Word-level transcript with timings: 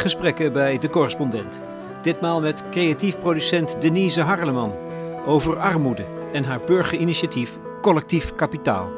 gesprekken 0.00 0.52
bij 0.52 0.78
De 0.78 0.90
Correspondent. 0.90 1.60
Ditmaal 2.02 2.40
met 2.40 2.64
creatief 2.70 3.18
producent 3.18 3.80
Denise 3.80 4.20
Harleman 4.20 4.74
over 5.26 5.58
armoede 5.58 6.06
en 6.32 6.44
haar 6.44 6.60
burgerinitiatief 6.60 7.58
Collectief 7.80 8.34
Kapitaal. 8.34 8.90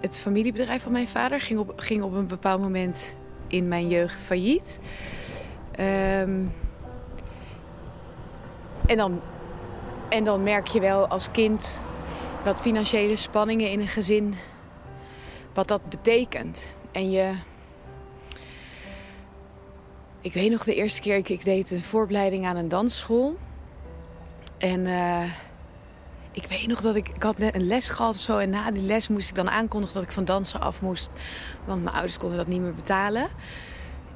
Het 0.00 0.18
familiebedrijf 0.18 0.82
van 0.82 0.92
mijn 0.92 1.08
vader 1.08 1.40
ging 1.40 1.58
op, 1.58 1.72
ging 1.76 2.02
op 2.02 2.14
een 2.14 2.26
bepaald 2.26 2.60
moment 2.60 3.16
in 3.46 3.68
mijn 3.68 3.88
jeugd 3.88 4.22
failliet. 4.22 4.80
Ehm, 5.70 6.40
en, 8.86 8.96
dan, 8.96 9.20
en 10.08 10.24
dan 10.24 10.42
merk 10.42 10.66
je 10.66 10.80
wel 10.80 11.06
als 11.06 11.30
kind 11.30 11.82
wat 12.44 12.60
financiële 12.60 13.16
spanningen 13.16 13.70
in 13.70 13.80
een 13.80 13.88
gezin, 13.88 14.34
wat 15.54 15.68
dat 15.68 15.88
betekent. 15.88 16.70
En 16.92 17.10
je. 17.10 17.32
Ik 20.20 20.32
weet 20.32 20.50
nog 20.50 20.64
de 20.64 20.74
eerste 20.74 21.00
keer, 21.00 21.16
ik, 21.16 21.28
ik 21.28 21.44
deed 21.44 21.70
een 21.70 21.82
voorbereiding 21.82 22.46
aan 22.46 22.56
een 22.56 22.68
dansschool. 22.68 23.36
En 24.58 24.86
uh, 24.86 25.24
ik 26.32 26.44
weet 26.44 26.66
nog 26.66 26.80
dat 26.80 26.94
ik, 26.96 27.08
ik 27.08 27.22
had 27.22 27.38
net 27.38 27.54
een 27.54 27.66
les 27.66 27.88
gehad 27.88 28.14
of 28.14 28.20
zo. 28.20 28.38
En 28.38 28.50
na 28.50 28.70
die 28.70 28.82
les 28.82 29.08
moest 29.08 29.28
ik 29.28 29.34
dan 29.34 29.50
aankondigen 29.50 29.94
dat 29.94 30.02
ik 30.02 30.12
van 30.12 30.24
dansen 30.24 30.60
af 30.60 30.82
moest. 30.82 31.10
Want 31.64 31.82
mijn 31.82 31.94
ouders 31.94 32.18
konden 32.18 32.38
dat 32.38 32.46
niet 32.46 32.60
meer 32.60 32.74
betalen. 32.74 33.28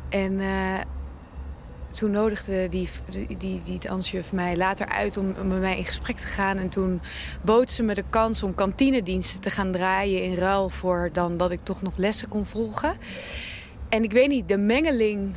En 0.09 0.33
uh, 0.33 0.75
toen 1.91 2.11
nodigde 2.11 2.69
die, 2.69 2.89
die, 3.09 3.37
die, 3.37 3.63
die 3.63 3.79
dansjuf 3.79 4.33
mij 4.33 4.57
later 4.57 4.89
uit 4.89 5.17
om, 5.17 5.35
om 5.41 5.47
met 5.47 5.61
mij 5.61 5.79
in 5.79 5.85
gesprek 5.85 6.19
te 6.19 6.27
gaan. 6.27 6.59
En 6.59 6.69
toen 6.69 7.01
bood 7.43 7.71
ze 7.71 7.83
me 7.83 7.95
de 7.95 8.05
kans 8.11 8.43
om 8.43 8.55
kantinediensten 8.55 9.41
te 9.41 9.51
gaan 9.51 9.73
draaien 9.73 10.23
in 10.23 10.35
ruil 10.35 10.69
voor 10.69 11.11
dan 11.13 11.37
dat 11.37 11.51
ik 11.51 11.61
toch 11.63 11.83
nog 11.83 11.97
lessen 11.97 12.29
kon 12.29 12.47
volgen. 12.47 12.97
En 13.89 14.03
ik 14.03 14.13
weet 14.13 14.29
niet, 14.29 14.49
de 14.49 14.59
mengeling. 14.59 15.35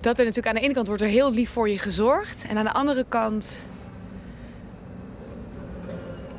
Dat 0.00 0.18
er 0.18 0.24
natuurlijk 0.24 0.54
aan 0.54 0.60
de 0.60 0.66
ene 0.66 0.74
kant 0.74 0.86
wordt 0.86 1.02
er 1.02 1.08
heel 1.08 1.32
lief 1.32 1.50
voor 1.50 1.68
je 1.68 1.78
gezorgd. 1.78 2.44
En 2.48 2.56
aan 2.56 2.64
de 2.64 2.72
andere 2.72 3.04
kant 3.08 3.68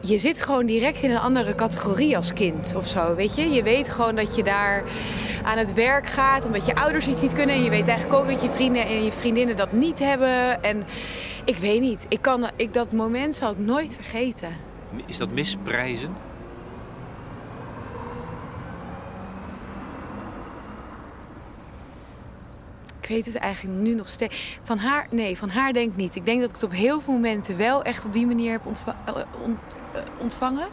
je 0.01 0.17
zit 0.17 0.41
gewoon 0.41 0.65
direct 0.65 1.01
in 1.01 1.11
een 1.11 1.19
andere 1.19 1.55
categorie 1.55 2.15
als 2.15 2.33
kind 2.33 2.73
of 2.75 2.87
zo, 2.87 3.15
weet 3.15 3.35
je. 3.35 3.49
Je 3.49 3.63
weet 3.63 3.89
gewoon 3.89 4.15
dat 4.15 4.35
je 4.35 4.43
daar 4.43 4.83
aan 5.43 5.57
het 5.57 5.73
werk 5.73 6.09
gaat 6.09 6.45
omdat 6.45 6.65
je 6.65 6.75
ouders 6.75 7.07
iets 7.07 7.21
niet 7.21 7.33
kunnen. 7.33 7.55
En 7.55 7.63
je 7.63 7.69
weet 7.69 7.87
eigenlijk 7.87 8.19
ook 8.19 8.27
dat 8.27 8.41
je 8.41 8.49
vrienden 8.49 8.85
en 8.85 9.03
je 9.03 9.11
vriendinnen 9.11 9.55
dat 9.55 9.71
niet 9.71 9.99
hebben. 9.99 10.63
En 10.63 10.83
ik 11.45 11.57
weet 11.57 11.81
niet, 11.81 12.05
ik 12.09 12.21
kan, 12.21 12.49
ik, 12.55 12.73
dat 12.73 12.91
moment 12.91 13.35
zal 13.35 13.51
ik 13.51 13.57
nooit 13.57 13.95
vergeten. 13.95 14.49
Is 15.05 15.17
dat 15.17 15.31
misprijzen? 15.31 16.15
Ik 23.01 23.15
weet 23.15 23.25
het 23.25 23.35
eigenlijk 23.35 23.79
nu 23.79 23.93
nog 23.93 24.09
steeds. 24.09 24.59
Van 24.63 24.77
haar, 24.77 25.07
nee, 25.11 25.37
van 25.37 25.49
haar 25.49 25.73
denk 25.73 25.91
ik 25.91 25.97
niet. 25.97 26.15
Ik 26.15 26.25
denk 26.25 26.39
dat 26.39 26.49
ik 26.49 26.55
het 26.55 26.63
op 26.63 26.71
heel 26.71 27.01
veel 27.01 27.13
momenten 27.13 27.57
wel 27.57 27.83
echt 27.83 28.05
op 28.05 28.13
die 28.13 28.25
manier 28.25 28.51
heb 28.51 28.65
ontvangen 29.93 30.15
eh, 30.15 30.21
ontvangen. 30.21 30.67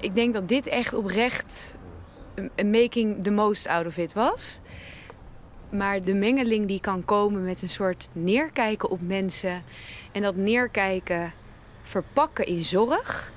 Ik 0.00 0.14
denk 0.14 0.34
dat 0.34 0.48
dit 0.48 0.66
echt 0.66 0.94
oprecht 0.94 1.76
een 2.54 2.70
making 2.70 3.22
the 3.22 3.30
most 3.30 3.66
out 3.66 3.86
of 3.86 3.96
it 3.96 4.12
was. 4.12 4.60
Maar 5.68 6.00
de 6.00 6.14
mengeling 6.14 6.66
die 6.66 6.80
kan 6.80 7.04
komen 7.04 7.44
met 7.44 7.62
een 7.62 7.70
soort 7.70 8.08
neerkijken 8.12 8.90
op 8.90 9.00
mensen. 9.00 9.64
En 10.12 10.22
dat 10.22 10.36
neerkijken 10.36 11.32
verpakken 11.82 12.46
in 12.46 12.64
zorg. 12.64 13.32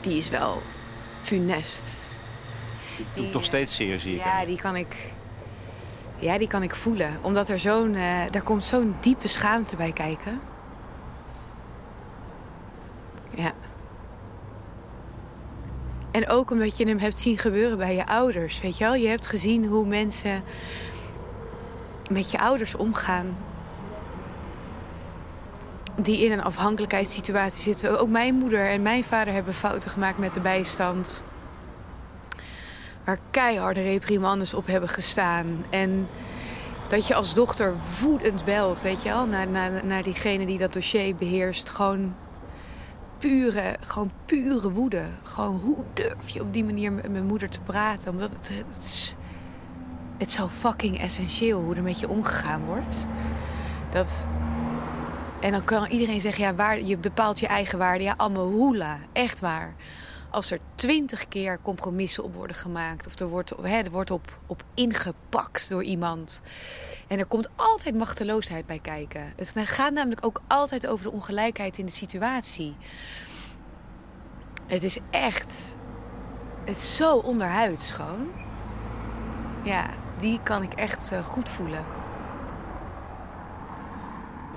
Die 0.00 0.18
is 0.18 0.28
wel 0.28 0.62
funest. 1.22 1.84
Die 2.96 3.24
doet 3.24 3.32
nog 3.32 3.44
steeds 3.44 3.74
zeer, 3.74 4.00
zie 4.00 4.14
ik. 4.14 4.24
Ja, 4.24 4.44
die 4.44 4.60
kan 4.60 4.76
ik, 4.76 4.96
ja, 6.18 6.38
die 6.38 6.48
kan 6.48 6.62
ik 6.62 6.74
voelen. 6.74 7.18
Omdat 7.22 7.48
er 7.48 7.58
zo'n, 7.58 7.94
uh, 7.94 8.20
daar 8.30 8.42
komt 8.42 8.64
zo'n 8.64 8.96
diepe 9.00 9.28
schaamte 9.28 9.76
bij 9.76 9.92
kijken. 9.92 10.40
Ja. 13.36 13.52
En 16.10 16.28
ook 16.28 16.50
omdat 16.50 16.76
je 16.76 16.86
hem 16.86 16.98
hebt 16.98 17.18
zien 17.18 17.38
gebeuren 17.38 17.78
bij 17.78 17.94
je 17.94 18.06
ouders, 18.06 18.60
weet 18.60 18.76
je 18.78 18.84
wel? 18.84 18.94
Je 18.94 19.08
hebt 19.08 19.26
gezien 19.26 19.66
hoe 19.66 19.86
mensen 19.86 20.42
met 22.10 22.30
je 22.30 22.38
ouders 22.38 22.74
omgaan. 22.74 23.36
Die 25.96 26.24
in 26.24 26.32
een 26.32 26.42
afhankelijkheidssituatie 26.42 27.62
zitten. 27.62 28.00
Ook 28.00 28.08
mijn 28.08 28.34
moeder 28.34 28.70
en 28.70 28.82
mijn 28.82 29.04
vader 29.04 29.32
hebben 29.32 29.54
fouten 29.54 29.90
gemaakt 29.90 30.18
met 30.18 30.34
de 30.34 30.40
bijstand. 30.40 31.22
Waar 33.04 33.18
keiharde 33.30 33.82
reprimandes 33.82 34.54
op 34.54 34.66
hebben 34.66 34.88
gestaan. 34.88 35.64
En 35.70 36.08
dat 36.88 37.06
je 37.06 37.14
als 37.14 37.34
dochter 37.34 37.74
woedend 38.00 38.44
belt, 38.44 38.82
weet 38.82 39.02
je 39.02 39.08
wel, 39.08 39.26
naar, 39.26 39.48
naar, 39.48 39.70
naar 39.84 40.02
diegene 40.02 40.46
die 40.46 40.58
dat 40.58 40.72
dossier 40.72 41.14
beheerst. 41.16 41.70
Gewoon 41.70 42.14
pure, 43.28 43.76
gewoon 43.80 44.10
pure 44.24 44.70
woede. 44.70 45.04
Gewoon 45.22 45.60
hoe 45.60 45.84
durf 45.92 46.28
je 46.28 46.40
op 46.40 46.52
die 46.52 46.64
manier 46.64 46.92
met 46.92 47.10
mijn 47.10 47.26
moeder 47.26 47.48
te 47.48 47.60
praten? 47.60 48.10
Omdat 48.10 48.30
het, 48.30 48.50
het, 48.52 49.14
is, 50.18 50.34
zo 50.34 50.48
fucking 50.48 51.00
essentieel 51.00 51.60
hoe 51.60 51.74
er 51.74 51.82
met 51.82 52.00
je 52.00 52.08
omgegaan 52.08 52.64
wordt. 52.64 53.06
Dat, 53.90 54.26
en 55.40 55.52
dan 55.52 55.64
kan 55.64 55.86
iedereen 55.86 56.20
zeggen, 56.20 56.44
ja, 56.44 56.54
waar, 56.54 56.80
je 56.80 56.96
bepaalt 56.96 57.40
je 57.40 57.46
eigen 57.46 57.78
waarde. 57.78 58.04
Ja, 58.04 58.14
allemaal 58.16 58.50
hoela, 58.50 58.98
echt 59.12 59.40
waar. 59.40 59.74
Als 60.30 60.50
er 60.50 60.58
twintig 60.74 61.28
keer 61.28 61.58
compromissen 61.62 62.24
op 62.24 62.34
worden 62.34 62.56
gemaakt... 62.56 63.06
of 63.06 63.18
er 63.18 63.28
wordt, 63.28 63.52
hè, 63.62 63.78
er 63.78 63.90
wordt 63.90 64.10
op, 64.10 64.38
op 64.46 64.64
ingepakt 64.74 65.68
door 65.68 65.82
iemand... 65.82 66.40
En 67.08 67.18
er 67.18 67.26
komt 67.26 67.48
altijd 67.56 67.94
machteloosheid 67.94 68.66
bij 68.66 68.78
kijken. 68.78 69.32
Het 69.36 69.52
gaat 69.56 69.92
namelijk 69.92 70.26
ook 70.26 70.40
altijd 70.46 70.86
over 70.86 71.04
de 71.04 71.12
ongelijkheid 71.12 71.78
in 71.78 71.86
de 71.86 71.92
situatie. 71.92 72.76
Het 74.66 74.82
is 74.82 74.98
echt. 75.10 75.76
Het 76.64 76.76
is 76.76 76.96
zo 76.96 77.16
onderhuids 77.16 77.90
gewoon. 77.90 78.30
Ja, 79.62 79.90
die 80.18 80.40
kan 80.42 80.62
ik 80.62 80.72
echt 80.72 81.12
uh, 81.12 81.24
goed 81.24 81.48
voelen. 81.48 81.84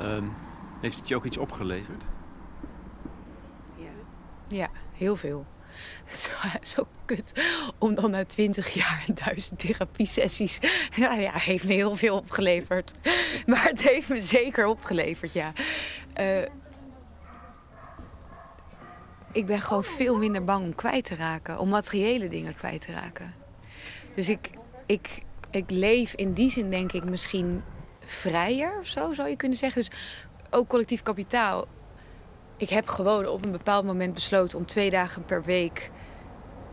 Um, 0.02 0.34
heeft 0.82 0.98
het 0.98 1.08
je 1.08 1.16
ook 1.16 1.26
iets 1.26 1.38
opgeleverd? 1.38 2.04
Ja, 3.76 3.90
ja 4.48 4.70
heel 4.94 5.16
veel. 5.16 5.46
Zo, 6.08 6.32
zo 6.62 6.88
kut 7.06 7.34
om 7.78 7.96
dan 7.96 8.12
na 8.12 8.26
twintig 8.26 8.74
jaar 8.74 9.06
duizend 9.26 9.60
therapiesessies... 9.60 10.60
Ja, 10.96 11.14
ja, 11.28 11.32
heeft 11.34 11.64
me 11.64 11.74
heel 11.74 11.96
veel 11.96 12.16
opgeleverd. 12.16 12.92
Maar 13.46 13.64
het 13.64 13.82
heeft 13.82 14.10
me 14.10 14.20
zeker 14.20 14.66
opgeleverd, 14.66 15.34
ja. 15.34 15.52
Uh, 16.20 16.42
ik 19.32 19.46
ben 19.46 19.62
gewoon 19.62 19.84
veel 19.84 20.18
minder 20.18 20.44
bang 20.44 20.66
om 20.66 20.76
kwijt 20.76 21.06
te 21.06 21.16
raken. 21.16 21.60
Om 21.60 21.70
materiële 21.70 22.28
dingen 22.28 22.56
kwijt 22.56 22.82
te 22.82 22.92
raken. 22.92 23.34
Dus 24.16 24.30
ik, 24.30 24.50
ik, 24.86 25.22
ik 25.52 25.72
leef 25.72 26.14
in 26.14 26.34
die 26.34 26.52
zin 26.52 26.70
denk 26.70 26.92
ik 26.92 27.04
misschien 27.04 27.64
vrijer 28.06 28.80
of 28.80 28.88
zo, 28.88 29.14
zou 29.14 29.30
je 29.30 29.36
kunnen 29.36 29.58
zeggen. 29.58 29.82
Dus 29.82 30.00
ook 30.50 30.68
collectief 30.68 31.04
kapitaal. 31.04 31.68
Ik 32.58 32.70
heb 32.70 32.88
gewoon 32.88 33.28
op 33.28 33.46
een 33.46 33.52
bepaald 33.52 33.86
moment 33.86 34.14
besloten 34.14 34.58
om 34.58 34.66
twee 34.66 34.90
dagen 34.90 35.26
per 35.26 35.44
week 35.44 35.90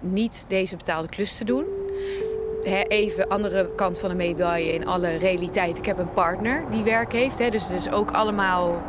niet 0.00 0.44
deze 0.48 0.76
betaalde 0.76 1.08
klus 1.08 1.36
te 1.36 1.44
doen. 1.44 1.64
even 2.88 3.28
andere 3.28 3.74
kant 3.74 3.98
van 3.98 4.08
de 4.08 4.14
medaille 4.14 4.72
in 4.72 4.86
alle 4.86 5.16
realiteit. 5.16 5.78
Ik 5.78 5.84
heb 5.86 5.98
een 5.98 6.12
partner 6.12 6.64
die 6.70 6.82
werk 6.82 7.12
heeft. 7.12 7.38
dus 7.38 7.68
het 7.68 7.76
is 7.76 7.90
ook 7.90 8.10
allemaal 8.10 8.82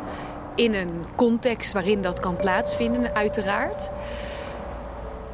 in 0.54 0.74
een 0.74 1.04
context 1.16 1.72
waarin 1.72 2.02
dat 2.02 2.20
kan 2.20 2.36
plaatsvinden, 2.36 3.14
uiteraard. 3.14 3.90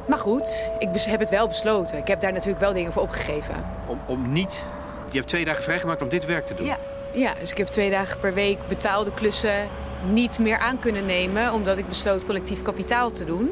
Maar 0.07 0.17
goed, 0.17 0.73
ik 0.79 0.89
heb 0.93 1.19
het 1.19 1.29
wel 1.29 1.47
besloten. 1.47 1.97
Ik 1.97 2.07
heb 2.07 2.21
daar 2.21 2.33
natuurlijk 2.33 2.59
wel 2.59 2.73
dingen 2.73 2.91
voor 2.91 3.01
opgegeven. 3.01 3.65
Om, 3.87 3.99
om 4.07 4.31
niet... 4.31 4.63
Je 5.09 5.17
hebt 5.17 5.29
twee 5.29 5.45
dagen 5.45 5.63
vrijgemaakt 5.63 6.01
om 6.01 6.09
dit 6.09 6.25
werk 6.25 6.45
te 6.45 6.53
doen? 6.53 6.65
Ja. 6.65 6.77
ja, 7.11 7.33
dus 7.39 7.51
ik 7.51 7.57
heb 7.57 7.67
twee 7.67 7.89
dagen 7.89 8.19
per 8.19 8.33
week 8.33 8.57
betaalde 8.67 9.13
klussen 9.13 9.67
niet 10.11 10.39
meer 10.39 10.57
aan 10.57 10.79
kunnen 10.79 11.05
nemen... 11.05 11.53
omdat 11.53 11.77
ik 11.77 11.87
besloot 11.87 12.25
collectief 12.25 12.61
kapitaal 12.61 13.11
te 13.11 13.25
doen. 13.25 13.49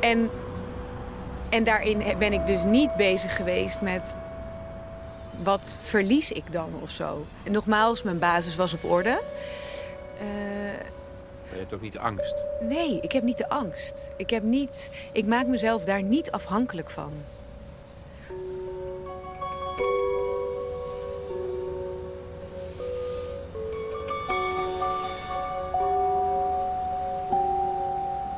En, 0.00 0.30
en 1.48 1.64
daarin 1.64 2.02
ben 2.18 2.32
ik 2.32 2.46
dus 2.46 2.64
niet 2.64 2.96
bezig 2.96 3.36
geweest 3.36 3.80
met... 3.80 4.14
wat 5.42 5.74
verlies 5.82 6.32
ik 6.32 6.52
dan 6.52 6.68
of 6.80 6.90
zo. 6.90 7.24
En 7.42 7.52
nogmaals, 7.52 8.02
mijn 8.02 8.18
basis 8.18 8.56
was 8.56 8.74
op 8.74 8.84
orde... 8.84 9.20
Uh, 10.20 10.26
je 11.52 11.60
hebt 11.60 11.74
ook 11.74 11.80
niet 11.80 11.92
de 11.92 11.98
angst? 11.98 12.44
Nee, 12.60 13.00
ik 13.00 13.12
heb 13.12 13.22
niet 13.22 13.38
de 13.38 13.48
angst. 13.48 14.08
Ik, 14.16 14.30
heb 14.30 14.42
niet, 14.42 14.90
ik 15.12 15.26
maak 15.26 15.46
mezelf 15.46 15.84
daar 15.84 16.02
niet 16.02 16.30
afhankelijk 16.30 16.90
van. 16.90 17.12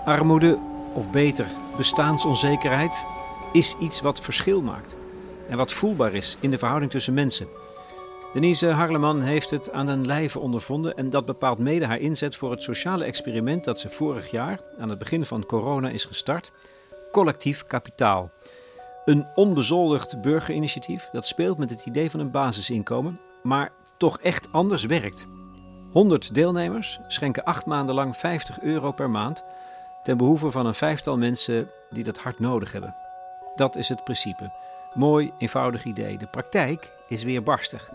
Armoede, 0.07 0.59
of 0.95 1.11
beter 1.11 1.47
bestaansonzekerheid 1.77 3.05
is 3.53 3.77
iets 3.81 4.01
wat 4.01 4.21
verschil 4.21 4.63
maakt 4.63 4.97
en 5.49 5.57
wat 5.57 5.73
voelbaar 5.73 6.15
is 6.15 6.37
in 6.41 6.51
de 6.51 6.59
verhouding 6.59 6.91
tussen 6.91 7.15
mensen. 7.15 7.49
Denise 8.33 8.67
Harleman 8.67 9.23
heeft 9.23 9.51
het 9.51 9.73
aan 9.73 9.87
den 9.87 10.07
lijve 10.07 10.39
ondervonden 10.39 10.97
en 10.97 11.11
dat 11.11 11.25
bepaalt 11.25 11.59
mede 11.59 11.87
haar 11.87 11.99
inzet 11.99 12.37
voor 12.37 12.51
het 12.51 12.63
sociale 12.63 13.05
experiment 13.05 13.65
dat 13.65 13.81
ze 13.81 13.89
vorig 13.89 14.31
jaar, 14.31 14.61
aan 14.79 14.89
het 14.89 14.99
begin 14.99 15.25
van 15.25 15.47
corona, 15.47 15.89
is 15.89 16.05
gestart: 16.05 16.53
Collectief 17.13 17.65
Kapitaal. 17.65 18.31
Een 19.05 19.27
onbezoldigd 19.35 20.21
burgerinitiatief 20.21 21.09
dat 21.13 21.27
speelt 21.27 21.59
met 21.59 21.71
het 21.71 21.87
idee 21.87 22.11
van 22.11 22.21
een 22.21 22.31
basisinkomen, 22.31 23.21
maar 23.43 23.73
toch 23.97 24.21
echt 24.21 24.53
anders 24.53 24.85
werkt. 24.85 25.27
100 25.93 26.35
deelnemers 26.35 27.01
schenken 27.09 27.45
acht 27.45 27.67
maanden 27.67 27.95
lang 27.95 28.17
50 28.17 28.61
euro 28.61 28.93
per 28.93 29.11
maand 29.11 29.45
ten 30.07 30.17
behoeve 30.17 30.51
van 30.51 30.67
een 30.67 30.75
vijftal 30.75 31.19
mensen 31.19 31.69
die 31.91 32.05
dat 32.05 32.19
hard 32.19 32.39
nodig 32.39 32.73
hebben. 32.73 32.95
Dat 33.55 33.77
is 33.77 33.89
het 33.89 34.05
principe. 34.05 34.53
Mooi, 34.95 35.33
eenvoudig 35.39 35.85
idee. 35.85 36.19
De 36.19 36.27
praktijk 36.27 36.93
is 37.09 37.23
weer 37.23 37.43
barstig. 37.43 37.91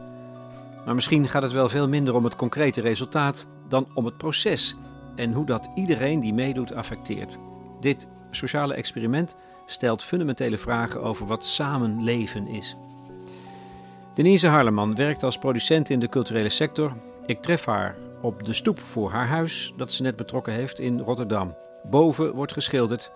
Maar 0.86 0.96
misschien 0.96 1.28
gaat 1.28 1.42
het 1.42 1.52
wel 1.52 1.70
veel 1.70 1.88
minder 1.88 2.16
om 2.16 2.24
het 2.24 2.36
concrete 2.36 2.82
resultaat 2.82 3.46
dan 3.68 3.88
om 3.94 4.06
het 4.06 4.18
proces 4.18 4.76
en 5.16 5.34
hoe 5.34 5.46
dat 5.46 5.70
iedereen 5.76 6.20
die 6.20 6.34
meedoet 6.34 6.74
affecteert. 6.74 7.38
Dit 7.80 8.08
sociale 8.32 8.74
experiment 8.74 9.36
stelt 9.66 10.04
fundamentele 10.04 10.58
vragen 10.58 11.02
over 11.02 11.26
wat 11.26 11.46
samenleven 11.46 12.48
is. 12.48 12.76
Denise 14.14 14.48
Harleman 14.48 14.96
werkt 14.96 15.24
als 15.24 15.38
producent 15.38 15.90
in 15.90 16.00
de 16.00 16.10
culturele 16.10 16.50
sector. 16.50 16.94
Ik 17.26 17.42
tref 17.42 17.66
haar 17.66 17.96
op 18.22 18.44
de 18.44 18.54
stoep 18.54 18.80
voor 18.80 19.12
haar 19.12 19.28
huis 19.28 19.74
dat 19.78 19.92
ze 19.92 20.02
net 20.02 20.16
betrokken 20.16 20.54
heeft 20.54 20.80
in 20.80 21.00
Rotterdam. 21.00 21.56
Boven 21.84 22.34
wordt 22.34 22.54
geschilderd. 22.54 23.12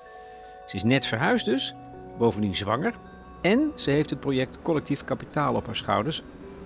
Ze 0.65 0.75
is 0.75 0.83
net 0.83 1.05
verhuisd 1.05 1.45
dus, 1.45 1.75
bovendien 2.17 2.55
zwanger. 2.55 2.93
En 3.41 3.71
ze 3.75 3.91
heeft 3.91 4.09
het 4.09 4.19
project 4.19 4.61
Collectief 4.61 5.03
Kapitaal 5.03 5.55
op 5.55 5.65
haar 5.65 5.75
schouders. 5.75 6.23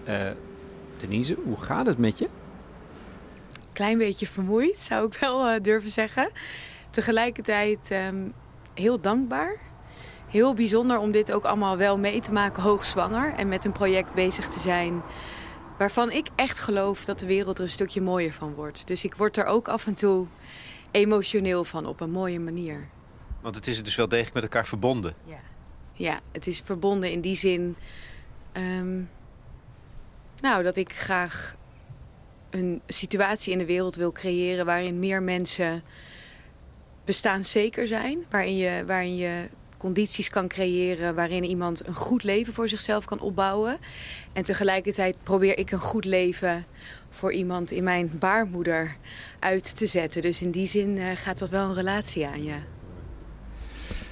Uh, 0.07 0.27
Denise, 0.97 1.37
hoe 1.43 1.61
gaat 1.61 1.85
het 1.85 1.97
met 1.97 2.17
je? 2.17 2.29
Klein 3.73 3.97
beetje 3.97 4.27
vermoeid, 4.27 4.79
zou 4.79 5.05
ik 5.05 5.13
wel 5.13 5.49
uh, 5.49 5.61
durven 5.61 5.91
zeggen. 5.91 6.29
Tegelijkertijd 6.89 7.91
um, 7.91 8.33
heel 8.73 8.99
dankbaar. 8.99 9.57
Heel 10.27 10.53
bijzonder 10.53 10.97
om 10.99 11.11
dit 11.11 11.31
ook 11.31 11.43
allemaal 11.43 11.77
wel 11.77 11.97
mee 11.97 12.19
te 12.19 12.31
maken 12.31 12.63
hoogzwanger. 12.63 13.33
En 13.33 13.47
met 13.47 13.65
een 13.65 13.71
project 13.71 14.13
bezig 14.13 14.47
te 14.49 14.59
zijn 14.59 15.01
waarvan 15.77 16.11
ik 16.11 16.27
echt 16.35 16.59
geloof 16.59 17.05
dat 17.05 17.19
de 17.19 17.25
wereld 17.25 17.57
er 17.57 17.63
een 17.63 17.69
stukje 17.69 18.01
mooier 18.01 18.33
van 18.33 18.53
wordt. 18.53 18.87
Dus 18.87 19.03
ik 19.03 19.15
word 19.15 19.37
er 19.37 19.45
ook 19.45 19.67
af 19.67 19.87
en 19.87 19.93
toe 19.93 20.25
emotioneel 20.91 21.63
van 21.63 21.85
op 21.85 22.01
een 22.01 22.11
mooie 22.11 22.39
manier. 22.39 22.87
Want 23.41 23.55
het 23.55 23.67
is 23.67 23.83
dus 23.83 23.95
wel 23.95 24.07
degelijk 24.07 24.33
met 24.33 24.43
elkaar 24.43 24.67
verbonden. 24.67 25.13
Ja, 25.25 25.39
ja 25.93 26.19
het 26.31 26.47
is 26.47 26.59
verbonden 26.59 27.11
in 27.11 27.21
die 27.21 27.35
zin. 27.35 27.75
Um, 28.53 29.09
nou, 30.37 30.63
dat 30.63 30.75
ik 30.75 30.93
graag 30.93 31.55
een 32.49 32.81
situatie 32.87 33.51
in 33.51 33.57
de 33.57 33.65
wereld 33.65 33.95
wil 33.95 34.11
creëren 34.11 34.65
waarin 34.65 34.99
meer 34.99 35.23
mensen 35.23 35.83
bestaanszeker 37.05 37.87
zijn. 37.87 38.25
Waarin 38.29 38.57
je, 38.57 38.83
waarin 38.85 39.15
je 39.15 39.49
condities 39.79 40.29
kan 40.29 40.47
creëren 40.47 41.15
waarin 41.15 41.43
iemand 41.43 41.87
een 41.87 41.95
goed 41.95 42.23
leven 42.23 42.53
voor 42.53 42.69
zichzelf 42.69 43.05
kan 43.05 43.19
opbouwen. 43.19 43.77
En 44.33 44.43
tegelijkertijd 44.43 45.17
probeer 45.23 45.57
ik 45.57 45.71
een 45.71 45.79
goed 45.79 46.05
leven 46.05 46.65
voor 47.09 47.31
iemand 47.33 47.71
in 47.71 47.83
mijn 47.83 48.11
baarmoeder 48.19 48.95
uit 49.39 49.77
te 49.77 49.87
zetten. 49.87 50.21
Dus 50.21 50.41
in 50.41 50.51
die 50.51 50.67
zin 50.67 50.97
uh, 50.97 51.05
gaat 51.15 51.39
dat 51.39 51.49
wel 51.49 51.69
een 51.69 51.73
relatie 51.73 52.27
aan, 52.27 52.43
ja. 52.43 52.57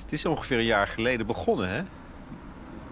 Het 0.04 0.12
is 0.12 0.26
ongeveer 0.26 0.58
een 0.58 0.66
jaar 0.66 0.88
geleden 0.88 1.26
begonnen, 1.26 1.70
hè? 1.70 1.82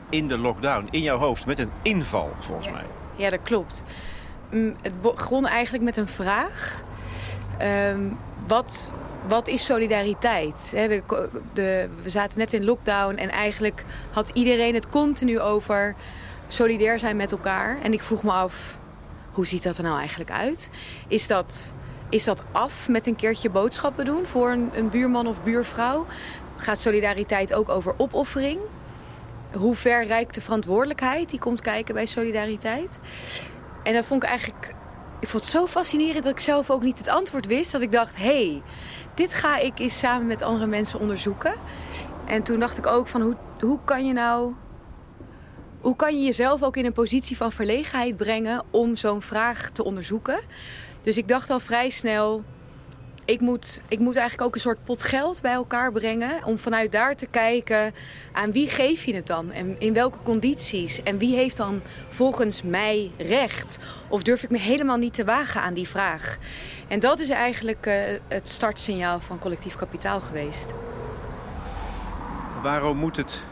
In 0.10 0.28
de 0.28 0.38
lockdown, 0.38 0.88
in 0.92 1.02
jouw 1.02 1.18
hoofd, 1.18 1.46
met 1.46 1.60
een 1.60 1.72
inval, 1.81 2.31
volgens 2.38 2.69
mij. 2.69 2.86
Ja, 3.16 3.30
dat 3.30 3.40
klopt. 3.44 3.84
Mm, 4.52 4.75
het 4.81 5.02
begon 5.02 5.48
eigenlijk 5.48 5.84
met 5.84 5.98
een 5.98 6.08
vraag. 6.08 6.84
Um, 7.62 8.18
wat, 8.48 8.92
wat 9.28 9.48
is 9.48 9.66
solidariteit? 9.66 10.72
de, 10.72 11.30
de, 11.54 11.90
we 12.04 12.10
zaten 12.10 12.40
net 12.40 12.54
in 12.54 12.66
lockdown 12.66 13.16
en 13.16 13.30
eigenlijk 13.30 13.86
had 14.12 14.30
iedereen 14.34 14.74
het 14.74 14.90
continu 14.90 15.40
over 15.40 15.96
solidair 16.48 17.00
zijn 17.00 17.16
met 17.16 17.31
elkaar. 17.31 17.78
En 17.81 17.94
ik 17.94 18.01
vroeg 18.01 18.24
me 18.24 18.31
af, 18.31 18.80
hoe 19.36 19.46
ziet 19.46 19.64
dat 19.64 19.78
er 19.78 19.84
nou 19.84 19.98
eigenlijk 19.98 20.32
uit? 20.32 20.70
Is 21.08 21.28
dat, 21.28 21.76
is 22.10 22.24
dat 22.24 22.44
af 22.52 22.90
met 22.90 23.08
een 23.08 23.16
keertje 23.16 23.50
boodschappen 23.50 24.06
doen 24.06 24.26
voor 24.26 24.52
een, 24.52 24.70
een 24.74 24.90
buurman 24.90 25.28
of 25.28 25.44
buurvrouw? 25.44 26.06
Gaat 26.56 26.80
solidariteit 26.80 27.54
ook 27.54 27.70
over 27.70 27.94
opoffering? 27.98 28.60
Hoe 29.54 29.76
ver 29.76 30.06
reikt 30.06 30.36
de 30.36 30.42
verantwoordelijkheid 30.42 31.30
die 31.30 31.40
komt 31.40 31.62
kijken 31.62 31.94
bij 31.94 32.06
solidariteit? 32.06 33.00
En 33.84 33.94
dat 33.94 34.06
vond 34.06 34.24
ik 34.24 34.30
eigenlijk 34.30 34.74
ik 35.20 35.28
vond 35.28 35.44
het 35.44 35.52
zo 35.52 35.68
fascinerend 35.68 36.24
dat 36.24 36.34
ik 36.34 36.40
zelf 36.40 36.70
ook 36.70 36.82
niet 36.82 36.98
het 36.98 37.08
antwoord 37.08 37.46
wist. 37.46 37.72
Dat 37.72 37.82
ik 37.82 37.92
dacht, 37.92 38.18
hé, 38.18 38.24
hey, 38.24 38.62
dit 39.14 39.34
ga 39.34 39.58
ik 39.58 39.80
eens 39.80 40.00
samen 40.00 40.28
met 40.28 40.42
andere 40.42 40.68
mensen 40.68 41.00
onderzoeken. 41.00 41.54
En 42.26 42.44
toen 42.44 42.60
dacht 42.60 42.78
ik 42.78 42.86
ook 42.86 43.08
van, 43.08 43.22
hoe, 43.22 43.36
hoe 43.60 43.80
kan 43.86 44.06
je 44.06 44.14
nou... 44.14 44.54
Hoe 45.86 45.96
kan 45.96 46.20
je 46.20 46.26
jezelf 46.26 46.64
ook 46.64 46.78
in 46.78 46.86
een 46.86 46.94
positie 46.94 47.38
van 47.38 47.52
verlegenheid 47.52 48.18
brengen 48.18 48.64
om 48.72 48.96
zo'n 48.96 49.22
vraag 49.22 49.70
te 49.70 49.84
onderzoeken? 49.84 50.40
Dus 51.02 51.18
ik 51.18 51.28
dacht 51.28 51.50
al 51.50 51.60
vrij 51.60 51.90
snel, 51.90 52.44
ik 53.26 53.42
moet, 53.42 53.82
ik 53.88 54.00
moet 54.00 54.16
eigenlijk 54.16 54.48
ook 54.48 54.56
een 54.56 54.62
soort 54.62 54.84
pot 54.84 55.04
geld 55.04 55.42
bij 55.42 55.52
elkaar 55.52 55.92
brengen. 55.92 56.44
Om 56.46 56.58
vanuit 56.58 56.92
daar 56.92 57.16
te 57.16 57.26
kijken 57.26 57.94
aan 58.32 58.52
wie 58.52 58.70
geef 58.70 59.04
je 59.04 59.16
het 59.16 59.28
dan? 59.28 59.52
En 59.52 59.80
in 59.80 59.94
welke 59.94 60.18
condities? 60.24 61.04
En 61.04 61.18
wie 61.18 61.36
heeft 61.36 61.58
dan 61.58 61.82
volgens 62.10 62.62
mij 62.62 63.12
recht? 63.18 63.80
Of 64.08 64.24
durf 64.24 64.44
ik 64.44 64.50
me 64.50 64.60
helemaal 64.60 64.98
niet 64.98 65.14
te 65.14 65.24
wagen 65.24 65.62
aan 65.62 65.74
die 65.74 65.88
vraag? 65.88 66.38
En 66.88 67.00
dat 67.00 67.20
is 67.20 67.30
eigenlijk 67.30 67.86
uh, 67.86 67.94
het 68.28 68.50
startsignaal 68.50 69.20
van 69.20 69.40
collectief 69.40 69.76
kapitaal 69.76 70.22
geweest. 70.22 70.74
Waarom 72.62 72.98
moet 72.98 73.18
het 73.18 73.46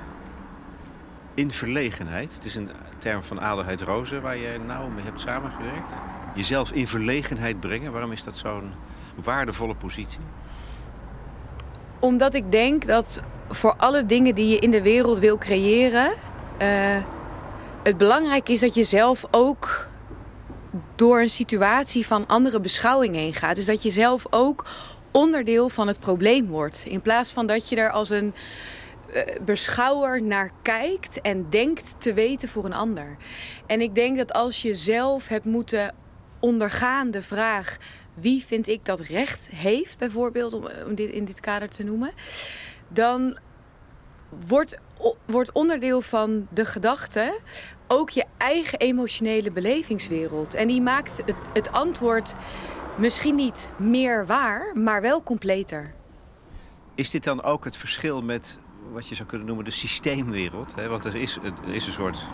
in 1.33 1.51
verlegenheid? 1.51 2.33
Het 2.33 2.45
is 2.45 2.56
een 2.56 2.69
term 2.97 3.23
van 3.23 3.42
Adelheid 3.42 3.81
Rozen 3.81 4.21
waar 4.21 4.37
je 4.37 4.59
nauw 4.66 4.90
mee 4.90 5.04
hebt 5.04 5.21
samengewerkt. 5.21 5.94
Jezelf 6.35 6.71
in 6.71 6.87
verlegenheid 6.87 7.59
brengen, 7.59 7.92
waarom 7.92 8.11
is 8.11 8.23
dat 8.23 8.37
zo'n 8.37 8.71
waardevolle 9.23 9.75
positie? 9.75 10.19
Omdat 11.99 12.33
ik 12.33 12.52
denk 12.52 12.85
dat 12.85 13.21
voor 13.49 13.73
alle 13.78 14.06
dingen 14.06 14.35
die 14.35 14.47
je 14.47 14.59
in 14.59 14.71
de 14.71 14.81
wereld 14.81 15.19
wil 15.19 15.37
creëren, 15.37 16.11
uh, 16.61 16.97
het 17.83 17.97
belangrijk 17.97 18.49
is 18.49 18.59
dat 18.59 18.73
je 18.73 18.83
zelf 18.83 19.25
ook 19.31 19.87
door 20.95 21.21
een 21.21 21.30
situatie 21.30 22.07
van 22.07 22.28
andere 22.28 22.59
beschouwing 22.59 23.16
heen 23.16 23.33
gaat. 23.33 23.56
Dus 23.56 23.66
dat 23.66 23.83
je 23.83 23.90
zelf 23.90 24.25
ook 24.30 24.66
onderdeel 25.11 25.69
van 25.69 25.87
het 25.87 25.99
probleem 25.99 26.47
wordt. 26.47 26.85
In 26.87 27.02
plaats 27.02 27.31
van 27.31 27.45
dat 27.45 27.69
je 27.69 27.75
er 27.75 27.92
als 27.92 28.09
een 28.09 28.33
beschouwer 29.45 30.23
naar 30.23 30.51
kijkt 30.61 31.21
en 31.21 31.49
denkt 31.49 31.95
te 31.97 32.13
weten 32.13 32.49
voor 32.49 32.65
een 32.65 32.73
ander. 32.73 33.17
En 33.65 33.81
ik 33.81 33.95
denk 33.95 34.17
dat 34.17 34.33
als 34.33 34.61
je 34.61 34.75
zelf 34.75 35.27
hebt 35.27 35.45
moeten 35.45 35.95
ondergaan 36.39 37.11
de 37.11 37.21
vraag 37.21 37.77
wie 38.13 38.45
vind 38.45 38.67
ik 38.67 38.85
dat 38.85 38.99
recht 38.99 39.49
heeft, 39.49 39.97
bijvoorbeeld, 39.97 40.53
om, 40.53 40.67
om 40.87 40.95
dit 40.95 41.11
in 41.11 41.25
dit 41.25 41.39
kader 41.39 41.69
te 41.69 41.83
noemen, 41.83 42.11
dan 42.87 43.37
wordt, 44.47 44.77
wordt 45.25 45.51
onderdeel 45.51 46.01
van 46.01 46.47
de 46.49 46.65
gedachte 46.65 47.39
ook 47.87 48.09
je 48.09 48.25
eigen 48.37 48.79
emotionele 48.79 49.51
belevingswereld. 49.51 50.53
En 50.53 50.67
die 50.67 50.81
maakt 50.81 51.17
het, 51.25 51.35
het 51.53 51.71
antwoord 51.71 52.35
misschien 52.97 53.35
niet 53.35 53.69
meer 53.77 54.25
waar, 54.25 54.77
maar 54.77 55.01
wel 55.01 55.23
completer. 55.23 55.93
Is 56.95 57.09
dit 57.09 57.23
dan 57.23 57.43
ook 57.43 57.63
het 57.63 57.77
verschil 57.77 58.21
met 58.21 58.57
wat 58.92 59.07
je 59.07 59.16
zou 59.16 59.28
kunnen 59.28 59.47
noemen 59.47 59.66
de 59.66 59.71
systeemwereld? 59.71 60.73
Want 60.87 61.06
er 61.06 61.16
is, 61.16 61.37
er 61.44 61.73
is 61.73 61.87
een 61.87 61.94
soort 61.94 62.28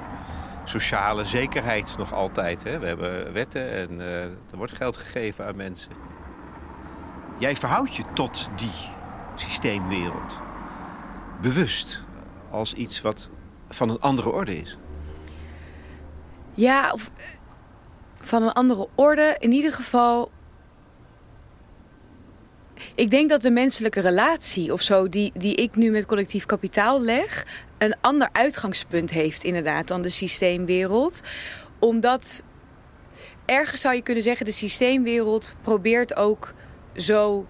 sociale 0.63 1.23
zekerheid 1.23 1.95
nog 1.97 2.13
altijd. 2.13 2.63
Hè? 2.63 2.79
We 2.79 2.87
hebben 2.87 3.33
wetten 3.33 3.71
en 3.71 3.91
uh, 3.91 4.23
er 4.23 4.57
wordt 4.57 4.73
geld 4.73 4.97
gegeven 4.97 5.45
aan 5.45 5.55
mensen. 5.55 5.91
Jij 7.37 7.55
verhoudt 7.55 7.95
je 7.95 8.03
tot 8.13 8.49
die 8.55 8.89
systeemwereld. 9.35 10.39
Bewust. 11.41 12.03
Als 12.51 12.73
iets 12.73 13.01
wat 13.01 13.29
van 13.69 13.89
een 13.89 13.99
andere 13.99 14.29
orde 14.29 14.57
is. 14.57 14.77
Ja, 16.53 16.91
of 16.91 17.11
van 18.19 18.43
een 18.43 18.53
andere 18.53 18.87
orde. 18.95 19.35
In 19.39 19.51
ieder 19.51 19.73
geval 19.73 20.31
ik 22.95 23.09
denk 23.09 23.29
dat 23.29 23.41
de 23.41 23.51
menselijke 23.51 23.99
relatie 23.99 24.73
of 24.73 24.81
zo, 24.81 25.09
die, 25.09 25.31
die 25.33 25.55
ik 25.55 25.75
nu 25.75 25.91
met 25.91 26.05
collectief 26.05 26.45
kapitaal 26.45 27.01
leg, 27.01 27.45
een 27.77 27.95
ander 28.01 28.29
uitgangspunt 28.31 29.11
heeft 29.11 29.43
inderdaad 29.43 29.87
dan 29.87 30.01
de 30.01 30.09
systeemwereld. 30.09 31.21
Omdat 31.79 32.43
ergens 33.45 33.81
zou 33.81 33.95
je 33.95 34.01
kunnen 34.01 34.23
zeggen, 34.23 34.45
de 34.45 34.51
systeemwereld 34.51 35.55
probeert 35.61 36.15
ook 36.15 36.53
zo 36.95 37.45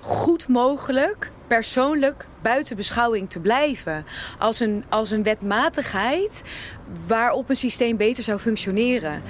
goed 0.00 0.48
mogelijk 0.48 1.30
persoonlijk 1.46 2.26
buiten 2.42 2.76
beschouwing 2.76 3.30
te 3.30 3.40
blijven. 3.40 4.04
Als 4.38 4.60
een, 4.60 4.84
als 4.88 5.10
een 5.10 5.22
wetmatigheid 5.22 6.42
waarop 7.06 7.50
een 7.50 7.56
systeem 7.56 7.96
beter 7.96 8.22
zou 8.22 8.38
functioneren. 8.38 9.22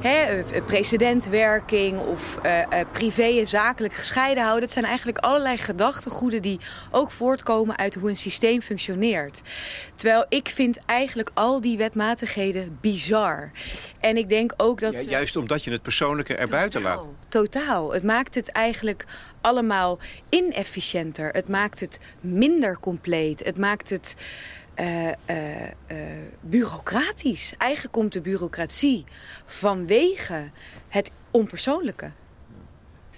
Hè, 0.00 0.42
eh, 0.42 0.64
precedentwerking 0.64 1.98
of 1.98 2.40
uh, 2.46 2.60
privé 2.92 3.38
en 3.38 3.46
zakelijk 3.48 3.94
gescheiden 3.94 4.42
houden. 4.42 4.62
Dat 4.62 4.72
zijn 4.72 4.84
eigenlijk 4.84 5.18
allerlei 5.18 5.58
gedachtegoeden 5.58 6.42
die 6.42 6.60
ook 6.90 7.10
voortkomen 7.10 7.76
uit 7.76 7.94
hoe 7.94 8.08
een 8.10 8.16
systeem 8.16 8.62
functioneert. 8.62 9.42
Terwijl 9.94 10.26
ik 10.28 10.48
vind 10.48 10.78
eigenlijk 10.86 11.30
al 11.34 11.60
die 11.60 11.76
wetmatigheden 11.76 12.78
bizar. 12.80 13.50
En 14.00 14.16
ik 14.16 14.28
denk 14.28 14.52
ook 14.56 14.80
dat... 14.80 14.94
Ja, 14.94 15.00
juist 15.00 15.36
omdat 15.36 15.64
je 15.64 15.70
het 15.70 15.82
persoonlijke 15.82 16.34
erbuiten 16.34 16.82
laat. 16.82 17.04
Totaal. 17.28 17.92
Het 17.92 18.02
maakt 18.02 18.34
het 18.34 18.52
eigenlijk 18.52 19.04
allemaal 19.40 19.98
inefficiënter. 20.28 21.28
Het 21.28 21.48
maakt 21.48 21.80
het 21.80 22.00
minder 22.20 22.78
compleet. 22.80 23.44
Het 23.44 23.58
maakt 23.58 23.90
het 23.90 24.16
uh, 24.80 25.12
bureaucratisch. 26.40 27.54
Eigenlijk 27.58 27.92
komt 27.92 28.12
de 28.12 28.20
bureaucratie 28.20 29.04
vanwege 29.44 30.50
het 30.88 31.12
onpersoonlijke. 31.30 32.12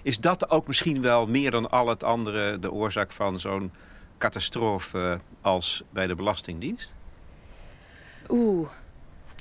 Is 0.01 0.19
dat 0.19 0.49
ook 0.49 0.67
misschien 0.67 1.01
wel 1.01 1.27
meer 1.27 1.51
dan 1.51 1.69
al 1.69 1.87
het 1.87 2.03
andere 2.03 2.59
de 2.59 2.71
oorzaak 2.71 3.11
van 3.11 3.39
zo'n 3.39 3.71
catastrofe 4.17 5.19
als 5.41 5.83
bij 5.89 6.07
de 6.07 6.15
Belastingdienst? 6.15 6.95
Oeh, 8.29 8.69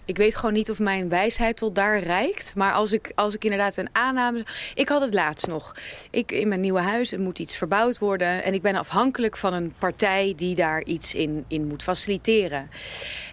ik 0.09 0.17
weet 0.17 0.37
gewoon 0.37 0.53
niet 0.53 0.71
of 0.71 0.79
mijn 0.79 1.09
wijsheid 1.09 1.57
tot 1.57 1.75
daar 1.75 1.99
reikt. 1.99 2.53
Maar 2.57 2.73
als 2.73 2.93
ik, 2.93 3.13
als 3.15 3.35
ik 3.35 3.45
inderdaad 3.45 3.77
een 3.77 3.89
aanname... 3.93 4.47
Ik 4.75 4.89
had 4.89 5.01
het 5.01 5.15
laatst 5.15 5.47
nog. 5.47 5.75
Ik, 6.11 6.33
in 6.33 6.49
mijn 6.49 6.61
nieuwe 6.61 6.81
huis 6.81 7.17
moet 7.17 7.39
iets 7.39 7.57
verbouwd 7.57 7.99
worden. 7.99 8.45
En 8.45 8.55
ik 8.55 8.63
ben 8.63 8.77
afhankelijk 8.77 9.37
van 9.37 9.53
een 9.53 9.75
partij 9.79 10.33
die 10.37 10.55
daar 10.55 10.85
iets 10.85 11.15
in, 11.15 11.45
in 11.49 11.67
moet 11.67 11.83
faciliteren. 11.83 12.71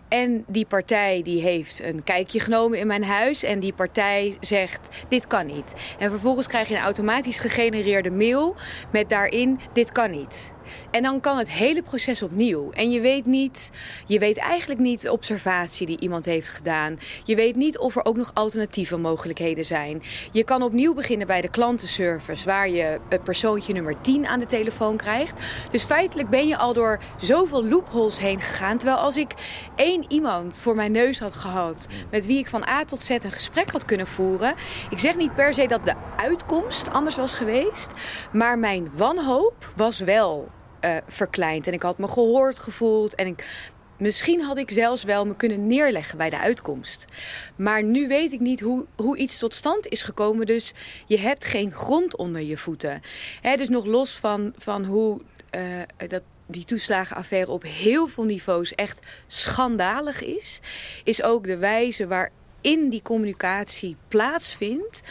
En 0.08 0.44
die 0.48 0.65
partij 0.65 1.22
die 1.24 1.41
heeft 1.41 1.84
een 1.84 2.03
kijkje 2.03 2.39
genomen 2.39 2.79
in 2.79 2.88
mijn 2.88 3.03
huis. 3.03 3.44
En 3.44 3.60
die 3.60 3.74
partij 3.74 4.38
zegt, 4.39 4.89
dit 5.10 5.27
kan 5.27 5.46
niet. 5.46 5.74
En 6.00 6.10
vervolgens 6.10 6.48
krijg 6.48 6.67
je 6.67 6.75
een 6.75 6.82
automatisch 6.82 7.39
gegenereerde 7.39 8.12
mail 8.12 8.55
met 8.91 9.10
daarin, 9.10 9.60
dit 9.74 9.91
kan 9.91 10.12
niet. 10.12 10.54
En 10.91 11.03
dan 11.03 11.19
kan 11.19 11.38
het 11.38 11.51
hele 11.51 11.84
proces 11.84 12.24
opnieuw. 12.24 12.72
En 12.72 12.91
je 12.91 13.01
weet 13.01 13.25
niet, 13.25 13.72
je 14.05 14.19
weet 14.19 14.38
eigenlijk 14.38 14.79
niet 14.79 15.01
de 15.01 15.12
observatie 15.12 15.86
die 15.86 16.00
iemand 16.00 16.25
heeft 16.25 16.50
gedaan. 16.50 17.00
Je 17.24 17.36
weet 17.36 17.55
niet 17.55 17.77
of 17.77 17.95
er 17.95 18.05
ook 18.05 18.17
nog 18.17 18.31
alternatieve 18.34 18.98
mogelijkheden 18.98 19.65
zijn. 19.65 20.03
Je 20.31 20.43
kan 20.43 20.62
opnieuw 20.62 20.93
beginnen 20.93 21.27
bij 21.27 21.41
de 21.41 21.50
klantenservice, 21.50 22.45
waar 22.45 22.69
je 22.69 23.00
het 23.10 23.24
persoontje 23.24 23.74
nummer 23.74 24.01
10 24.01 24.27
aan 24.27 24.39
de 24.39 24.45
telefoon 24.45 24.98
krijgt. 24.98 25.39
Dus 25.72 25.84
feitelijk 25.84 26.29
ben 26.29 26.48
je 26.48 26.57
al 26.57 26.74
door 26.74 27.00
zoveel 27.17 27.65
loopholes 27.65 28.19
heen 28.19 28.41
gegaan. 28.41 28.77
Terwijl 28.77 29.00
als 29.00 29.17
ik 29.17 29.34
één 29.75 30.05
iemand 30.07 30.60
voor 30.60 30.75
mijn 30.75 30.91
neus 30.91 31.19
had 31.19 31.34
gehad, 31.34 31.88
met 32.12 32.25
wie 32.25 32.38
ik 32.38 32.48
van 32.48 32.67
A 32.67 32.86
tot 32.86 33.01
Z 33.01 33.10
een 33.10 33.31
gesprek 33.31 33.72
had 33.72 33.86
kunnen 33.86 34.07
voeren. 34.07 34.53
Ik 34.89 35.00
zeg 35.00 35.17
niet 35.17 35.36
per 35.36 35.53
se 35.53 35.67
dat 35.67 35.86
de 35.86 35.93
uitkomst 36.15 36.91
anders 36.91 37.15
was 37.15 37.34
geweest, 37.34 37.91
maar 38.31 38.60
mijn 38.60 38.91
wanhoop 38.95 39.72
was 39.75 40.00
wel 40.00 40.48
uh, 40.86 40.98
verkleind. 41.08 41.68
En 41.68 41.74
ik 41.74 41.82
had 41.82 41.98
me 41.98 42.08
gehoord 42.08 42.60
gevoeld. 42.60 43.15
En 43.15 43.27
ik, 43.27 43.68
misschien 43.98 44.42
had 44.42 44.58
ik 44.58 44.72
zelfs 44.72 45.04
wel 45.04 45.25
me 45.25 45.36
kunnen 45.36 45.68
neerleggen 45.68 46.18
bij 46.18 46.30
de 46.30 46.39
uitkomst. 46.39 47.06
Maar 47.56 47.84
nu 47.84 48.08
weet 48.08 48.34
ik 48.34 48.39
niet 48.39 48.60
hoe, 48.60 48.86
hoe 48.96 49.18
iets 49.18 49.38
tot 49.38 49.54
stand 49.54 49.88
is 49.88 50.01
gekomen. 50.01 50.46
Dus 50.46 50.74
je 51.06 51.20
hebt 51.20 51.46
geen 51.46 51.72
grond 51.72 52.15
onder 52.15 52.42
je 52.42 52.58
voeten. 52.58 53.01
Dus 53.42 53.70
nog 53.70 53.86
los 53.86 54.15
van, 54.15 54.54
van 54.58 54.86
hoe 54.86 55.22
uh, 55.56 55.62
dat 56.08 56.22
die 56.48 56.65
toeslagenaffaire 56.65 57.51
op 57.51 57.63
heel 57.63 58.08
veel 58.08 58.24
niveaus 58.24 58.75
echt 58.75 59.00
schandalig 59.27 60.24
is, 60.24 60.60
is 61.04 61.24
ook 61.24 61.46
de 61.46 61.58
wijze 61.58 62.08
waarin 62.08 62.89
die 62.89 63.01
communicatie 63.01 63.96
plaatsvindt. 64.08 65.01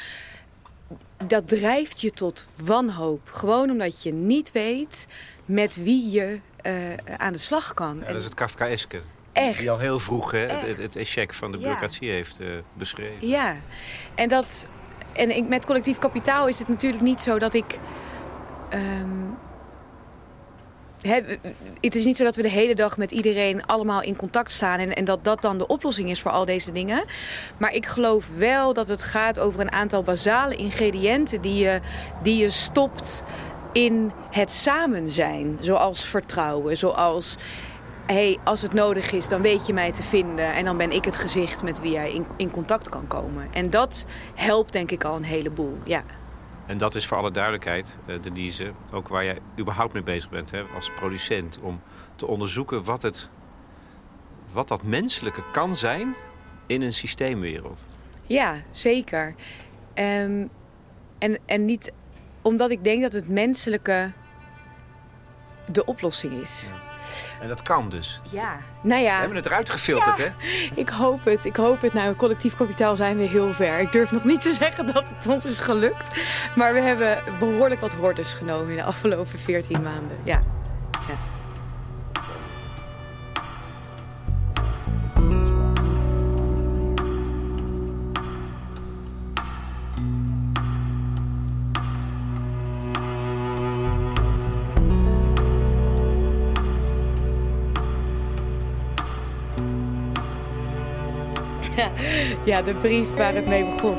Dat 1.26 1.49
drijft 1.49 2.00
je 2.00 2.11
tot 2.11 2.47
wanhoop. 2.57 3.28
Gewoon 3.33 3.71
omdat 3.71 4.02
je 4.02 4.12
niet 4.12 4.52
weet 4.52 5.07
met 5.44 5.76
wie 5.82 6.10
je 6.10 6.40
uh, 6.66 6.72
aan 7.16 7.32
de 7.32 7.38
slag 7.38 7.74
kan. 7.74 7.98
Ja, 8.00 8.06
dat 8.06 8.16
is 8.16 8.24
het 8.24 8.34
Kafkaeske. 8.34 9.00
Echt. 9.32 9.58
Die 9.58 9.70
al 9.70 9.78
heel 9.78 9.98
vroeg 9.98 10.30
hè, 10.30 10.38
het, 10.38 10.76
het 10.76 10.96
echec 10.96 11.32
van 11.32 11.52
de 11.52 11.58
bureaucratie 11.58 12.06
ja. 12.06 12.12
heeft 12.12 12.40
uh, 12.40 12.48
beschreven. 12.72 13.28
Ja, 13.28 13.56
en, 14.14 14.28
dat, 14.28 14.68
en 15.12 15.36
ik, 15.36 15.48
met 15.48 15.66
collectief 15.66 15.98
kapitaal 15.98 16.48
is 16.48 16.58
het 16.58 16.68
natuurlijk 16.68 17.02
niet 17.02 17.20
zo 17.20 17.38
dat 17.38 17.54
ik... 17.54 17.78
Um, 18.74 19.36
het 21.80 21.94
is 21.94 22.04
niet 22.04 22.16
zo 22.16 22.24
dat 22.24 22.36
we 22.36 22.42
de 22.42 22.48
hele 22.48 22.74
dag 22.74 22.96
met 22.96 23.10
iedereen 23.10 23.66
allemaal 23.66 24.02
in 24.02 24.16
contact 24.16 24.50
staan 24.50 24.78
en, 24.78 24.94
en, 24.94 25.04
dat 25.04 25.24
dat 25.24 25.42
dan 25.42 25.58
de 25.58 25.66
oplossing 25.66 26.10
is 26.10 26.20
voor 26.20 26.30
al 26.30 26.44
deze 26.44 26.72
dingen. 26.72 27.04
Maar 27.56 27.72
ik 27.72 27.86
geloof 27.86 28.28
wel 28.36 28.72
dat 28.72 28.88
het 28.88 29.02
gaat 29.02 29.38
over 29.38 29.60
een 29.60 29.72
aantal 29.72 30.02
basale 30.02 30.56
ingrediënten 30.56 31.40
die 31.40 31.64
je, 31.64 31.80
die 32.22 32.36
je 32.36 32.50
stopt 32.50 33.24
in 33.75 34.12
het 34.31 34.52
samen 34.52 35.09
zijn. 35.09 35.57
Zoals 35.61 36.04
vertrouwen, 36.04 36.76
zoals 36.76 37.37
hey, 38.07 38.38
als 38.45 38.62
het 38.62 38.73
nodig 38.73 39.12
is, 39.12 39.28
dan 39.28 39.43
weet 39.43 39.66
je 39.66 39.73
mij 39.73 39.93
te 39.93 40.02
vinden. 40.02 40.54
En 40.54 40.64
dan 40.64 40.76
ben 40.76 40.90
ik 40.90 41.04
het 41.04 41.16
gezicht 41.16 41.62
met 41.62 41.81
wie 41.81 41.93
jij 41.93 42.12
in, 42.12 42.26
in 42.37 42.50
contact 42.50 42.88
kan 42.88 43.07
komen. 43.07 43.49
En 43.52 43.71
dat 43.71 44.07
helpt 44.35 44.73
denk 44.73 44.90
ik 44.90 45.04
al 45.04 45.16
een 45.16 45.25
heleboel, 45.25 45.78
ja. 45.85 46.02
En 46.66 46.78
dat 46.78 46.95
is 46.95 47.07
voor 47.07 47.16
alle 47.16 47.31
duidelijkheid, 47.31 47.99
uh, 48.07 48.23
Denise, 48.23 48.73
ook 48.93 49.09
waar 49.09 49.25
jij 49.25 49.38
überhaupt 49.59 49.93
mee 49.93 50.02
bezig 50.02 50.31
bent 50.31 50.50
hè, 50.50 50.62
als 50.75 50.90
producent. 50.90 51.59
Om 51.62 51.81
te 52.16 52.26
onderzoeken 52.26 52.85
wat, 52.85 53.02
het, 53.02 53.28
wat 54.52 54.69
dat 54.69 54.83
menselijke 54.83 55.43
kan 55.52 55.76
zijn 55.76 56.14
in 56.66 56.83
een 56.83 56.93
systeemwereld. 56.93 57.83
Ja, 58.26 58.54
zeker. 58.71 59.35
Um, 59.95 60.50
en, 61.19 61.38
en 61.47 61.64
niet 61.64 61.93
omdat 62.44 62.70
ik 62.70 62.84
denk 62.84 63.02
dat 63.02 63.12
het 63.12 63.28
menselijke 63.28 64.12
de 65.66 65.84
oplossing 65.84 66.40
is. 66.40 66.70
En 67.40 67.48
dat 67.48 67.62
kan 67.62 67.88
dus. 67.88 68.20
Ja. 68.30 68.56
Nou 68.82 69.02
ja. 69.02 69.12
We 69.12 69.18
hebben 69.18 69.36
het 69.36 69.46
eruit 69.46 69.70
gefilterd, 69.70 70.18
hè? 70.18 70.28
Ik 70.82 70.88
hoop 70.88 71.24
het. 71.24 71.44
Ik 71.44 71.56
hoop 71.56 71.80
het. 71.80 71.92
Nou, 71.92 72.14
collectief 72.14 72.54
kapitaal 72.54 72.96
zijn 72.96 73.16
we 73.16 73.22
heel 73.22 73.52
ver. 73.52 73.78
Ik 73.78 73.92
durf 73.92 74.10
nog 74.10 74.24
niet 74.24 74.42
te 74.42 74.52
zeggen 74.60 74.92
dat 74.92 75.04
het 75.08 75.26
ons 75.26 75.44
is 75.44 75.58
gelukt. 75.58 76.20
Maar 76.56 76.74
we 76.74 76.80
hebben 76.80 77.22
behoorlijk 77.38 77.80
wat 77.80 77.92
hordes 77.92 78.32
genomen 78.32 78.70
in 78.70 78.76
de 78.76 78.82
afgelopen 78.84 79.38
14 79.38 79.82
maanden. 79.82 80.16
Ja. 80.24 80.42
ja. 81.08 81.34
Ja, 102.44 102.62
de 102.62 102.74
brief 102.74 103.14
waar 103.14 103.34
het 103.34 103.46
mee 103.46 103.64
begon. 103.64 103.96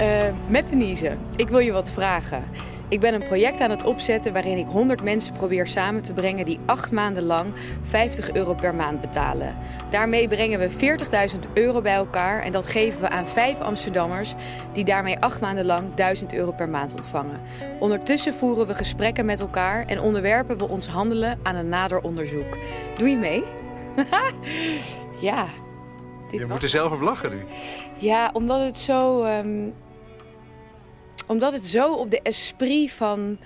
Uh, 0.00 0.16
met 0.46 0.68
Denise, 0.68 1.16
ik 1.36 1.48
wil 1.48 1.58
je 1.58 1.72
wat 1.72 1.90
vragen. 1.90 2.44
Ik 2.90 3.00
ben 3.00 3.14
een 3.14 3.24
project 3.24 3.60
aan 3.60 3.70
het 3.70 3.84
opzetten 3.84 4.32
waarin 4.32 4.58
ik 4.58 4.66
100 4.66 5.02
mensen 5.02 5.34
probeer 5.34 5.66
samen 5.66 6.02
te 6.02 6.12
brengen 6.12 6.44
die 6.44 6.58
acht 6.66 6.92
maanden 6.92 7.22
lang 7.22 7.46
50 7.82 8.32
euro 8.32 8.54
per 8.54 8.74
maand 8.74 9.00
betalen. 9.00 9.56
Daarmee 9.90 10.28
brengen 10.28 10.58
we 10.58 10.96
40.000 11.32 11.38
euro 11.54 11.80
bij 11.80 11.94
elkaar 11.94 12.42
en 12.42 12.52
dat 12.52 12.66
geven 12.66 13.00
we 13.00 13.08
aan 13.08 13.26
vijf 13.26 13.60
Amsterdammers 13.60 14.34
die 14.72 14.84
daarmee 14.84 15.18
acht 15.18 15.40
maanden 15.40 15.64
lang 15.64 15.94
1000 15.94 16.34
euro 16.34 16.52
per 16.52 16.68
maand 16.68 16.94
ontvangen. 16.94 17.40
Ondertussen 17.78 18.34
voeren 18.34 18.66
we 18.66 18.74
gesprekken 18.74 19.24
met 19.24 19.40
elkaar 19.40 19.86
en 19.86 20.00
onderwerpen 20.00 20.58
we 20.58 20.68
ons 20.68 20.86
handelen 20.86 21.38
aan 21.42 21.56
een 21.56 21.68
nader 21.68 22.00
onderzoek. 22.00 22.56
Doe 22.94 23.08
je 23.08 23.16
mee? 23.16 23.44
ja, 25.30 25.46
je 26.30 26.46
moet 26.46 26.62
er 26.62 26.68
zelf 26.68 26.92
op 26.92 27.00
lachen 27.00 27.30
nu. 27.30 27.44
Ja, 27.98 28.30
omdat 28.32 28.60
het 28.60 28.76
zo... 28.78 29.24
Um, 29.24 29.74
omdat 31.26 31.52
het 31.52 31.66
zo 31.66 31.94
op 31.94 32.10
de 32.10 32.22
esprit 32.22 32.92
van... 32.92 33.38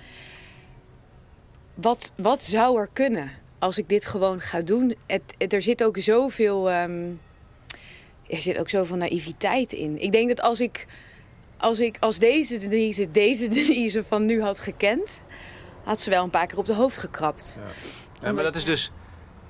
Wat, 1.73 2.13
wat 2.15 2.43
zou 2.43 2.79
er 2.79 2.89
kunnen 2.93 3.31
als 3.59 3.77
ik 3.77 3.89
dit 3.89 4.05
gewoon 4.05 4.41
ga 4.41 4.61
doen? 4.61 4.95
Het, 5.07 5.53
er 5.53 5.61
zit 5.61 5.83
ook 5.83 5.97
zoveel... 5.97 6.71
Um, 6.71 7.21
er 8.27 8.41
zit 8.41 8.57
ook 8.59 8.69
zoveel 8.69 8.97
naïviteit 8.97 9.73
in. 9.73 10.01
Ik 10.01 10.11
denk 10.11 10.27
dat 10.29 10.41
als 10.41 10.59
ik... 10.59 10.85
Als 11.57 11.79
ik 11.79 11.97
als 11.99 12.17
deze 12.17 12.57
Denise, 12.57 13.11
deze 13.11 13.47
Denise 13.57 14.03
van 14.03 14.25
nu 14.25 14.41
had 14.41 14.59
gekend... 14.59 15.21
had 15.83 16.01
ze 16.01 16.09
wel 16.09 16.23
een 16.23 16.29
paar 16.29 16.47
keer 16.47 16.57
op 16.57 16.65
de 16.65 16.73
hoofd 16.73 16.97
gekrapt. 16.97 17.59
Ja. 17.59 18.27
ja 18.27 18.33
maar 18.33 18.43
dat 18.43 18.55
is 18.55 18.65
dus 18.65 18.91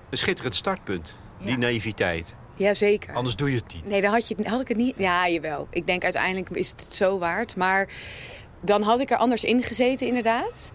een 0.10 0.18
schitterend 0.18 0.56
startpunt. 0.56 1.20
Die 1.44 1.58
naïviteit. 1.58 2.36
Jazeker. 2.56 3.14
Anders 3.14 3.36
doe 3.36 3.50
je 3.50 3.56
het 3.56 3.74
niet. 3.74 3.86
Nee, 3.86 4.02
dan 4.02 4.12
had, 4.12 4.28
je, 4.28 4.36
had 4.44 4.62
ik 4.62 4.68
het 4.68 4.78
niet. 4.78 4.94
Ja, 4.98 5.30
jawel. 5.30 5.68
Ik 5.70 5.88
denk 5.88 6.04
uiteindelijk 6.04 6.50
is 6.50 6.70
het 6.70 6.88
zo 6.90 7.20
waard. 7.20 7.56
Maar 7.56 7.90
dan 8.62 8.82
had 8.82 9.00
ik 9.00 9.12
er 9.12 9.18
anders 9.18 9.44
in 9.44 9.64
gezeten, 9.64 10.08
inderdaad. 10.08 10.72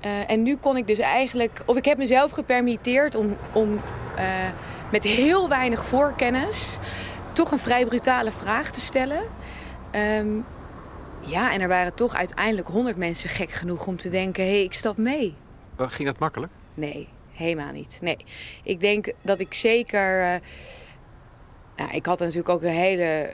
Eh, 0.00 0.30
en 0.30 0.42
nu 0.42 0.56
kon 0.56 0.76
ik 0.76 0.86
dus 0.86 0.98
eigenlijk, 0.98 1.62
of 1.66 1.76
ik 1.76 1.84
heb 1.84 1.98
mezelf 1.98 2.30
gepermitteerd 2.30 3.14
om, 3.14 3.36
om 3.52 3.72
uh, 4.18 4.24
met 4.90 5.04
heel 5.04 5.48
weinig 5.48 5.84
voorkennis 5.84 6.78
toch 7.32 7.50
een 7.50 7.58
vrij 7.58 7.86
brutale 7.86 8.30
vraag 8.30 8.70
te 8.70 8.80
stellen. 8.80 9.22
Um, 9.92 10.44
ja, 11.20 11.52
en 11.52 11.60
er 11.60 11.68
waren 11.68 11.94
toch 11.94 12.14
uiteindelijk 12.14 12.68
honderd 12.68 12.96
mensen 12.96 13.28
gek 13.28 13.50
genoeg 13.50 13.86
om 13.86 13.96
te 13.96 14.08
denken: 14.08 14.44
hé, 14.44 14.50
hey, 14.50 14.62
ik 14.62 14.72
stap 14.72 14.96
mee. 14.96 15.34
Ging 15.76 16.08
dat 16.08 16.18
makkelijk? 16.18 16.52
Nee, 16.74 17.08
helemaal 17.32 17.72
niet. 17.72 17.98
Nee. 18.02 18.16
Ik 18.62 18.80
denk 18.80 19.12
dat 19.22 19.40
ik 19.40 19.54
zeker. 19.54 20.34
Uh, 20.34 20.40
nou, 21.76 21.90
ik 21.90 22.06
had 22.06 22.18
natuurlijk 22.18 22.48
ook 22.48 22.62
een 22.62 22.68
hele 22.68 23.30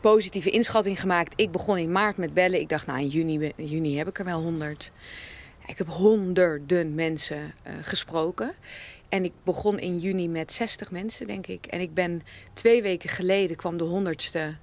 positieve 0.00 0.50
inschatting 0.50 1.00
gemaakt. 1.00 1.32
Ik 1.36 1.50
begon 1.50 1.78
in 1.78 1.92
maart 1.92 2.16
met 2.16 2.34
bellen. 2.34 2.60
Ik 2.60 2.68
dacht, 2.68 2.86
nou, 2.86 2.98
in 3.00 3.08
juni, 3.08 3.52
juni 3.56 3.96
heb 3.96 4.08
ik 4.08 4.18
er 4.18 4.24
wel 4.24 4.40
honderd. 4.40 4.92
Ik 5.66 5.78
heb 5.78 5.88
honderden 5.88 6.94
mensen 6.94 7.54
uh, 7.66 7.72
gesproken. 7.82 8.54
En 9.08 9.24
ik 9.24 9.32
begon 9.42 9.78
in 9.78 9.98
juni 9.98 10.28
met 10.28 10.52
60 10.52 10.90
mensen, 10.90 11.26
denk 11.26 11.46
ik. 11.46 11.66
En 11.66 11.80
ik 11.80 11.94
ben 11.94 12.22
twee 12.52 12.82
weken 12.82 13.08
geleden 13.08 13.56
kwam 13.56 13.76
de 13.76 13.84
honderdste 13.84 14.56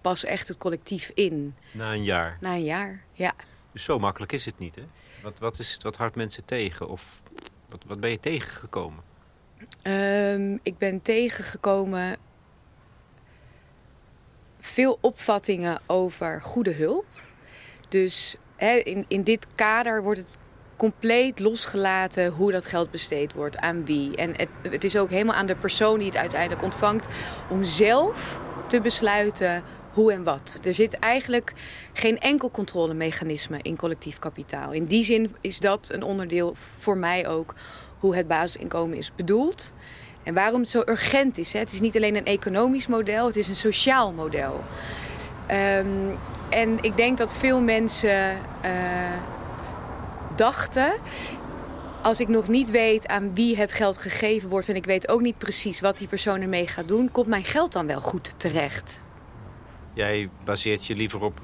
pas 0.00 0.24
echt 0.24 0.48
het 0.48 0.58
collectief 0.58 1.10
in. 1.14 1.54
Na 1.72 1.92
een 1.92 2.04
jaar? 2.04 2.38
Na 2.40 2.52
een 2.52 2.64
jaar, 2.64 3.04
ja. 3.12 3.34
Dus 3.72 3.84
zo 3.84 3.98
makkelijk 3.98 4.32
is 4.32 4.44
het 4.44 4.58
niet, 4.58 4.74
hè? 4.74 4.82
Wat, 5.22 5.38
wat 5.38 5.58
is 5.58 5.72
het 5.72 5.82
wat 5.82 5.96
houdt 5.96 6.16
mensen 6.16 6.44
tegen? 6.44 6.88
Of 6.88 7.22
wat, 7.68 7.84
wat 7.86 8.00
ben 8.00 8.10
je 8.10 8.20
tegengekomen? 8.20 9.02
Um, 9.82 10.58
ik 10.62 10.78
ben 10.78 11.02
tegengekomen 11.02 12.16
veel 14.62 14.98
opvattingen 15.00 15.80
over 15.86 16.40
goede 16.42 16.72
hulp. 16.72 17.04
Dus 17.88 18.36
hè, 18.56 18.74
in, 18.74 19.04
in 19.08 19.22
dit 19.22 19.46
kader 19.54 20.02
wordt 20.02 20.20
het 20.20 20.38
compleet 20.76 21.38
losgelaten 21.38 22.28
hoe 22.28 22.52
dat 22.52 22.66
geld 22.66 22.90
besteed 22.90 23.32
wordt, 23.32 23.56
aan 23.56 23.84
wie. 23.84 24.16
En 24.16 24.30
het, 24.36 24.48
het 24.62 24.84
is 24.84 24.96
ook 24.96 25.10
helemaal 25.10 25.34
aan 25.34 25.46
de 25.46 25.56
persoon 25.56 25.98
die 25.98 26.06
het 26.06 26.16
uiteindelijk 26.16 26.62
ontvangt 26.62 27.08
om 27.50 27.64
zelf 27.64 28.40
te 28.66 28.80
besluiten 28.80 29.62
hoe 29.92 30.12
en 30.12 30.24
wat. 30.24 30.60
Er 30.64 30.74
zit 30.74 30.98
eigenlijk 30.98 31.52
geen 31.92 32.20
enkel 32.20 32.50
controlemechanisme 32.50 33.58
in 33.62 33.76
collectief 33.76 34.18
kapitaal. 34.18 34.72
In 34.72 34.84
die 34.84 35.04
zin 35.04 35.34
is 35.40 35.58
dat 35.58 35.90
een 35.92 36.02
onderdeel 36.02 36.54
voor 36.78 36.96
mij 36.96 37.28
ook 37.28 37.54
hoe 37.98 38.16
het 38.16 38.28
basisinkomen 38.28 38.96
is 38.96 39.14
bedoeld. 39.14 39.72
En 40.22 40.34
waarom 40.34 40.60
het 40.60 40.70
zo 40.70 40.82
urgent 40.86 41.38
is. 41.38 41.52
Hè? 41.52 41.58
Het 41.58 41.72
is 41.72 41.80
niet 41.80 41.96
alleen 41.96 42.16
een 42.16 42.24
economisch 42.24 42.86
model, 42.86 43.26
het 43.26 43.36
is 43.36 43.48
een 43.48 43.56
sociaal 43.56 44.12
model. 44.12 44.64
Um, 45.50 46.18
en 46.48 46.82
ik 46.82 46.96
denk 46.96 47.18
dat 47.18 47.32
veel 47.32 47.60
mensen 47.60 48.36
uh, 48.64 48.70
dachten 50.36 50.92
als 52.02 52.20
ik 52.20 52.28
nog 52.28 52.48
niet 52.48 52.70
weet 52.70 53.06
aan 53.06 53.34
wie 53.34 53.56
het 53.56 53.72
geld 53.72 53.98
gegeven 53.98 54.48
wordt 54.48 54.68
en 54.68 54.76
ik 54.76 54.84
weet 54.84 55.08
ook 55.08 55.20
niet 55.20 55.38
precies 55.38 55.80
wat 55.80 55.96
die 55.98 56.08
persoon 56.08 56.40
ermee 56.40 56.66
gaat 56.66 56.88
doen, 56.88 57.10
komt 57.10 57.26
mijn 57.26 57.44
geld 57.44 57.72
dan 57.72 57.86
wel 57.86 58.00
goed 58.00 58.34
terecht? 58.36 59.00
Jij 59.92 60.28
baseert 60.44 60.86
je 60.86 60.94
liever 60.94 61.22
op 61.22 61.40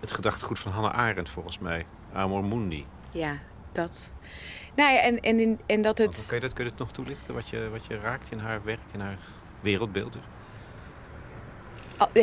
het 0.00 0.12
gedachtegoed 0.12 0.58
van 0.58 0.72
Hannah 0.72 0.94
Arendt, 0.94 1.30
volgens 1.30 1.58
mij. 1.58 1.86
Amor 2.12 2.44
Mundi. 2.44 2.86
Ja, 3.10 3.38
dat. 3.72 4.12
Nou 4.74 4.92
ja, 4.92 5.00
en, 5.00 5.20
en, 5.20 5.40
in, 5.40 5.60
en 5.66 5.82
dat 5.82 5.98
het... 5.98 6.24
Kun 6.26 6.36
je, 6.36 6.42
dat, 6.42 6.52
kun 6.52 6.64
je 6.64 6.70
het 6.70 6.78
nog 6.78 6.92
toelichten, 6.92 7.34
wat 7.34 7.48
je, 7.48 7.68
wat 7.70 7.86
je 7.86 7.98
raakt 7.98 8.30
in 8.30 8.38
haar 8.38 8.64
werk, 8.64 8.78
in 8.92 9.00
haar 9.00 9.16
wereldbeeld? 9.60 10.12
Dus? 10.12 10.22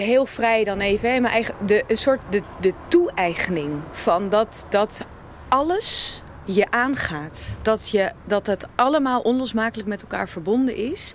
Heel 0.02 0.26
vrij 0.26 0.64
dan 0.64 0.80
even, 0.80 1.14
hè, 1.14 1.20
maar 1.20 1.32
eigen, 1.32 1.56
de, 1.66 1.84
een 1.88 1.98
soort 1.98 2.22
de, 2.30 2.42
de 2.60 2.74
toe-eigening 2.88 3.82
van 3.92 4.30
dat, 4.30 4.66
dat 4.70 5.06
alles 5.48 6.22
je 6.44 6.72
aangaat. 6.72 7.60
Dat, 7.62 7.90
je, 7.90 8.12
dat 8.26 8.48
het 8.48 8.68
allemaal 8.76 9.22
onlosmakelijk 9.22 9.88
met 9.88 10.02
elkaar 10.02 10.30
verbonden 10.30 10.76
is. 10.76 11.14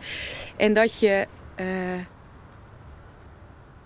En 0.56 0.72
dat 0.72 0.98
je... 0.98 1.26
Uh, 1.56 1.66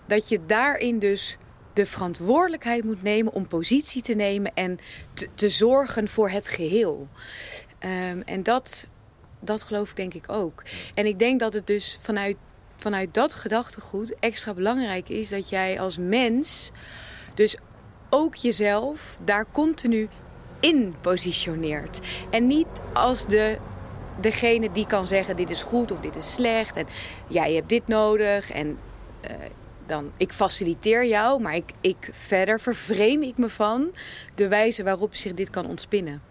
dat 0.05 0.29
je 0.29 0.45
daarin 0.45 0.99
dus 0.99 1.37
de 1.79 1.85
verantwoordelijkheid 1.85 2.83
moet 2.83 3.03
nemen 3.03 3.33
om 3.33 3.47
positie 3.47 4.01
te 4.01 4.13
nemen 4.13 4.51
en 4.53 4.79
te, 5.35 5.49
zorgen 5.49 6.09
voor 6.09 6.29
het 6.29 6.47
geheel. 6.47 7.07
Um, 7.79 8.21
en 8.21 8.43
dat, 8.43 8.93
dat 9.39 9.61
geloof 9.61 9.89
ik 9.89 9.95
denk 9.95 10.13
ik 10.13 10.29
ook. 10.29 10.63
En 10.93 11.05
ik 11.05 11.19
denk 11.19 11.39
dat 11.39 11.53
het 11.53 11.67
dus 11.67 11.97
vanuit, 12.01 12.37
vanuit 12.77 13.13
dat 13.13 13.33
gedachtegoed 13.33 14.15
extra 14.19 14.53
belangrijk 14.53 15.09
is 15.09 15.29
dat 15.29 15.49
jij 15.49 15.79
als 15.79 15.97
mens 15.97 16.71
dus 17.33 17.57
ook 18.09 18.35
jezelf 18.35 19.17
daar 19.23 19.45
continu 19.51 20.07
in 20.59 20.95
positioneert. 21.01 21.99
En 22.29 22.47
niet 22.47 22.67
als 22.93 23.25
de, 23.25 23.57
degene 24.21 24.71
die 24.71 24.87
kan 24.87 25.07
zeggen 25.07 25.35
dit 25.35 25.49
is 25.49 25.61
goed 25.61 25.91
of 25.91 25.99
dit 25.99 26.15
is 26.15 26.33
slecht 26.33 26.75
en 26.75 26.87
jij 27.27 27.53
hebt 27.53 27.69
dit 27.69 27.87
nodig 27.87 28.51
en 28.51 28.67
uh, 29.23 29.31
dan, 29.89 30.11
ik 30.17 30.31
faciliteer 30.31 31.05
jou, 31.05 31.41
maar 31.41 31.55
ik, 31.55 31.71
ik, 31.81 32.09
verder 32.13 32.59
vervreem 32.59 33.21
ik 33.21 33.37
me 33.37 33.49
van 33.49 33.91
de 34.35 34.47
wijze 34.47 34.83
waarop 34.83 35.15
zich 35.15 35.33
dit 35.33 35.49
kan 35.49 35.65
ontspinnen. 35.65 36.21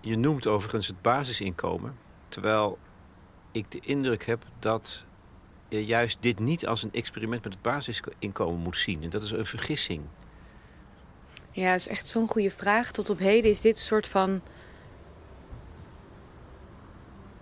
Je 0.00 0.16
noemt 0.16 0.46
overigens 0.46 0.86
het 0.86 1.02
basisinkomen, 1.02 1.96
terwijl 2.28 2.78
ik 3.52 3.70
de 3.70 3.80
indruk 3.82 4.26
heb 4.26 4.44
dat 4.58 5.04
je 5.68 5.84
juist 5.84 6.18
dit 6.20 6.38
niet 6.38 6.66
als 6.66 6.82
een 6.82 6.92
experiment 6.92 7.44
met 7.44 7.52
het 7.52 7.62
basisinkomen 7.62 8.60
moet 8.60 8.76
zien. 8.76 9.02
En 9.02 9.10
dat 9.10 9.22
is 9.22 9.30
een 9.30 9.46
vergissing. 9.46 10.02
Ja, 11.50 11.70
dat 11.70 11.80
is 11.80 11.88
echt 11.88 12.06
zo'n 12.06 12.28
goede 12.28 12.50
vraag. 12.50 12.90
Tot 12.90 13.10
op 13.10 13.18
heden 13.18 13.50
is 13.50 13.60
dit 13.60 13.76
een 13.76 13.82
soort 13.82 14.06
van. 14.06 14.40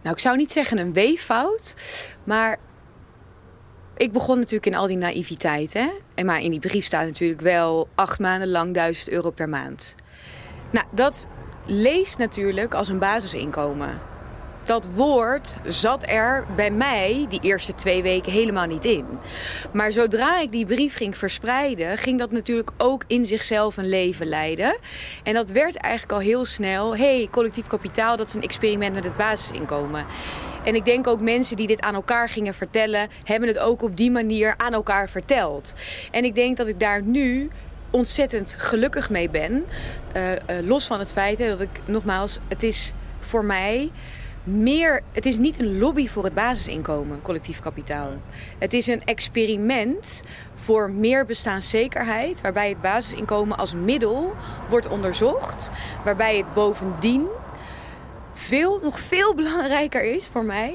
Nou, 0.03 0.17
ik 0.17 0.23
zou 0.23 0.37
niet 0.37 0.53
zeggen 0.53 0.79
een 0.79 0.93
weeffout, 0.93 1.75
maar 2.25 2.59
ik 3.96 4.12
begon 4.12 4.38
natuurlijk 4.38 4.66
in 4.66 4.74
al 4.74 4.87
die 4.87 4.96
naïviteit. 4.96 5.72
Hè? 5.72 5.88
En 6.14 6.26
maar 6.26 6.40
in 6.40 6.50
die 6.50 6.61
brief 6.61 6.85
staat 6.85 7.04
natuurlijk 7.07 7.40
wel 7.40 7.88
acht 7.94 8.18
maanden 8.18 8.48
lang 8.48 8.74
1000 8.74 9.11
euro 9.11 9.30
per 9.30 9.48
maand. 9.48 9.94
Nou, 10.70 10.87
dat 10.90 11.28
leest 11.66 12.18
natuurlijk 12.18 12.74
als 12.74 12.88
een 12.88 12.98
basisinkomen. 12.98 14.00
Dat 14.64 14.88
woord 14.94 15.57
zat 15.66 16.09
er 16.09 16.44
bij 16.57 16.70
mij 16.70 17.26
die 17.28 17.40
eerste 17.40 17.74
twee 17.74 18.02
weken 18.02 18.33
helemaal 18.33 18.66
niet 18.66 18.85
in. 18.85 19.07
Maar 19.72 19.92
zodra 19.92 20.40
ik 20.40 20.52
die 20.52 20.66
brief 20.66 20.96
ging 20.96 21.16
verspreiden, 21.16 21.98
ging 21.98 22.18
dat 22.18 22.30
natuurlijk 22.30 22.70
ook 22.78 23.04
in 23.07 23.24
zichzelf 23.24 23.76
een 23.76 23.88
leven 23.88 24.26
leiden. 24.26 24.76
En 25.22 25.35
dat 25.35 25.50
werd 25.50 25.76
eigenlijk 25.76 26.12
al 26.12 26.18
heel 26.18 26.44
snel: 26.44 26.96
hey, 26.96 27.28
collectief 27.30 27.66
kapitaal, 27.66 28.16
dat 28.16 28.26
is 28.26 28.35
een 28.35 28.42
experiment 28.42 28.94
met 28.94 29.04
het 29.04 29.16
basisinkomen. 29.16 30.07
En 30.64 30.74
ik 30.74 30.85
denk 30.85 31.07
ook 31.07 31.20
mensen 31.20 31.57
die 31.57 31.66
dit 31.66 31.81
aan 31.81 31.94
elkaar 31.94 32.29
gingen 32.29 32.55
vertellen, 32.55 33.09
hebben 33.24 33.48
het 33.48 33.59
ook 33.59 33.83
op 33.83 33.96
die 33.96 34.11
manier 34.11 34.55
aan 34.57 34.72
elkaar 34.72 35.09
verteld. 35.09 35.74
En 36.11 36.24
ik 36.24 36.35
denk 36.35 36.57
dat 36.57 36.66
ik 36.66 36.81
daar 36.81 37.03
nu 37.03 37.50
ontzettend 37.90 38.57
gelukkig 38.59 39.11
mee 39.11 39.31
ben. 39.31 39.64
Uh, 40.16 40.33
uh, 40.33 40.38
los 40.62 40.87
van 40.87 40.98
het 40.98 41.12
feit 41.12 41.38
hè, 41.38 41.48
dat 41.48 41.61
ik 41.61 41.81
nogmaals, 41.85 42.38
het 42.48 42.62
is 42.62 42.92
voor 43.20 43.44
mij 43.44 43.90
meer. 44.44 45.03
Het 45.12 45.27
is 45.27 45.38
niet 45.38 45.61
een 45.61 45.79
lobby 45.79 46.09
voor 46.09 46.24
het 46.24 46.35
basisinkomen, 46.35 47.22
collectief 47.22 47.61
kapitaal. 47.61 48.11
Het 48.59 48.72
is 48.72 48.87
een 48.87 49.05
experiment 49.05 50.22
voor 50.55 50.90
meer 50.90 51.27
bestaanszekerheid, 51.27 52.40
waarbij 52.40 52.68
het 52.68 52.81
basisinkomen 52.81 53.59
als 53.59 53.74
middel 53.74 54.33
wordt 54.68 54.88
onderzocht, 54.88 55.70
waarbij 56.05 56.37
het 56.37 56.55
bovendien 56.55 57.27
veel, 58.35 58.81
nog 58.83 59.01
veel 59.01 59.35
belangrijker 59.35 60.05
is 60.05 60.27
voor 60.27 60.44
mij 60.44 60.75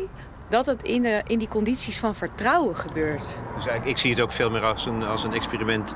dat 0.49 0.65
het 0.65 0.83
in, 0.83 1.01
de, 1.01 1.21
in 1.27 1.39
die 1.39 1.47
condities 1.47 1.99
van 1.99 2.15
vertrouwen 2.15 2.75
gebeurt. 2.75 3.21
Dus 3.21 3.41
eigenlijk, 3.53 3.85
ik 3.85 3.97
zie 3.97 4.11
het 4.11 4.21
ook 4.21 4.31
veel 4.31 4.49
meer 4.49 4.65
als 4.65 4.85
een, 4.85 5.03
als 5.03 5.23
een 5.23 5.33
experiment 5.33 5.95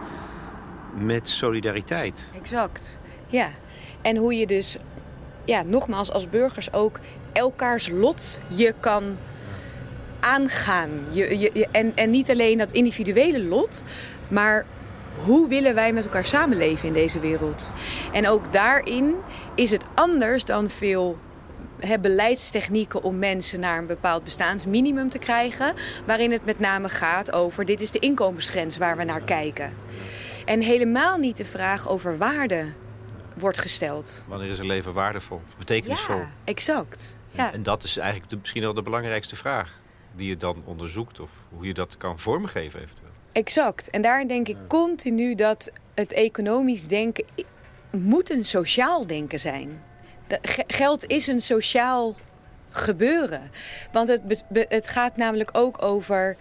met 0.93 1.29
solidariteit. 1.29 2.23
Exact, 2.41 2.99
ja. 3.27 3.49
En 4.01 4.17
hoe 4.17 4.37
je 4.37 4.47
dus, 4.47 4.77
ja, 5.45 5.61
nogmaals 5.61 6.11
als 6.11 6.29
burgers 6.29 6.73
ook 6.73 6.99
elkaars 7.33 7.89
lot 7.89 8.41
je 8.47 8.73
kan 8.79 9.17
aangaan. 10.19 10.89
Je, 11.09 11.39
je, 11.39 11.67
en, 11.71 11.91
en 11.95 12.09
niet 12.09 12.29
alleen 12.29 12.57
dat 12.57 12.71
individuele 12.71 13.43
lot, 13.43 13.83
maar 14.27 14.65
hoe 15.25 15.47
willen 15.47 15.75
wij 15.75 15.93
met 15.93 16.03
elkaar 16.03 16.25
samenleven 16.25 16.87
in 16.87 16.93
deze 16.93 17.19
wereld? 17.19 17.71
En 18.11 18.27
ook 18.27 18.53
daarin 18.53 19.15
is 19.55 19.71
het 19.71 19.83
anders 19.93 20.45
dan 20.45 20.69
veel 20.69 21.17
beleidstechnieken 22.01 23.03
om 23.03 23.19
mensen 23.19 23.59
naar 23.59 23.77
een 23.77 23.87
bepaald 23.87 24.23
bestaansminimum 24.23 25.09
te 25.09 25.19
krijgen. 25.19 25.73
Waarin 26.05 26.31
het 26.31 26.45
met 26.45 26.59
name 26.59 26.89
gaat 26.89 27.31
over 27.31 27.65
dit 27.65 27.81
is 27.81 27.91
de 27.91 27.99
inkomensgrens 27.99 28.77
waar 28.77 28.97
we 28.97 29.03
naar 29.03 29.21
kijken. 29.21 29.73
En 30.45 30.61
helemaal 30.61 31.17
niet 31.17 31.37
de 31.37 31.45
vraag 31.45 31.89
over 31.89 32.17
waarde 32.17 32.65
wordt 33.37 33.57
gesteld. 33.57 34.25
Wanneer 34.27 34.49
is 34.49 34.59
een 34.59 34.65
leven 34.65 34.93
waardevol, 34.93 35.41
betekenisvol? 35.57 36.15
Ja, 36.15 36.31
exact. 36.43 37.17
Ja. 37.31 37.47
En, 37.47 37.53
en 37.53 37.63
dat 37.63 37.83
is 37.83 37.97
eigenlijk 37.97 38.29
de, 38.29 38.37
misschien 38.37 38.61
wel 38.61 38.73
de 38.73 38.81
belangrijkste 38.81 39.35
vraag 39.35 39.81
die 40.15 40.27
je 40.27 40.37
dan 40.37 40.61
onderzoekt 40.65 41.19
of 41.19 41.29
hoe 41.49 41.65
je 41.65 41.73
dat 41.73 41.97
kan 41.97 42.19
vormgeven 42.19 42.81
eventueel. 42.81 43.09
Exact. 43.31 43.89
En 43.89 44.01
daarin 44.01 44.27
denk 44.27 44.47
ik 44.47 44.57
continu 44.67 45.35
dat 45.35 45.71
het 45.93 46.11
economisch 46.11 46.87
denken 46.87 47.25
moet 47.91 48.31
een 48.31 48.45
sociaal 48.45 49.07
denken 49.07 49.39
zijn. 49.39 49.81
Geld 50.67 51.07
is 51.07 51.27
een 51.27 51.41
sociaal 51.41 52.15
gebeuren. 52.69 53.51
Want 53.91 54.07
het, 54.07 54.43
het 54.69 54.87
gaat 54.87 55.17
namelijk 55.17 55.49
ook 55.53 55.81
over... 55.81 56.37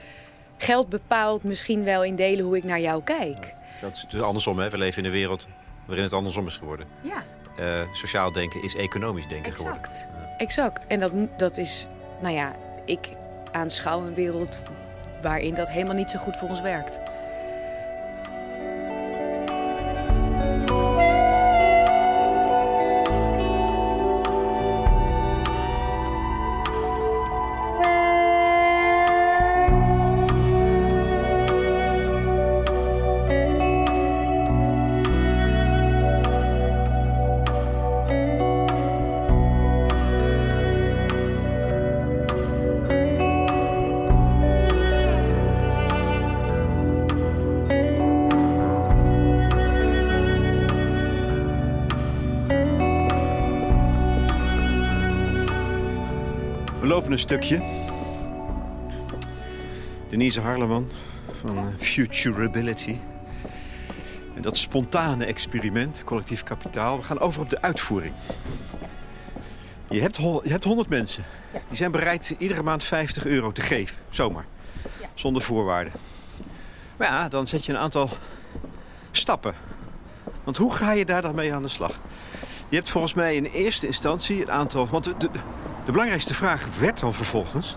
geld 0.57 0.89
bepaalt 0.89 1.43
misschien 1.43 1.85
wel 1.85 2.05
in 2.05 2.17
delen 2.17 2.45
hoe 2.45 2.57
ik 2.57 2.65
naar 2.65 2.81
jou 2.81 3.03
kijk. 3.03 3.55
Dat 3.81 3.93
is 3.93 4.07
dus 4.11 4.21
andersom, 4.21 4.59
hè? 4.59 4.71
We 4.71 4.79
leven 4.79 4.99
in 4.99 5.05
een 5.05 5.15
wereld 5.15 5.47
waarin 5.87 6.05
het 6.05 6.13
andersom 6.13 6.47
is 6.47 6.57
geworden. 6.57 6.87
Ja. 7.01 7.23
Uh, 7.61 7.83
sociaal 7.93 8.33
denken 8.33 8.63
is 8.63 8.75
economisch 8.75 9.27
denken 9.27 9.53
exact. 9.53 9.57
geworden. 9.57 10.39
Exact. 10.39 10.87
En 10.87 11.01
dat, 11.01 11.13
dat 11.37 11.57
is, 11.57 11.87
nou 12.21 12.35
ja, 12.35 12.53
ik 12.85 13.09
aanschouw 13.53 14.07
een 14.07 14.15
wereld 14.15 14.61
waarin 15.23 15.55
dat 15.55 15.71
helemaal 15.71 15.95
niet 15.95 16.11
zo 16.11 16.19
goed 16.19 16.37
voor 16.37 16.49
ons 16.49 16.61
werkt. 16.61 17.01
Stukje. 57.23 57.61
Denise 60.09 60.41
Harleman 60.41 60.91
van 61.41 61.73
Futurability. 61.79 62.97
En 64.35 64.43
dat 64.43 64.57
spontane 64.57 65.25
experiment, 65.25 66.03
collectief 66.05 66.43
kapitaal. 66.43 66.97
We 66.97 67.03
gaan 67.03 67.19
over 67.19 67.41
op 67.41 67.51
de 67.51 67.63
uitvoering. 67.63 68.15
Je 69.89 70.01
hebt, 70.01 70.17
je 70.17 70.41
hebt 70.45 70.65
100 70.65 70.89
mensen. 70.89 71.25
Die 71.69 71.77
zijn 71.77 71.91
bereid 71.91 72.35
iedere 72.39 72.63
maand 72.63 72.85
50 72.85 73.27
euro 73.27 73.53
te 73.53 73.63
geven. 73.63 73.97
Zomaar. 74.11 74.45
Zonder 75.15 75.43
voorwaarden. 75.43 75.93
Maar 76.97 77.09
ja, 77.09 77.29
dan 77.29 77.47
zet 77.47 77.65
je 77.65 77.73
een 77.73 77.79
aantal 77.79 78.09
stappen. 79.11 79.55
Want 80.45 80.57
hoe 80.57 80.75
ga 80.75 80.93
je 80.93 81.05
daar 81.05 81.23
dan 81.23 81.35
mee 81.35 81.55
aan 81.55 81.63
de 81.63 81.69
slag? 81.69 82.01
Je 82.69 82.77
hebt 82.77 82.91
volgens 82.91 83.15
mij 83.15 83.35
in 83.37 83.45
eerste 83.45 83.87
instantie 83.87 84.43
een 84.43 84.51
aantal... 84.51 84.89
Want 84.89 85.05
de, 85.05 85.17
de 85.17 85.31
belangrijkste 85.91 86.35
vraag 86.35 86.79
werd 86.79 87.01
dan 87.01 87.15
vervolgens... 87.15 87.77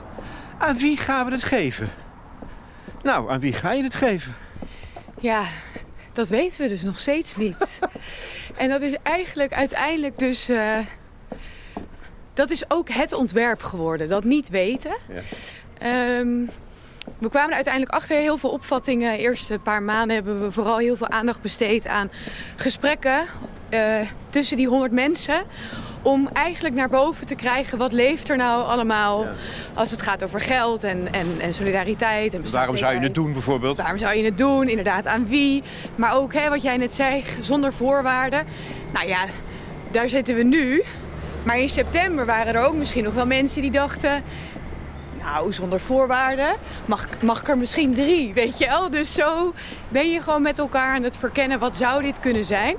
aan 0.57 0.77
wie 0.77 0.97
gaan 0.97 1.25
we 1.25 1.31
het 1.31 1.43
geven? 1.43 1.89
Nou, 3.03 3.31
aan 3.31 3.39
wie 3.39 3.53
ga 3.53 3.71
je 3.71 3.83
het 3.83 3.95
geven? 3.95 4.35
Ja, 5.19 5.43
dat 6.13 6.29
weten 6.29 6.61
we 6.61 6.67
dus 6.67 6.83
nog 6.83 6.99
steeds 6.99 7.35
niet. 7.35 7.79
en 8.57 8.69
dat 8.69 8.81
is 8.81 8.95
eigenlijk 9.03 9.53
uiteindelijk 9.53 10.19
dus... 10.19 10.49
Uh, 10.49 10.77
dat 12.33 12.51
is 12.51 12.69
ook 12.71 12.89
het 12.89 13.13
ontwerp 13.13 13.63
geworden, 13.63 14.07
dat 14.07 14.23
niet 14.23 14.49
weten. 14.49 14.95
Ja. 15.79 16.17
Um, 16.19 16.49
we 17.17 17.29
kwamen 17.29 17.49
er 17.49 17.55
uiteindelijk 17.55 17.93
achter 17.93 18.17
heel 18.17 18.37
veel 18.37 18.49
opvattingen. 18.49 19.11
De 19.11 19.17
eerste 19.17 19.59
paar 19.59 19.83
maanden 19.83 20.15
hebben 20.15 20.41
we 20.41 20.51
vooral 20.51 20.77
heel 20.77 20.95
veel 20.95 21.09
aandacht 21.09 21.41
besteed 21.41 21.87
aan 21.87 22.11
gesprekken 22.55 23.25
uh, 23.69 24.09
tussen 24.29 24.57
die 24.57 24.67
honderd 24.67 24.91
mensen 24.91 25.43
om 26.05 26.29
eigenlijk 26.33 26.75
naar 26.75 26.89
boven 26.89 27.25
te 27.25 27.35
krijgen 27.35 27.77
wat 27.77 27.91
leeft 27.91 28.29
er 28.29 28.37
nou 28.37 28.63
allemaal 28.63 29.25
als 29.73 29.91
het 29.91 30.01
gaat 30.01 30.23
over 30.23 30.41
geld 30.41 30.83
en, 30.83 31.13
en, 31.13 31.27
en 31.41 31.53
solidariteit. 31.53 32.33
En 32.33 32.51
waarom 32.51 32.77
zou 32.77 32.93
je 32.93 32.99
het 32.99 33.15
doen 33.15 33.33
bijvoorbeeld? 33.33 33.77
Waarom 33.77 33.97
zou 33.97 34.15
je 34.15 34.23
het 34.23 34.37
doen? 34.37 34.69
Inderdaad, 34.69 35.07
aan 35.07 35.27
wie? 35.27 35.63
Maar 35.95 36.15
ook 36.15 36.33
hè, 36.33 36.49
wat 36.49 36.61
jij 36.61 36.77
net 36.77 36.93
zei, 36.93 37.23
zonder 37.41 37.73
voorwaarden. 37.73 38.45
Nou 38.93 39.07
ja, 39.07 39.25
daar 39.91 40.09
zitten 40.09 40.35
we 40.35 40.43
nu. 40.43 40.83
Maar 41.43 41.59
in 41.59 41.69
september 41.69 42.25
waren 42.25 42.53
er 42.55 42.65
ook 42.65 42.75
misschien 42.75 43.03
nog 43.03 43.13
wel 43.13 43.25
mensen 43.25 43.61
die 43.61 43.71
dachten... 43.71 44.23
Nou, 45.19 45.53
zonder 45.53 45.79
voorwaarden 45.79 46.55
mag, 46.85 47.07
mag 47.21 47.41
ik 47.41 47.47
er 47.47 47.57
misschien 47.57 47.93
drie, 47.93 48.33
weet 48.33 48.57
je 48.57 48.67
wel? 48.67 48.89
Dus 48.89 49.13
zo 49.13 49.53
ben 49.89 50.11
je 50.11 50.21
gewoon 50.21 50.41
met 50.41 50.59
elkaar 50.59 50.95
aan 50.95 51.03
het 51.03 51.17
verkennen 51.17 51.59
wat 51.59 51.75
zou 51.75 52.01
dit 52.01 52.19
kunnen 52.19 52.43
zijn. 52.43 52.75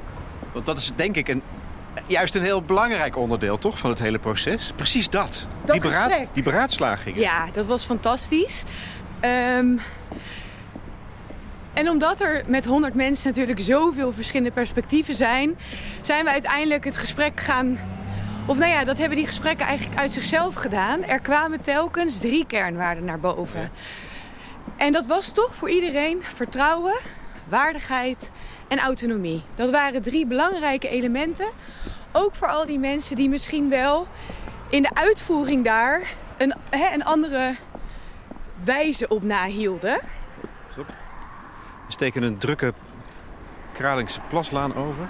Want 0.52 0.66
dat 0.66 0.76
is 0.76 0.92
denk 0.96 1.16
ik 1.16 1.28
een 1.28 1.42
juist 2.06 2.34
een 2.34 2.42
heel 2.42 2.62
belangrijk 2.62 3.16
onderdeel 3.16 3.58
toch, 3.58 3.78
van 3.78 3.90
het 3.90 3.98
hele 3.98 4.18
proces. 4.18 4.72
Precies 4.76 5.10
dat. 5.10 5.46
die, 5.64 5.80
beraad, 5.80 6.20
die 6.32 6.42
beraadslaging. 6.42 7.16
Ja, 7.16 7.46
dat 7.52 7.66
was 7.66 7.84
fantastisch. 7.84 8.64
Um, 9.24 9.80
en 11.76 11.88
omdat 11.88 12.20
er 12.20 12.42
met 12.46 12.64
100 12.64 12.94
mensen 12.94 13.28
natuurlijk 13.28 13.60
zoveel 13.60 14.12
verschillende 14.12 14.52
perspectieven 14.52 15.14
zijn, 15.14 15.58
zijn 16.00 16.24
we 16.24 16.30
uiteindelijk 16.30 16.84
het 16.84 16.96
gesprek 16.96 17.40
gaan. 17.40 17.78
Of 18.46 18.58
nou 18.58 18.70
ja, 18.70 18.84
dat 18.84 18.98
hebben 18.98 19.16
die 19.16 19.26
gesprekken 19.26 19.66
eigenlijk 19.66 19.98
uit 19.98 20.12
zichzelf 20.12 20.54
gedaan. 20.54 21.04
Er 21.04 21.20
kwamen 21.20 21.60
telkens 21.60 22.18
drie 22.18 22.46
kernwaarden 22.46 23.04
naar 23.04 23.20
boven. 23.20 23.70
En 24.76 24.92
dat 24.92 25.06
was 25.06 25.32
toch 25.32 25.54
voor 25.54 25.70
iedereen 25.70 26.22
vertrouwen, 26.34 26.98
waardigheid 27.48 28.30
en 28.68 28.78
autonomie. 28.78 29.42
Dat 29.54 29.70
waren 29.70 30.02
drie 30.02 30.26
belangrijke 30.26 30.88
elementen. 30.88 31.48
Ook 32.12 32.34
voor 32.34 32.48
al 32.48 32.66
die 32.66 32.78
mensen 32.78 33.16
die 33.16 33.28
misschien 33.28 33.68
wel 33.68 34.06
in 34.68 34.82
de 34.82 34.94
uitvoering 34.94 35.64
daar 35.64 36.02
een, 36.36 36.54
hè, 36.70 36.94
een 36.94 37.04
andere 37.04 37.56
wijze 38.64 39.08
op 39.08 39.22
nahielden. 39.22 40.00
We 41.86 41.92
steken 41.92 42.22
een 42.22 42.38
drukke 42.38 42.72
Kralingse 43.72 44.20
plaslaan 44.28 44.74
over. 44.74 45.08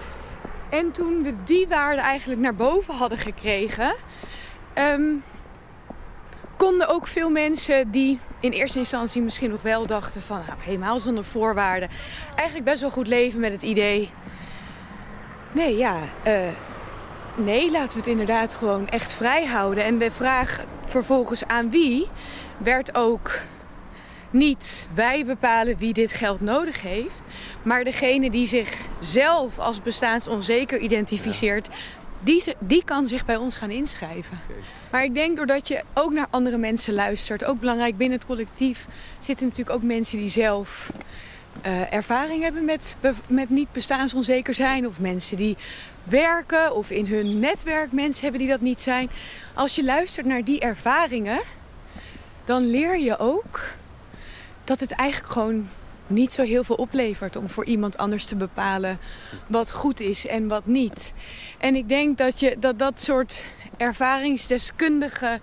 en 0.80 0.92
toen 0.92 1.22
we 1.22 1.34
die 1.44 1.68
waarde 1.68 2.00
eigenlijk 2.00 2.40
naar 2.40 2.54
boven 2.54 2.94
hadden 2.94 3.18
gekregen... 3.18 3.94
Ehm, 4.72 5.02
konden 6.58 6.88
ook 6.88 7.06
veel 7.06 7.30
mensen 7.30 7.90
die 7.90 8.18
in 8.40 8.50
eerste 8.52 8.78
instantie 8.78 9.22
misschien 9.22 9.50
nog 9.50 9.62
wel 9.62 9.86
dachten 9.86 10.22
van 10.22 10.42
nou, 10.46 10.58
helemaal 10.60 11.00
zonder 11.00 11.24
voorwaarden, 11.24 11.88
eigenlijk 12.34 12.68
best 12.68 12.80
wel 12.80 12.90
goed 12.90 13.06
leven 13.06 13.40
met 13.40 13.52
het 13.52 13.62
idee. 13.62 14.10
Nee, 15.52 15.76
ja, 15.76 15.96
uh, 16.26 16.38
nee, 17.34 17.70
laten 17.70 17.92
we 17.92 17.98
het 17.98 18.06
inderdaad 18.06 18.54
gewoon 18.54 18.88
echt 18.88 19.12
vrij 19.14 19.46
houden. 19.46 19.84
En 19.84 19.98
de 19.98 20.10
vraag 20.10 20.64
vervolgens 20.84 21.46
aan 21.46 21.70
wie 21.70 22.08
werd 22.56 22.94
ook 22.96 23.40
niet 24.30 24.88
wij 24.94 25.24
bepalen 25.24 25.78
wie 25.78 25.92
dit 25.92 26.12
geld 26.12 26.40
nodig 26.40 26.82
heeft, 26.82 27.22
maar 27.62 27.84
degene 27.84 28.30
die 28.30 28.46
zichzelf 28.46 29.58
als 29.58 29.82
bestaansonzeker 29.82 30.78
identificeert, 30.78 31.68
die, 32.20 32.42
die 32.58 32.84
kan 32.84 33.06
zich 33.06 33.24
bij 33.24 33.36
ons 33.36 33.56
gaan 33.56 33.70
inschrijven. 33.70 34.40
Maar 34.90 35.04
ik 35.04 35.14
denk 35.14 35.36
doordat 35.36 35.68
je 35.68 35.82
ook 35.94 36.12
naar 36.12 36.26
andere 36.30 36.58
mensen 36.58 36.94
luistert, 36.94 37.44
ook 37.44 37.60
belangrijk 37.60 37.96
binnen 37.96 38.18
het 38.18 38.26
collectief, 38.26 38.86
zitten 39.18 39.46
natuurlijk 39.46 39.76
ook 39.76 39.82
mensen 39.82 40.18
die 40.18 40.28
zelf 40.28 40.92
uh, 41.66 41.92
ervaring 41.92 42.42
hebben 42.42 42.64
met, 42.64 42.96
met 43.26 43.50
niet 43.50 43.72
bestaansonzeker 43.72 44.54
zijn. 44.54 44.86
Of 44.86 45.00
mensen 45.00 45.36
die 45.36 45.56
werken 46.02 46.74
of 46.74 46.90
in 46.90 47.06
hun 47.06 47.38
netwerk 47.38 47.92
mensen 47.92 48.22
hebben 48.22 48.40
die 48.40 48.50
dat 48.50 48.60
niet 48.60 48.80
zijn. 48.80 49.10
Als 49.54 49.74
je 49.74 49.84
luistert 49.84 50.26
naar 50.26 50.44
die 50.44 50.60
ervaringen, 50.60 51.40
dan 52.44 52.70
leer 52.70 52.98
je 52.98 53.18
ook 53.18 53.60
dat 54.64 54.80
het 54.80 54.90
eigenlijk 54.90 55.32
gewoon 55.32 55.68
niet 56.08 56.32
zo 56.32 56.42
heel 56.42 56.64
veel 56.64 56.76
oplevert 56.76 57.36
om 57.36 57.48
voor 57.48 57.64
iemand 57.64 57.98
anders 57.98 58.24
te 58.24 58.36
bepalen 58.36 58.98
wat 59.46 59.72
goed 59.72 60.00
is 60.00 60.26
en 60.26 60.48
wat 60.48 60.66
niet. 60.66 61.14
En 61.58 61.74
ik 61.74 61.88
denk 61.88 62.18
dat 62.18 62.40
je, 62.40 62.56
dat, 62.58 62.78
dat 62.78 63.00
soort 63.00 63.44
ervaringsdeskundige 63.76 65.40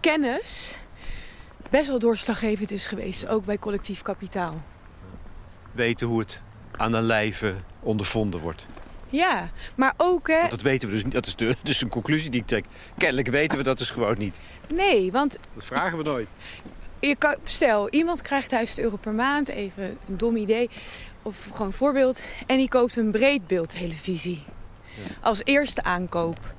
kennis 0.00 0.76
best 1.70 1.88
wel 1.88 1.98
doorslaggevend 1.98 2.70
is 2.70 2.86
geweest, 2.86 3.28
ook 3.28 3.44
bij 3.44 3.58
collectief 3.58 4.02
kapitaal. 4.02 4.62
Weten 5.72 6.06
hoe 6.06 6.18
het 6.18 6.42
aan 6.76 6.92
de 6.92 7.02
lijve 7.02 7.54
ondervonden 7.80 8.40
wordt. 8.40 8.66
Ja, 9.08 9.50
maar 9.74 9.94
ook... 9.96 10.28
Hè... 10.28 10.38
Want 10.38 10.50
dat 10.50 10.62
weten 10.62 10.88
we 10.88 10.94
dus 10.94 11.04
niet. 11.04 11.12
Dat 11.12 11.26
is 11.26 11.36
de, 11.36 11.56
dus 11.62 11.82
een 11.82 11.88
conclusie 11.88 12.30
die 12.30 12.40
ik 12.40 12.46
trek. 12.46 12.64
Kennelijk 12.98 13.28
weten 13.28 13.58
we 13.58 13.64
dat 13.64 13.78
dus 13.78 13.90
gewoon 13.90 14.18
niet. 14.18 14.40
Nee, 14.68 15.12
want... 15.12 15.38
Dat 15.54 15.64
vragen 15.64 15.98
we 15.98 16.04
nooit. 16.04 16.28
Je 17.06 17.16
kan, 17.16 17.34
stel, 17.44 17.88
iemand 17.90 18.22
krijgt 18.22 18.50
1000 18.50 18.78
euro 18.78 18.96
per 18.96 19.12
maand. 19.12 19.48
Even 19.48 19.98
een 20.08 20.16
dom 20.16 20.36
idee. 20.36 20.70
Of 21.22 21.48
gewoon 21.50 21.66
een 21.66 21.72
voorbeeld. 21.72 22.22
En 22.46 22.56
die 22.56 22.68
koopt 22.68 22.96
een 22.96 23.10
breedbeeldtelevisie. 23.10 24.42
Ja. 24.84 25.14
Als 25.20 25.40
eerste 25.44 25.82
aankoop 25.82 26.54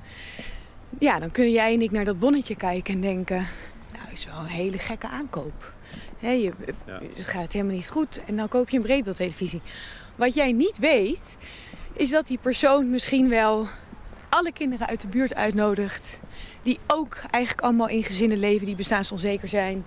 ja, 0.98 1.18
dan 1.18 1.30
kunnen 1.30 1.52
jij 1.52 1.74
en 1.74 1.82
ik 1.82 1.90
naar 1.90 2.04
dat 2.04 2.18
bonnetje 2.18 2.56
kijken 2.56 2.94
en 2.94 3.00
denken... 3.00 3.46
nou, 3.92 4.10
is 4.12 4.26
wel 4.26 4.38
een 4.38 4.46
hele 4.46 4.78
gekke 4.78 5.08
aankoop. 5.08 5.74
He, 6.18 6.30
je, 6.30 6.52
ja. 6.86 7.00
Het 7.14 7.26
gaat 7.26 7.52
helemaal 7.52 7.74
niet 7.74 7.88
goed 7.88 8.20
en 8.26 8.36
dan 8.36 8.48
koop 8.48 8.68
je 8.68 8.76
een 8.76 8.82
breedbeeldtelevisie. 8.82 9.60
Wat 10.14 10.34
jij 10.34 10.52
niet 10.52 10.78
weet, 10.78 11.36
is 11.92 12.10
dat 12.10 12.26
die 12.26 12.38
persoon 12.38 12.90
misschien 12.90 13.28
wel 13.28 13.66
alle 14.28 14.52
kinderen 14.52 14.86
uit 14.86 15.00
de 15.00 15.08
buurt 15.08 15.34
uitnodigt. 15.34 16.20
Die 16.62 16.78
ook 16.86 17.16
eigenlijk 17.30 17.64
allemaal 17.64 17.88
in 17.88 18.04
gezinnen 18.04 18.38
leven 18.38 18.66
die 18.66 18.74
bestaansonzeker 18.74 19.48
zijn. 19.48 19.84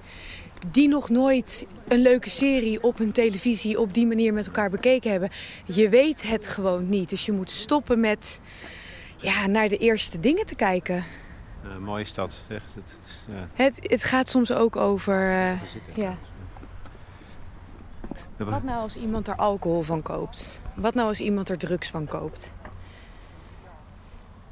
Die 0.68 0.88
nog 0.88 1.10
nooit 1.10 1.66
een 1.88 2.00
leuke 2.00 2.30
serie 2.30 2.84
op 2.84 2.98
hun 2.98 3.12
televisie 3.12 3.80
op 3.80 3.94
die 3.94 4.08
manier 4.08 4.34
met 4.34 4.46
elkaar 4.46 4.70
bekeken 4.70 5.12
hebben. 5.12 5.30
Je 5.66 5.90
weet 5.90 6.22
het 6.22 6.48
gewoon 6.48 6.90
niet. 6.90 7.10
Dus 7.10 7.26
je 7.26 7.32
moet 7.32 7.52
stoppen 7.52 8.00
met 8.00 8.40
ja, 9.18 9.48
naar 9.48 9.70
de 9.70 9.78
eerste 9.78 10.20
dingen 10.20 10.46
te 10.46 10.56
kijken. 10.56 11.04
Uh, 11.66 11.78
mooie 11.78 12.04
stad, 12.04 12.44
echt. 12.50 12.76
Het, 12.76 12.96
het, 13.04 13.28
ja. 13.30 13.48
het, 13.64 13.80
het 13.82 14.04
gaat 14.04 14.30
soms 14.30 14.52
ook 14.52 14.76
over. 14.76 15.32
Uh, 15.32 15.62
ja. 15.96 16.18
Wat 18.38 18.64
nou 18.64 18.82
als 18.82 18.96
iemand 18.96 19.28
er 19.28 19.36
alcohol 19.36 19.82
van 19.82 20.02
koopt? 20.02 20.62
Wat 20.76 20.94
nou 20.94 21.08
als 21.08 21.20
iemand 21.20 21.50
er 21.50 21.58
drugs 21.58 21.90
van 21.90 22.08
koopt? 22.08 22.54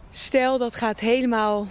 Stel 0.10 0.58
dat 0.58 0.76
gaat 0.76 1.00
helemaal 1.00 1.68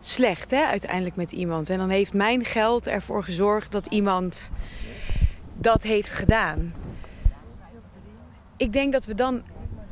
slecht 0.00 0.50
hè, 0.50 0.64
uiteindelijk 0.64 1.16
met 1.16 1.32
iemand. 1.32 1.70
En 1.70 1.78
dan 1.78 1.88
heeft 1.88 2.14
mijn 2.14 2.44
geld 2.44 2.86
ervoor 2.86 3.24
gezorgd 3.24 3.72
dat 3.72 3.86
iemand 3.86 4.50
dat 5.54 5.82
heeft 5.82 6.12
gedaan. 6.12 6.74
Ik 8.56 8.72
denk 8.72 8.92
dat 8.92 9.04
we 9.04 9.14
dan. 9.14 9.42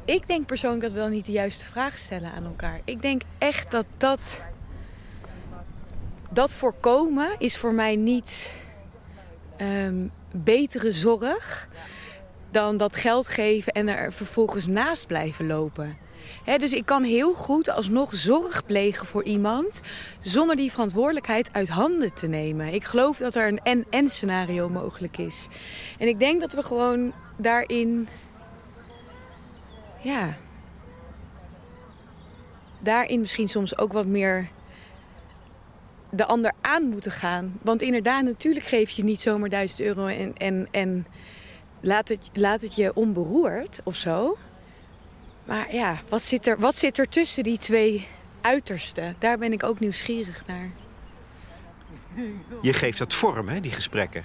Ik 0.04 0.28
denk 0.28 0.46
persoonlijk 0.46 0.82
dat 0.82 0.92
we 0.92 0.98
dan 0.98 1.10
niet 1.10 1.24
de 1.26 1.32
juiste 1.32 1.64
vraag 1.64 1.96
stellen 1.96 2.32
aan 2.32 2.44
elkaar. 2.44 2.80
Ik 2.84 3.02
denk 3.02 3.22
echt 3.38 3.70
dat 3.70 3.86
dat. 3.96 4.42
Dat 6.30 6.52
voorkomen 6.52 7.28
is 7.38 7.56
voor 7.56 7.74
mij 7.74 7.96
niet 7.96 8.62
um, 9.60 10.10
betere 10.30 10.92
zorg 10.92 11.68
dan 12.50 12.76
dat 12.76 12.96
geld 12.96 13.28
geven 13.28 13.72
en 13.72 13.88
er 13.88 14.12
vervolgens 14.12 14.66
naast 14.66 15.06
blijven 15.06 15.46
lopen 15.46 15.96
dus 16.58 16.72
ik 16.72 16.86
kan 16.86 17.02
heel 17.02 17.34
goed 17.34 17.70
alsnog 17.70 18.14
zorg 18.14 18.64
plegen 18.64 19.06
voor 19.06 19.24
iemand 19.24 19.80
zonder 20.20 20.56
die 20.56 20.70
verantwoordelijkheid 20.70 21.52
uit 21.52 21.68
handen 21.68 22.14
te 22.14 22.26
nemen. 22.26 22.74
Ik 22.74 22.84
geloof 22.84 23.16
dat 23.16 23.34
er 23.34 23.48
een 23.48 23.60
en-en 23.62 24.08
scenario 24.08 24.68
mogelijk 24.68 25.18
is. 25.18 25.48
En 25.98 26.08
ik 26.08 26.18
denk 26.18 26.40
dat 26.40 26.52
we 26.52 26.62
gewoon 26.62 27.12
daarin. 27.36 28.08
Ja. 30.02 30.36
Daarin 32.78 33.20
misschien 33.20 33.48
soms 33.48 33.78
ook 33.78 33.92
wat 33.92 34.06
meer 34.06 34.48
de 36.10 36.24
ander 36.24 36.52
aan 36.60 36.88
moeten 36.88 37.12
gaan. 37.12 37.58
Want 37.62 37.82
inderdaad, 37.82 38.24
natuurlijk 38.24 38.66
geef 38.66 38.90
je 38.90 39.04
niet 39.04 39.20
zomaar 39.20 39.48
1000 39.48 39.80
euro 39.80 40.06
en, 40.06 40.68
en, 40.70 41.06
laat, 41.80 42.08
het, 42.08 42.30
laat 42.32 42.60
het 42.60 42.76
je 42.76 42.94
onberoerd 42.94 43.80
of 43.84 43.94
zo. 43.94 44.36
Maar 45.46 45.74
ja, 45.74 46.00
wat 46.08 46.22
zit, 46.22 46.46
er, 46.46 46.58
wat 46.58 46.76
zit 46.76 46.98
er 46.98 47.08
tussen 47.08 47.42
die 47.42 47.58
twee 47.58 48.06
uitersten? 48.40 49.16
Daar 49.18 49.38
ben 49.38 49.52
ik 49.52 49.62
ook 49.62 49.78
nieuwsgierig 49.78 50.46
naar. 50.46 50.70
Je 52.62 52.72
geeft 52.72 52.98
dat 52.98 53.14
vorm, 53.14 53.48
hè, 53.48 53.60
die 53.60 53.70
gesprekken. 53.70 54.24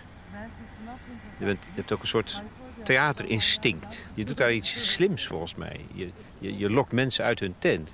Je, 1.38 1.46
bent, 1.46 1.66
je 1.66 1.72
hebt 1.76 1.92
ook 1.92 2.02
een 2.02 2.08
soort 2.08 2.42
theaterinstinct. 2.84 4.06
Je 4.16 4.26
doet 4.26 4.38
daar 4.38 4.54
iets 4.54 4.92
slims 4.94 5.28
volgens 5.28 5.56
mij. 5.56 5.86
Je, 5.94 6.10
je, 6.40 6.58
je 6.58 6.70
lokt 6.70 6.92
mensen 6.92 7.26
uit 7.26 7.40
hun 7.40 7.56
tent. 7.58 7.94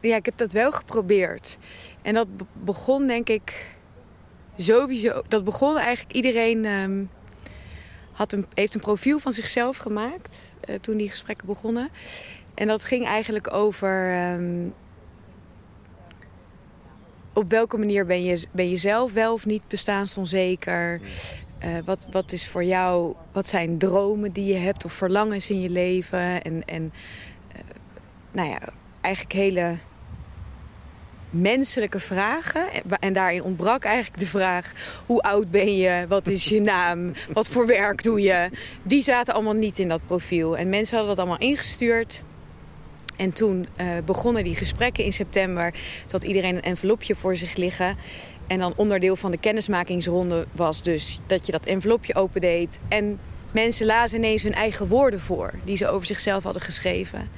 Ja, 0.00 0.16
ik 0.16 0.24
heb 0.24 0.36
dat 0.36 0.52
wel 0.52 0.72
geprobeerd. 0.72 1.58
En 2.02 2.14
dat 2.14 2.28
begon 2.52 3.06
denk 3.06 3.28
ik 3.28 3.76
sowieso... 4.56 5.22
Dat 5.28 5.44
begon 5.44 5.78
eigenlijk 5.78 6.14
iedereen... 6.14 6.64
Um, 6.64 7.10
had 8.12 8.32
een, 8.32 8.46
heeft 8.54 8.74
een 8.74 8.80
profiel 8.80 9.18
van 9.18 9.32
zichzelf 9.32 9.76
gemaakt. 9.76 10.52
Eh, 10.60 10.74
toen 10.74 10.96
die 10.96 11.10
gesprekken 11.10 11.46
begonnen. 11.46 11.88
En 12.54 12.66
dat 12.66 12.84
ging 12.84 13.06
eigenlijk 13.06 13.52
over. 13.52 14.12
Ehm, 14.12 14.68
op 17.32 17.50
welke 17.50 17.78
manier 17.78 18.06
ben 18.06 18.24
je, 18.24 18.46
ben 18.50 18.68
je 18.68 18.76
zelf 18.76 19.12
wel 19.12 19.32
of 19.32 19.46
niet 19.46 19.62
bestaansonzeker? 19.68 21.00
Uh, 21.64 21.68
wat, 21.84 22.08
wat 22.10 22.32
is 22.32 22.48
voor 22.48 22.64
jou, 22.64 23.14
wat 23.32 23.46
zijn 23.46 23.78
dromen 23.78 24.32
die 24.32 24.52
je 24.52 24.58
hebt 24.58 24.84
of 24.84 24.92
verlangens 24.92 25.50
in 25.50 25.60
je 25.60 25.70
leven? 25.70 26.42
En, 26.42 26.64
en 26.64 26.92
uh, 27.56 27.60
nou 28.32 28.48
ja, 28.48 28.58
eigenlijk 29.00 29.34
hele 29.34 29.76
menselijke 31.32 31.98
vragen. 31.98 32.68
En 33.00 33.12
daarin 33.12 33.42
ontbrak 33.42 33.84
eigenlijk 33.84 34.18
de 34.18 34.26
vraag: 34.26 34.72
hoe 35.06 35.20
oud 35.20 35.50
ben 35.50 35.76
je? 35.76 36.04
Wat 36.08 36.28
is 36.28 36.44
je 36.44 36.60
naam? 36.60 37.12
Wat 37.32 37.48
voor 37.48 37.66
werk 37.66 38.02
doe 38.02 38.20
je? 38.20 38.50
Die 38.82 39.02
zaten 39.02 39.34
allemaal 39.34 39.52
niet 39.52 39.78
in 39.78 39.88
dat 39.88 40.06
profiel. 40.06 40.56
En 40.56 40.68
mensen 40.68 40.96
hadden 40.96 41.16
dat 41.16 41.24
allemaal 41.24 41.48
ingestuurd. 41.48 42.22
En 43.16 43.32
toen 43.32 43.66
uh, 43.80 43.86
begonnen 44.04 44.44
die 44.44 44.56
gesprekken 44.56 45.04
in 45.04 45.12
september. 45.12 45.74
Had 46.10 46.24
iedereen 46.24 46.56
een 46.56 46.62
envelopje 46.62 47.14
voor 47.14 47.36
zich 47.36 47.56
liggen. 47.56 47.96
En 48.46 48.58
dan 48.58 48.72
onderdeel 48.76 49.16
van 49.16 49.30
de 49.30 49.38
kennismakingsronde 49.38 50.46
was 50.52 50.82
dus 50.82 51.20
dat 51.26 51.46
je 51.46 51.52
dat 51.52 51.64
envelopje 51.64 52.14
opendeed. 52.14 52.80
En 52.88 53.18
mensen 53.50 53.86
lazen 53.86 54.18
ineens 54.18 54.42
hun 54.42 54.54
eigen 54.54 54.86
woorden 54.86 55.20
voor, 55.20 55.52
die 55.64 55.76
ze 55.76 55.88
over 55.88 56.06
zichzelf 56.06 56.42
hadden 56.42 56.62
geschreven. 56.62 57.28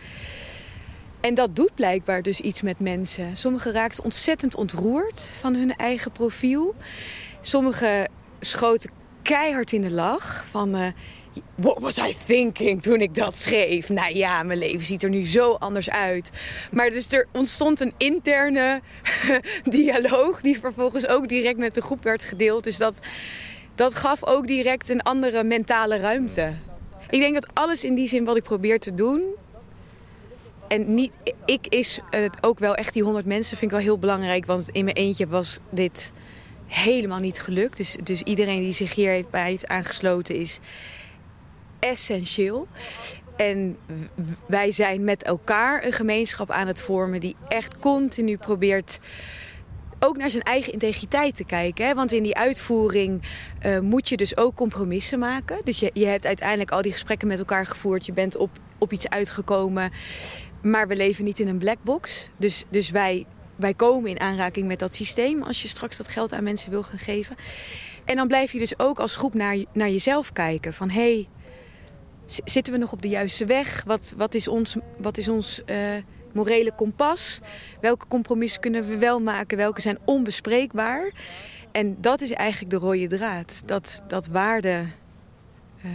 En 1.25 1.35
dat 1.35 1.57
doet 1.57 1.75
blijkbaar 1.75 2.23
dus 2.23 2.41
iets 2.41 2.63
met 2.63 2.81
mensen. 2.81 3.37
Sommigen 3.37 3.73
raakten 3.73 4.05
ontzettend 4.05 4.55
ontroerd 4.55 5.29
van 5.41 5.55
hun 5.55 5.77
eigen 5.77 6.13
profiel. 6.13 6.75
Sommigen 7.41 8.11
schoten 8.41 8.91
keihard 9.23 9.73
in 9.73 9.83
de 9.83 9.91
lach 9.91 10.45
van... 10.51 10.77
Uh, 10.77 10.87
What 11.55 11.79
was 11.79 11.99
I 11.99 12.17
thinking 12.27 12.83
toen 12.83 13.01
ik 13.01 13.15
dat 13.15 13.37
schreef? 13.37 13.89
Nou 13.89 14.15
ja, 14.15 14.43
mijn 14.43 14.59
leven 14.59 14.87
ziet 14.87 15.03
er 15.03 15.09
nu 15.09 15.27
zo 15.27 15.53
anders 15.53 15.91
uit. 15.91 16.31
Maar 16.71 16.91
dus 16.91 17.13
er 17.13 17.27
ontstond 17.33 17.81
een 17.81 17.93
interne 17.97 18.81
dialoog... 19.65 20.41
die 20.41 20.59
vervolgens 20.59 21.07
ook 21.07 21.29
direct 21.29 21.59
met 21.59 21.75
de 21.75 21.83
groep 21.83 22.03
werd 22.03 22.25
gedeeld. 22.25 22.65
Dus 22.65 22.77
dat, 22.77 22.99
dat 23.75 23.95
gaf 23.95 24.25
ook 24.25 24.47
direct 24.47 24.89
een 24.89 25.03
andere 25.03 25.45
mentale 25.45 25.97
ruimte. 25.97 26.55
Ik 27.11 27.21
denk 27.21 27.35
dat 27.35 27.47
alles 27.53 27.85
in 27.85 27.95
die 27.95 28.09
zin 28.09 28.25
wat 28.25 28.37
ik 28.37 28.43
probeer 28.43 28.79
te 28.79 28.95
doen 28.95 29.23
en 30.69 30.95
niet, 30.95 31.17
ik 31.45 31.67
is 31.67 32.01
het 32.11 32.39
ook 32.41 32.59
wel 32.59 32.75
echt 32.75 32.93
die 32.93 33.03
100 33.03 33.27
mensen 33.27 33.57
vind 33.57 33.71
ik 33.71 33.77
wel 33.77 33.87
heel 33.87 33.99
belangrijk. 33.99 34.47
Want 34.47 34.69
in 34.69 34.85
mijn 34.85 34.97
eentje 34.97 35.27
was 35.27 35.59
dit 35.71 36.13
helemaal 36.67 37.19
niet 37.19 37.41
gelukt. 37.41 37.77
Dus, 37.77 37.97
dus 38.03 38.23
iedereen 38.23 38.61
die 38.61 38.73
zich 38.73 38.95
hier 38.95 39.25
heeft, 39.33 39.69
aangesloten 39.69 40.35
is 40.35 40.59
essentieel. 41.79 42.69
En 43.37 43.77
wij 44.47 44.71
zijn 44.71 45.05
met 45.05 45.23
elkaar 45.23 45.85
een 45.85 45.93
gemeenschap 45.93 46.51
aan 46.51 46.67
het 46.67 46.83
vormen 46.83 47.21
die 47.21 47.37
echt 47.49 47.79
continu 47.79 48.37
probeert 48.37 48.99
ook 49.99 50.17
naar 50.17 50.31
zijn 50.31 50.43
eigen 50.43 50.73
integriteit 50.73 51.37
te 51.37 51.45
kijken. 51.45 51.87
Hè? 51.87 51.95
Want 51.95 52.13
in 52.13 52.23
die 52.23 52.37
uitvoering 52.37 53.23
uh, 53.67 53.79
moet 53.79 54.09
je 54.09 54.17
dus 54.17 54.37
ook 54.37 54.55
compromissen 54.55 55.19
maken. 55.19 55.59
Dus 55.65 55.79
je, 55.79 55.91
je 55.93 56.07
hebt 56.07 56.27
uiteindelijk 56.27 56.71
al 56.71 56.83
die 56.83 56.93
gesprekken 56.93 57.29
met 57.29 57.39
elkaar 57.39 57.67
gevoerd. 57.67 58.07
Je 58.07 58.13
bent 58.13 58.37
op, 58.37 58.51
op 58.79 58.93
iets 58.93 59.09
uitgekomen. 59.09 59.93
Maar 60.65 60.89
we 60.89 60.97
leven 60.97 61.25
niet 61.25 61.39
in 61.39 61.49
een 61.49 61.59
black 61.59 61.83
box. 61.83 62.29
Dus, 62.37 62.65
dus 62.69 62.91
wij, 62.91 63.27
wij 63.57 63.75
komen 63.75 64.11
in 64.11 64.21
aanraking 64.21 64.67
met 64.67 64.79
dat 64.79 64.95
systeem 64.95 65.43
als 65.43 65.63
je 65.63 65.69
straks 65.69 65.97
dat 65.97 66.09
geld 66.09 66.33
aan 66.33 66.45
mensen 66.45 66.71
wil 66.71 66.83
gaan 66.83 66.99
geven. 66.99 67.37
En 68.05 68.17
dan 68.17 68.29
blijf 68.29 68.53
je 68.53 68.59
dus 68.59 68.79
ook 68.79 68.99
als 68.99 69.17
groep 69.17 69.35
naar, 69.35 69.57
naar 69.73 69.91
jezelf 69.91 70.33
kijken. 70.33 70.75
Van 70.75 70.91
hé, 70.91 71.13
hey, 71.13 71.29
zitten 72.45 72.73
we 72.73 72.79
nog 72.79 72.93
op 72.93 73.03
de 73.03 73.09
juiste 73.09 73.45
weg? 73.45 73.85
Wat, 73.87 74.15
wat 74.17 74.35
is 74.35 74.49
ons, 74.49 74.77
wat 74.99 75.17
is 75.17 75.29
ons 75.29 75.63
uh, 75.67 75.77
morele 76.33 76.73
kompas? 76.75 77.41
Welke 77.81 78.07
compromissen 78.09 78.61
kunnen 78.61 78.89
we 78.89 78.99
wel 78.99 79.21
maken? 79.21 79.57
Welke 79.57 79.81
zijn 79.81 79.99
onbespreekbaar? 80.05 81.13
En 81.73 81.97
dat 82.01 82.21
is 82.21 82.31
eigenlijk 82.31 82.71
de 82.71 82.87
rode 82.87 83.07
draad. 83.07 83.63
Dat, 83.67 84.03
dat 84.09 84.27
waarde 84.27 84.85
uh, 85.85 85.91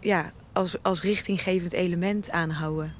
ja, 0.00 0.32
als, 0.52 0.82
als 0.82 1.02
richtinggevend 1.02 1.72
element 1.72 2.30
aanhouden. 2.30 2.94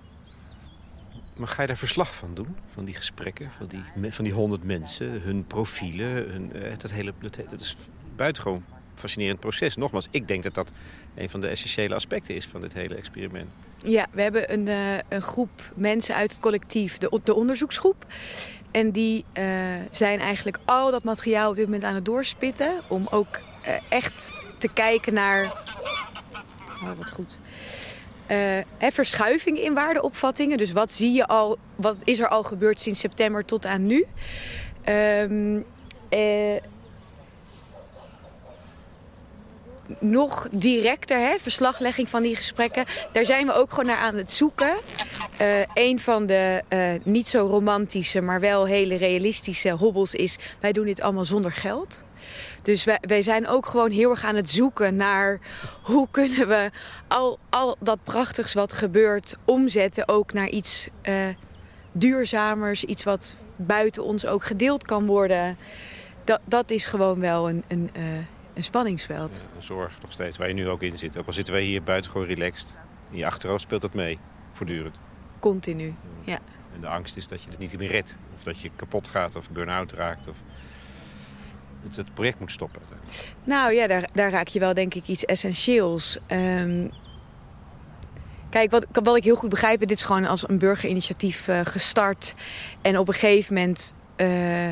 Maar 1.38 1.48
ga 1.48 1.61
je 1.61 1.68
daar 1.68 1.77
verslag 1.77 2.14
van 2.14 2.35
doen? 2.35 2.57
Van 2.72 2.85
die 2.85 2.94
gesprekken, 2.94 3.51
van 3.57 3.66
die, 3.66 4.12
van 4.12 4.24
die 4.24 4.33
honderd 4.33 4.64
mensen, 4.64 5.22
hun 5.22 5.46
profielen, 5.46 6.31
hun, 6.31 6.53
uh, 6.55 6.72
dat 6.79 6.90
hele... 6.90 7.12
Dat 7.51 7.61
is 7.61 7.77
buitengewoon 8.16 8.64
fascinerend 8.94 9.40
proces. 9.40 9.77
Nogmaals, 9.77 10.09
ik 10.11 10.29
denk 10.29 10.42
dat 10.42 10.55
dat 10.55 10.72
een 11.14 11.31
van 11.31 11.40
de 11.40 11.48
essentiële 11.48 11.94
aspecten 11.94 12.35
is 12.35 12.46
van 12.46 12.61
dit 12.61 12.72
hele 12.72 12.94
experiment. 12.94 13.48
Ja, 13.83 14.07
we 14.11 14.22
hebben 14.22 14.53
een, 14.53 14.66
uh, 14.66 14.96
een 15.09 15.22
groep 15.22 15.72
mensen 15.74 16.14
uit 16.14 16.31
het 16.31 16.40
collectief, 16.40 16.98
de, 16.98 17.20
de 17.24 17.35
onderzoeksgroep. 17.35 18.07
En 18.70 18.90
die 18.90 19.24
uh, 19.38 19.44
zijn 19.90 20.20
eigenlijk 20.20 20.59
al 20.64 20.90
dat 20.90 21.05
materiaal 21.05 21.51
op 21.51 21.57
dit 21.57 21.64
moment 21.64 21.83
aan 21.83 21.94
het 21.94 22.05
doorspitten. 22.05 22.81
Om 22.88 23.07
ook 23.11 23.40
echt 23.88 24.35
te 24.59 24.68
kijken 24.68 25.14
naar... 25.14 25.44
Oh, 26.83 26.92
wat 26.96 27.11
goed 27.11 27.38
uh, 28.31 28.91
verschuivingen 28.91 29.62
in 29.62 29.75
waardeopvattingen. 29.75 30.59
Dus 30.59 30.73
wat 30.73 30.93
zie 30.93 31.12
je 31.12 31.27
al, 31.27 31.59
wat 31.77 31.97
is 32.05 32.21
er 32.21 32.29
al 32.29 32.43
gebeurd 32.43 32.81
sinds 32.81 33.01
september 33.01 33.45
tot 33.45 33.67
aan 33.67 33.87
nu? 33.87 34.07
Um, 34.88 35.64
uh, 36.11 36.57
nog 40.01 40.49
directer, 40.51 41.19
hè, 41.19 41.37
verslaglegging 41.41 42.09
van 42.09 42.23
die 42.23 42.37
gesprekken. 42.37 42.85
Daar 43.12 43.25
zijn 43.25 43.47
we 43.47 43.53
ook 43.53 43.71
gewoon 43.71 43.87
naar 43.87 43.97
aan 43.97 44.14
het 44.14 44.33
zoeken. 44.33 44.77
Uh, 45.41 45.61
een 45.75 46.01
van 46.01 46.27
de 46.27 46.62
niet 47.03 47.29
zo 47.29 47.47
romantische, 47.47 48.21
maar 48.21 48.41
wel 48.41 48.67
hele 48.67 48.97
realistische 48.97 49.71
hobbels 49.71 50.14
is... 50.14 50.37
wij 50.61 50.73
doen 50.73 50.85
dit 50.85 51.01
allemaal 51.01 51.25
zonder 51.25 51.53
geld. 51.53 52.05
Dus 52.62 52.85
wij, 52.85 52.99
wij 53.01 53.23
zijn 53.23 53.47
ook 53.47 53.66
gewoon 53.66 53.90
heel 53.90 54.11
erg 54.11 54.25
aan 54.25 54.35
het 54.35 54.51
zoeken 54.51 54.97
naar 54.97 55.40
hoe 55.83 56.09
kunnen 56.11 56.49
we 56.49 56.71
al, 57.09 57.38
al 57.51 57.77
dat 57.81 57.99
prachtigs 58.05 58.55
wat 58.55 58.73
gebeurt 58.73 59.37
omzetten 59.44 60.09
ook 60.09 60.33
naar 60.33 60.49
iets 60.49 60.88
uh, 61.03 61.14
duurzamers. 61.92 62.85
Iets 62.85 63.05
wat 63.05 63.37
buiten 63.57 64.05
ons 64.05 64.27
ook 64.27 64.44
gedeeld 64.44 64.85
kan 64.85 65.07
worden. 65.07 65.57
Dat, 66.25 66.40
dat 66.44 66.71
is 66.71 66.87
gewoon 66.87 67.21
wel 67.21 67.49
een, 67.49 67.64
een, 67.68 67.90
uh, 67.97 68.03
een 68.55 68.62
spanningsveld. 68.62 69.44
Ja, 69.55 69.61
zorg 69.61 70.01
nog 70.03 70.12
steeds, 70.12 70.38
waar 70.38 70.49
je 70.49 70.55
nu 70.55 70.68
ook 70.68 70.83
in 70.83 70.99
zit. 70.99 71.18
Ook 71.18 71.27
al 71.27 71.33
zitten 71.33 71.55
wij 71.55 71.62
hier 71.62 71.83
buiten 71.83 72.11
gewoon 72.11 72.27
relaxed. 72.27 72.77
In 73.11 73.16
je 73.16 73.27
achterhoofd 73.27 73.62
speelt 73.62 73.81
dat 73.81 73.94
mee, 73.94 74.18
voortdurend. 74.53 74.97
Continu, 75.38 75.94
ja. 76.25 76.38
En 76.75 76.81
de 76.81 76.87
angst 76.87 77.16
is 77.16 77.29
dat 77.29 77.42
je 77.42 77.51
het 77.51 77.59
niet 77.59 77.79
meer 77.79 77.90
redt. 77.90 78.16
Of 78.37 78.42
dat 78.42 78.61
je 78.61 78.71
kapot 78.77 79.09
gaat 79.09 79.37
of 79.37 79.51
burn-out 79.51 79.92
raakt. 79.92 80.29
Of 80.29 80.37
het, 81.96 82.14
project 82.14 82.40
moet 82.40 82.51
stoppen. 82.51 82.83
Nou 83.44 83.72
ja, 83.72 83.87
daar, 83.87 84.09
daar 84.12 84.31
raak 84.31 84.48
je 84.48 84.59
wel 84.59 84.74
denk 84.74 84.94
ik 84.94 85.07
iets 85.07 85.24
essentieels. 85.24 86.18
Um, 86.33 86.90
Kijk, 88.51 88.70
wat, 88.70 88.87
wat 88.92 89.16
ik 89.16 89.24
heel 89.24 89.37
goed 89.37 89.48
begrijp, 89.48 89.81
dit 89.81 89.90
is 89.90 90.03
gewoon 90.03 90.24
als 90.24 90.48
een 90.48 90.59
burgerinitiatief 90.59 91.48
uh, 91.48 91.61
gestart. 91.64 92.35
En 92.83 92.98
op 92.98 93.09
een 93.09 93.14
gegeven 93.14 93.55
moment 93.55 93.94
uh, 94.16 94.68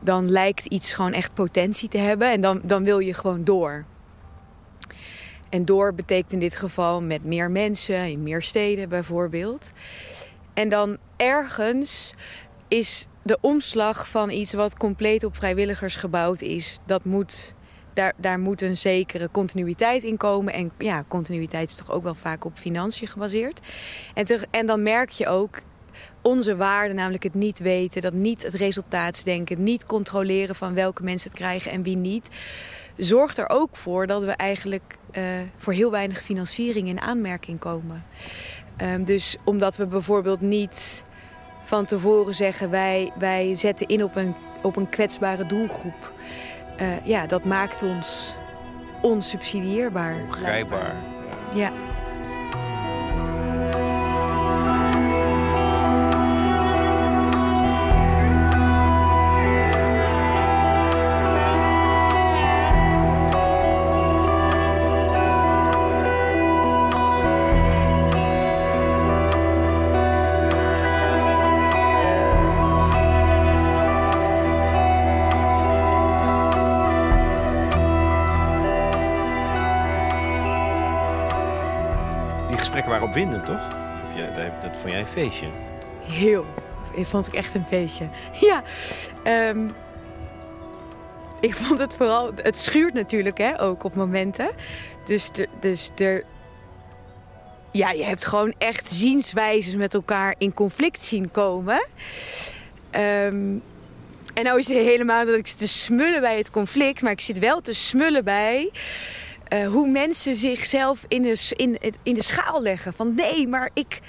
dan 0.00 0.30
lijkt 0.30 0.66
iets 0.66 0.92
gewoon 0.92 1.12
echt 1.12 1.34
potentie 1.34 1.88
te 1.88 1.98
hebben. 1.98 2.30
En 2.30 2.40
dan, 2.40 2.60
dan 2.62 2.84
wil 2.84 2.98
je 2.98 3.14
gewoon 3.14 3.44
door. 3.44 3.84
En 5.48 5.64
door 5.64 5.94
betekent 5.94 6.32
in 6.32 6.38
dit 6.38 6.56
geval 6.56 7.02
met 7.02 7.24
meer 7.24 7.50
mensen, 7.50 8.06
in 8.06 8.22
meer 8.22 8.42
steden 8.42 8.88
bijvoorbeeld. 8.88 9.72
En 10.54 10.68
dan 10.68 10.96
ergens 11.16 12.14
is 12.68 13.06
de 13.22 13.38
omslag 13.40 14.08
van 14.08 14.30
iets 14.30 14.52
wat 14.52 14.76
compleet 14.76 15.24
op 15.24 15.36
vrijwilligers 15.36 15.96
gebouwd 15.96 16.40
is, 16.40 16.78
dat 16.86 17.04
moet 17.04 17.54
daar, 17.94 18.12
daar 18.16 18.38
moet 18.38 18.62
een 18.62 18.76
zekere 18.76 19.28
continuïteit 19.30 20.04
in 20.04 20.16
komen. 20.16 20.52
En 20.52 20.70
ja, 20.78 21.04
continuïteit 21.08 21.70
is 21.70 21.76
toch 21.76 21.90
ook 21.90 22.02
wel 22.02 22.14
vaak 22.14 22.44
op 22.44 22.58
financiën 22.58 23.08
gebaseerd. 23.08 23.60
En, 24.14 24.26
en 24.50 24.66
dan 24.66 24.82
merk 24.82 25.10
je 25.10 25.26
ook 25.26 25.60
onze 26.22 26.56
waarde, 26.56 26.94
namelijk 26.94 27.22
het 27.22 27.34
niet 27.34 27.58
weten, 27.58 28.02
dat 28.02 28.12
niet 28.12 28.42
het 28.42 28.54
resultaatsdenken, 28.54 29.62
niet 29.62 29.86
controleren 29.86 30.54
van 30.54 30.74
welke 30.74 31.02
mensen 31.02 31.30
het 31.30 31.38
krijgen 31.38 31.70
en 31.70 31.82
wie 31.82 31.96
niet, 31.96 32.28
zorgt 32.96 33.38
er 33.38 33.48
ook 33.48 33.76
voor 33.76 34.06
dat 34.06 34.24
we 34.24 34.30
eigenlijk 34.30 34.96
uh, 35.12 35.22
voor 35.56 35.72
heel 35.72 35.90
weinig 35.90 36.22
financiering 36.22 36.88
in 36.88 37.00
aanmerking 37.00 37.58
komen. 37.58 38.04
Um, 38.82 39.04
dus 39.04 39.36
omdat 39.44 39.76
we 39.76 39.86
bijvoorbeeld 39.86 40.40
niet 40.40 41.04
van 41.66 41.84
tevoren 41.84 42.34
zeggen 42.34 42.70
wij, 42.70 43.12
wij 43.18 43.54
zetten 43.54 43.86
in 43.86 44.02
op 44.02 44.16
een, 44.16 44.34
op 44.62 44.76
een 44.76 44.88
kwetsbare 44.88 45.46
doelgroep. 45.46 46.12
Uh, 46.80 47.06
ja, 47.06 47.26
dat 47.26 47.44
maakt 47.44 47.82
ons 47.82 48.36
onsubsidieerbaar. 49.02 50.22
Ongrijpbaar. 50.22 50.94
Ja. 51.56 51.72
Toch? 83.46 83.68
Dat 84.62 84.76
vond 84.76 84.90
jij 84.90 85.00
een 85.00 85.06
feestje? 85.06 85.46
Heel. 86.00 86.46
Ik 86.94 87.06
vond 87.06 87.26
ik 87.26 87.34
echt 87.34 87.54
een 87.54 87.64
feestje. 87.64 88.08
Ja. 88.40 88.62
Um, 89.48 89.68
ik 91.40 91.54
vond 91.54 91.78
het 91.78 91.96
vooral... 91.96 92.32
Het 92.42 92.58
schuurt 92.58 92.94
natuurlijk, 92.94 93.38
hè, 93.38 93.60
ook 93.60 93.84
op 93.84 93.94
momenten. 93.94 94.48
Dus, 95.04 95.30
dus. 95.60 95.90
Ja, 97.70 97.90
je 97.90 98.04
hebt 98.04 98.24
gewoon 98.24 98.54
echt 98.58 98.86
zienswijzes 98.86 99.76
met 99.76 99.94
elkaar 99.94 100.34
in 100.38 100.54
conflict 100.54 101.02
zien 101.02 101.30
komen. 101.30 101.86
Um, 102.90 103.62
en 104.34 104.44
nou 104.44 104.58
is 104.58 104.68
het 104.68 104.78
helemaal 104.78 105.26
dat 105.26 105.34
ik 105.34 105.46
zit 105.46 105.58
te 105.58 105.68
smullen 105.68 106.20
bij 106.20 106.36
het 106.36 106.50
conflict. 106.50 107.02
Maar 107.02 107.12
ik 107.12 107.20
zit 107.20 107.38
wel 107.38 107.60
te 107.60 107.72
smullen 107.72 108.24
bij 108.24 108.70
uh, 109.52 109.68
hoe 109.68 109.88
mensen 109.88 110.34
zichzelf 110.34 111.04
in 111.08 111.22
de, 111.22 111.52
in, 111.56 111.78
in 112.02 112.14
de 112.14 112.22
schaal 112.22 112.62
leggen. 112.62 112.92
Van 112.92 113.14
nee, 113.14 113.48
maar 113.48 113.70
ik. 113.74 114.00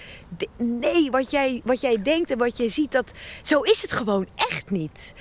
Nee, 0.57 1.11
wat 1.11 1.31
jij, 1.31 1.61
wat 1.63 1.81
jij 1.81 2.01
denkt 2.01 2.31
en 2.31 2.37
wat 2.37 2.57
jij 2.57 2.69
ziet, 2.69 2.91
dat, 2.91 3.11
zo 3.41 3.61
is 3.61 3.81
het 3.81 3.91
gewoon 3.91 4.27
echt 4.35 4.71
niet. 4.71 5.13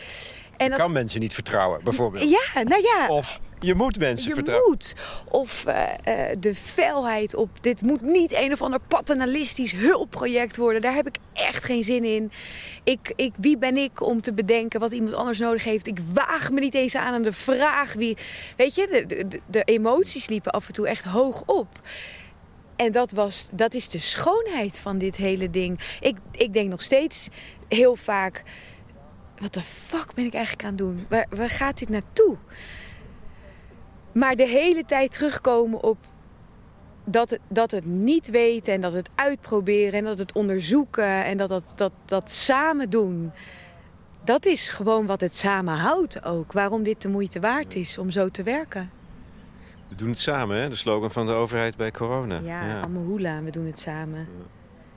En 0.56 0.70
dat, 0.70 0.78
kan 0.78 0.92
mensen 0.92 1.20
niet 1.20 1.34
vertrouwen, 1.34 1.84
bijvoorbeeld. 1.84 2.30
Ja, 2.30 2.62
nou 2.62 2.82
ja. 2.82 3.06
Of 3.08 3.40
je 3.60 3.74
moet 3.74 3.98
mensen 3.98 4.28
je 4.28 4.34
vertrouwen. 4.34 4.68
Moet. 4.68 4.94
Of 5.28 5.64
uh, 5.68 5.82
uh, 6.08 6.24
de 6.38 6.54
felheid 6.54 7.34
op. 7.34 7.48
Dit 7.60 7.82
moet 7.82 8.00
niet 8.00 8.32
een 8.32 8.52
of 8.52 8.62
ander 8.62 8.80
paternalistisch 8.88 9.72
hulpproject 9.72 10.56
worden. 10.56 10.80
Daar 10.80 10.94
heb 10.94 11.06
ik 11.06 11.16
echt 11.32 11.64
geen 11.64 11.84
zin 11.84 12.04
in. 12.04 12.30
Ik, 12.84 13.12
ik, 13.16 13.32
wie 13.36 13.58
ben 13.58 13.76
ik 13.76 14.00
om 14.00 14.20
te 14.20 14.32
bedenken 14.32 14.80
wat 14.80 14.92
iemand 14.92 15.14
anders 15.14 15.38
nodig 15.38 15.64
heeft? 15.64 15.86
Ik 15.86 15.98
waag 16.12 16.50
me 16.50 16.60
niet 16.60 16.74
eens 16.74 16.96
aan 16.96 17.14
aan 17.14 17.22
de 17.22 17.32
vraag 17.32 17.92
wie. 17.92 18.16
Weet 18.56 18.74
je, 18.74 19.04
de, 19.06 19.26
de, 19.26 19.40
de 19.46 19.62
emoties 19.62 20.28
liepen 20.28 20.52
af 20.52 20.66
en 20.66 20.72
toe 20.72 20.88
echt 20.88 21.04
hoog 21.04 21.42
op. 21.46 21.68
En 22.76 22.92
dat, 22.92 23.12
was, 23.12 23.48
dat 23.52 23.74
is 23.74 23.88
de 23.88 23.98
schoonheid 23.98 24.78
van 24.78 24.98
dit 24.98 25.16
hele 25.16 25.50
ding. 25.50 25.96
Ik, 26.00 26.16
ik 26.32 26.52
denk 26.52 26.68
nog 26.68 26.82
steeds 26.82 27.28
heel 27.68 27.96
vaak. 27.96 28.42
Wat 29.38 29.54
de 29.54 29.62
fuck 29.62 30.14
ben 30.14 30.24
ik 30.24 30.34
eigenlijk 30.34 30.64
aan 30.64 30.70
het 30.70 30.78
doen? 30.78 31.06
Waar, 31.08 31.26
waar 31.30 31.50
gaat 31.50 31.78
dit 31.78 31.88
naartoe? 31.88 32.36
Maar 34.16 34.36
de 34.36 34.48
hele 34.48 34.84
tijd 34.84 35.12
terugkomen 35.12 35.82
op 35.82 35.98
dat 37.04 37.30
het, 37.30 37.40
dat 37.48 37.70
het 37.70 37.84
niet 37.84 38.30
weten 38.30 38.72
en 38.72 38.80
dat 38.80 38.92
het 38.92 39.10
uitproberen 39.14 39.92
en 39.92 40.04
dat 40.04 40.18
het 40.18 40.32
onderzoeken 40.32 41.24
en 41.24 41.36
dat 41.36 41.48
dat, 41.48 41.72
dat, 41.76 41.92
dat 42.04 42.30
samen 42.30 42.90
doen. 42.90 43.32
Dat 44.24 44.46
is 44.46 44.68
gewoon 44.68 45.06
wat 45.06 45.20
het 45.20 45.34
samen 45.34 45.74
houdt 45.74 46.24
ook. 46.24 46.52
Waarom 46.52 46.82
dit 46.82 47.02
de 47.02 47.08
moeite 47.08 47.40
waard 47.40 47.74
is 47.74 47.98
om 47.98 48.10
zo 48.10 48.28
te 48.28 48.42
werken. 48.42 48.90
We 49.88 49.94
doen 49.94 50.08
het 50.08 50.18
samen, 50.18 50.60
hè? 50.60 50.68
De 50.68 50.74
slogan 50.74 51.10
van 51.10 51.26
de 51.26 51.32
overheid 51.32 51.76
bij 51.76 51.90
corona. 51.90 52.38
Ja, 52.38 52.66
ja. 52.66 52.80
Amahula, 52.80 53.42
we 53.42 53.50
doen 53.50 53.66
het 53.66 53.80
samen. 53.80 54.18
Ja, 54.18 54.44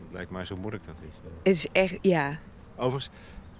het 0.03 0.13
lijkt 0.13 0.31
mij 0.31 0.45
zo 0.45 0.57
moeilijk 0.57 0.85
dat 0.85 0.95
is. 1.07 1.15
Het 1.43 1.55
is 1.55 1.67
echt, 1.71 1.97
ja. 2.01 2.39
Overigens, 2.75 3.09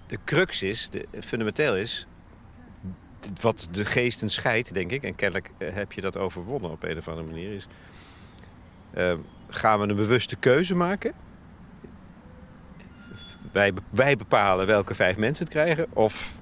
de 0.08 0.18
crux 0.26 0.64
is, 0.64 0.90
de, 0.90 1.06
fundamenteel 1.22 1.76
is, 1.78 2.08
wat 3.42 3.68
de 3.72 3.86
geesten 3.86 4.30
scheidt, 4.30 4.74
denk 4.74 4.92
ik, 4.92 5.04
en 5.04 5.16
kennelijk 5.16 5.52
eh, 5.58 5.74
heb 5.74 5.92
je 5.92 6.02
dat 6.02 6.18
overwonnen 6.18 6.72
op 6.72 6.84
een 6.84 6.98
of 6.98 7.08
andere 7.08 7.28
manier, 7.28 7.54
is... 7.54 7.68
Uh, 8.98 9.14
gaan 9.50 9.80
we 9.80 9.88
een 9.88 9.96
bewuste 9.96 10.36
keuze 10.36 10.76
maken? 10.76 11.14
Wij, 13.52 13.74
wij 13.90 14.16
bepalen 14.16 14.68
welke 14.68 14.96
vijf 14.96 15.18
mensen 15.18 15.44
het 15.44 15.54
krijgen, 15.54 15.88
of 15.94 16.38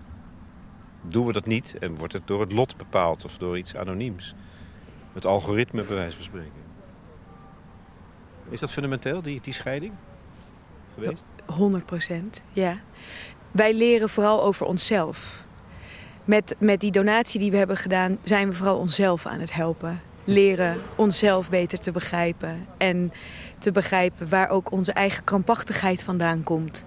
doen 1.01 1.25
we 1.25 1.33
dat 1.33 1.45
niet 1.45 1.75
en 1.79 1.95
wordt 1.95 2.13
het 2.13 2.27
door 2.27 2.39
het 2.39 2.51
lot 2.51 2.77
bepaald 2.77 3.25
of 3.25 3.37
door 3.37 3.57
iets 3.57 3.75
anoniems? 3.75 4.35
Het 5.13 5.25
algoritme, 5.25 5.83
bij 5.83 5.95
wijze 5.95 6.15
van 6.15 6.25
spreken. 6.25 6.65
Is 8.49 8.59
dat 8.59 8.71
fundamenteel, 8.71 9.21
die, 9.21 9.41
die 9.41 9.53
scheiding? 9.53 9.93
Geweest? 10.93 11.23
100 11.45 11.85
procent, 11.85 12.43
ja. 12.53 12.79
Wij 13.51 13.73
leren 13.73 14.09
vooral 14.09 14.43
over 14.43 14.65
onszelf 14.65 15.46
met, 16.27 16.55
met 16.57 16.79
die 16.79 16.91
donatie 16.91 17.39
die 17.39 17.51
we 17.51 17.57
hebben 17.57 17.77
gedaan, 17.77 18.17
zijn 18.23 18.47
we 18.49 18.55
vooral 18.55 18.77
onszelf 18.77 19.25
aan 19.25 19.39
het 19.39 19.53
helpen. 19.53 20.01
Leren 20.23 20.77
onszelf 20.95 21.49
beter 21.49 21.79
te 21.79 21.91
begrijpen. 21.91 22.65
En 22.77 23.11
te 23.57 23.71
begrijpen 23.71 24.29
waar 24.29 24.49
ook 24.49 24.71
onze 24.71 24.91
eigen 24.91 25.23
krampachtigheid 25.23 26.03
vandaan 26.03 26.43
komt. 26.43 26.85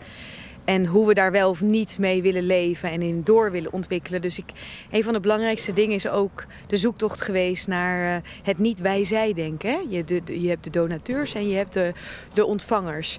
En 0.64 0.86
hoe 0.86 1.06
we 1.06 1.14
daar 1.14 1.32
wel 1.32 1.50
of 1.50 1.60
niet 1.60 1.98
mee 1.98 2.22
willen 2.22 2.42
leven 2.42 2.90
en 2.90 3.02
in 3.02 3.22
door 3.24 3.50
willen 3.50 3.72
ontwikkelen. 3.72 4.22
Dus 4.22 4.38
ik, 4.38 4.52
een 4.90 5.04
van 5.04 5.12
de 5.12 5.20
belangrijkste 5.20 5.72
dingen 5.72 5.94
is 5.94 6.08
ook 6.08 6.44
de 6.66 6.76
zoektocht 6.76 7.20
geweest 7.20 7.66
naar 7.66 8.16
uh, 8.16 8.22
het 8.42 8.58
niet 8.58 8.80
wij-zij 8.80 9.32
denken. 9.32 9.90
Je, 9.90 10.22
je 10.24 10.48
hebt 10.48 10.64
de 10.64 10.70
donateurs 10.70 11.34
en 11.34 11.48
je 11.48 11.56
hebt 11.56 11.72
de, 11.72 11.92
de 12.34 12.46
ontvangers. 12.46 13.18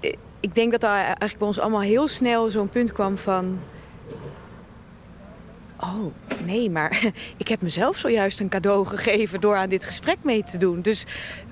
Eh, 0.00 0.12
ik 0.40 0.54
denk 0.54 0.70
dat 0.70 0.80
daar 0.80 1.04
eigenlijk 1.04 1.38
bij 1.38 1.46
ons 1.46 1.58
allemaal 1.58 1.80
heel 1.80 2.08
snel 2.08 2.50
zo'n 2.50 2.68
punt 2.68 2.92
kwam 2.92 3.18
van 3.18 3.58
Oh, 5.80 6.12
nee, 6.44 6.70
maar 6.70 7.02
ik 7.36 7.48
heb 7.48 7.62
mezelf 7.62 7.98
zojuist 7.98 8.40
een 8.40 8.48
cadeau 8.48 8.86
gegeven 8.86 9.40
door 9.40 9.56
aan 9.56 9.68
dit 9.68 9.84
gesprek 9.84 10.18
mee 10.22 10.42
te 10.42 10.58
doen. 10.58 10.80
Dus 10.80 11.04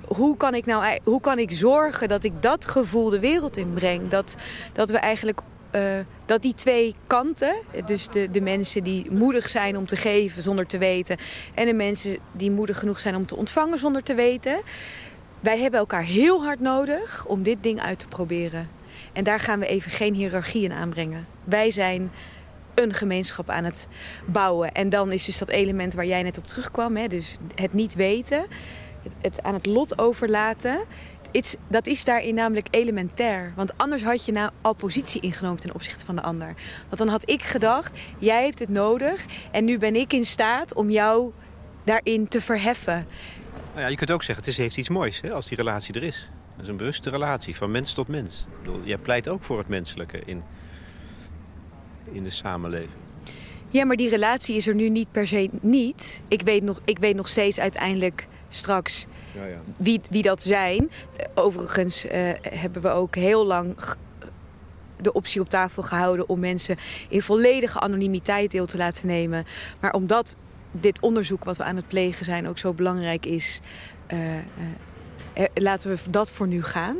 hoe 0.07 0.37
kan 0.37 0.55
ik 0.55 0.67
nou 0.67 0.99
hoe 1.05 1.21
kan 1.21 1.39
ik 1.39 1.51
zorgen 1.51 2.09
dat 2.09 2.25
ik 2.25 2.43
dat 2.43 2.67
gevoel 2.67 3.11
de 3.11 3.21
wereld 3.21 3.57
inbreng? 3.57 4.09
Dat, 4.09 4.37
dat 4.73 4.91
we 4.91 4.97
eigenlijk 4.97 5.41
uh, 5.77 5.83
dat 6.25 6.43
die 6.43 6.55
twee 6.55 6.95
kanten, 7.07 7.55
dus 7.85 8.09
de, 8.09 8.31
de 8.31 8.41
mensen 8.41 8.83
die 8.83 9.11
moedig 9.11 9.49
zijn 9.49 9.77
om 9.77 9.87
te 9.87 9.97
geven 9.97 10.43
zonder 10.43 10.67
te 10.67 10.79
weten, 10.79 11.17
en 11.55 11.67
de 11.67 11.75
mensen 11.75 12.19
die 12.33 12.51
moedig 12.51 12.79
genoeg 12.79 12.99
zijn 12.99 13.17
om 13.17 13.27
te 13.27 13.37
ontvangen 13.37 13.79
zonder 13.79 14.03
te 14.03 14.15
weten, 14.15 14.61
wij 15.41 15.59
hebben 15.59 15.81
elkaar 15.81 16.03
heel 16.03 16.45
hard 16.45 16.61
nodig 16.61 17.25
om 17.27 17.43
dit 17.43 17.57
ding 17.61 17.81
uit 17.81 17.99
te 17.99 18.09
proberen. 18.09 18.69
En 19.13 19.25
daar 19.25 19.41
gaan 19.41 19.59
we 19.59 19.67
even 19.67 19.91
geen 19.91 20.15
hiërarchie 20.15 20.65
in 20.65 20.73
aanbrengen. 20.73 21.27
Wij 21.45 21.71
zijn 21.71 22.11
een 22.77 22.95
gemeenschap 22.95 23.51
aan 23.51 23.65
het 23.65 23.89
bouwen. 24.27 24.73
En 24.73 24.89
dan 24.89 25.13
is 25.13 25.25
dus 25.25 25.39
dat 25.39 25.49
element 25.49 25.95
waar 25.95 26.07
jij 26.07 26.23
net 26.23 26.39
op 26.39 26.47
terugkwam, 26.47 26.97
hè, 26.97 27.07
dus 27.07 27.37
het 27.55 27.73
niet 27.73 27.95
weten, 27.95 28.47
het 29.21 29.43
aan 29.43 29.55
het 29.55 29.67
lot 29.67 29.99
overlaten. 29.99 30.79
dat 31.69 31.87
is 31.87 32.05
daarin 32.05 32.35
namelijk 32.35 32.67
elementair. 32.71 33.53
Want 33.57 33.79
anders 33.79 34.03
had 34.03 34.25
je 34.25 34.33
nou 34.33 34.51
al 34.61 34.73
positie 34.73 35.21
ingenomen 35.21 35.61
ten 35.61 35.75
opzichte 35.75 36.05
van 36.05 36.17
de 36.17 36.23
ander. 36.23 36.55
Want 36.87 36.99
dan 36.99 37.09
had 37.09 37.31
ik 37.31 37.43
gedacht, 37.43 37.99
jij 38.19 38.45
hebt 38.45 38.59
het 38.59 38.69
nodig 38.69 39.25
en 39.51 39.65
nu 39.65 39.79
ben 39.79 39.97
ik 39.97 40.13
in 40.13 40.25
staat 40.25 40.75
om 40.75 40.91
jou 40.91 41.33
daarin 41.85 42.29
te 42.29 42.41
verheffen. 42.41 43.07
Nou 43.71 43.81
ja, 43.81 43.87
je 43.87 43.97
kunt 43.97 44.11
ook 44.11 44.23
zeggen, 44.23 44.45
het 44.45 44.55
is, 44.55 44.59
heeft 44.61 44.77
iets 44.77 44.89
moois 44.89 45.21
hè, 45.21 45.33
als 45.33 45.47
die 45.47 45.57
relatie 45.57 45.95
er 45.95 46.03
is. 46.03 46.31
Dat 46.55 46.65
is 46.65 46.71
een 46.71 46.77
bewuste 46.77 47.11
relatie, 47.11 47.57
van 47.57 47.71
mens 47.71 47.93
tot 47.93 48.09
mens. 48.09 48.47
Bedoel, 48.63 48.81
jij 48.85 48.99
pleit 48.99 49.29
ook 49.29 49.45
voor 49.45 49.59
het 49.59 49.69
menselijke 49.69 50.23
in, 50.25 50.43
in 52.13 52.23
de 52.23 52.31
samenleving. 52.31 52.91
Ja, 53.71 53.85
maar 53.85 53.97
die 53.97 54.09
relatie 54.09 54.57
is 54.57 54.67
er 54.67 54.75
nu 54.75 54.89
niet 54.89 55.11
per 55.11 55.29
se 55.29 55.51
niet. 55.61 56.23
Ik 56.29 56.43
weet 56.43 56.63
nog, 56.63 56.81
ik 56.85 56.99
weet 56.99 57.17
nog 57.17 57.29
steeds 57.29 57.61
uiteindelijk 57.61 58.27
straks 58.49 59.07
ja, 59.35 59.45
ja. 59.45 59.61
Wie, 59.77 60.01
wie 60.11 60.23
dat 60.23 60.43
zijn. 60.43 60.91
Overigens 61.35 62.07
uh, 62.07 62.13
hebben 62.43 62.83
we 62.83 62.89
ook 62.89 63.15
heel 63.15 63.47
lang 63.47 63.77
de 65.01 65.13
optie 65.13 65.41
op 65.41 65.49
tafel 65.49 65.83
gehouden 65.83 66.29
om 66.29 66.39
mensen 66.39 66.77
in 67.09 67.23
volledige 67.23 67.81
anonimiteit 67.81 68.51
deel 68.51 68.67
te 68.67 68.77
laten 68.77 69.07
nemen. 69.07 69.47
Maar 69.81 69.93
omdat 69.93 70.37
dit 70.71 71.01
onderzoek 71.01 71.45
wat 71.45 71.57
we 71.57 71.63
aan 71.63 71.77
het 71.77 71.89
plegen 71.89 72.25
zijn 72.25 72.49
ook 72.49 72.59
zo 72.59 72.73
belangrijk 72.73 73.27
is, 73.27 73.61
uh, 74.13 74.35
uh, 74.35 75.45
laten 75.55 75.91
we 75.91 75.97
dat 76.11 76.31
voor 76.31 76.47
nu 76.47 76.63
gaan. 76.63 76.97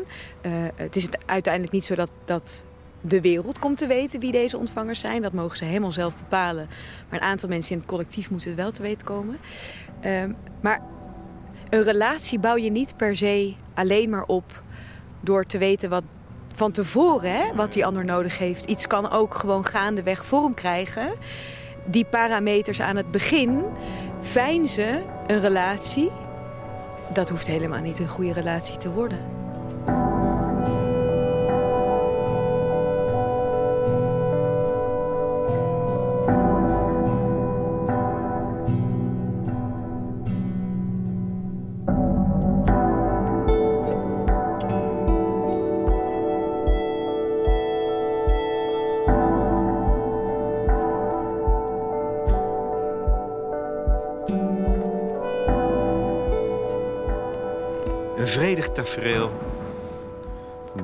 het 0.75 0.97
is 0.97 1.09
uiteindelijk 1.27 1.73
niet 1.73 1.85
zo 1.85 1.95
dat, 1.95 2.11
dat 2.25 2.65
de 3.09 3.21
wereld 3.21 3.59
komt 3.59 3.79
te 3.79 3.87
weten 3.87 4.21
wie 4.21 4.33
deze 4.33 4.59
ontvangers 4.59 5.01
zijn. 5.01 5.23
Dat 5.23 5.33
mogen 5.33 5.57
ze 5.57 5.65
helemaal 5.65 5.93
zelf 5.93 6.17
bepalen. 6.17 6.69
Maar 7.09 7.21
een 7.21 7.27
aantal 7.27 7.49
mensen 7.49 7.73
in 7.73 7.79
het 7.79 7.87
collectief 7.87 8.31
moeten 8.31 8.49
het 8.49 8.59
wel 8.59 8.71
te 8.71 8.83
weten 8.83 9.07
komen. 9.07 9.39
Ehm, 10.01 10.33
maar 10.61 10.81
een 11.69 11.83
relatie 11.83 12.39
bouw 12.39 12.57
je 12.57 12.71
niet 12.71 12.97
per 12.97 13.17
se 13.17 13.55
alleen 13.75 14.11
maar 14.11 14.25
op 14.25 14.63
door 15.21 15.45
te 15.45 15.59
weten 15.59 15.91
wat 15.91 16.03
van 16.55 16.73
tevoren 16.73 17.33
hè, 17.33 17.55
wat 17.55 17.73
die 17.73 17.87
ander 17.87 18.05
nodig 18.05 18.39
heeft. 18.39 18.65
Iets 18.65 18.87
kan 18.87 19.11
ook 19.11 19.35
gewoon 19.35 19.65
gaandeweg 19.65 20.25
vorm 20.25 20.55
krijgen. 20.55 21.13
Die 21.85 22.05
parameters 22.05 22.81
aan 22.81 22.97
het 22.97 23.11
begin 23.11 23.65
ze 24.67 25.03
een 25.27 25.41
relatie. 25.41 26.11
Dat 27.13 27.29
hoeft 27.29 27.47
helemaal 27.47 27.81
niet 27.81 27.99
een 27.99 28.09
goede 28.09 28.33
relatie 28.33 28.77
te 28.77 28.91
worden. 28.91 29.36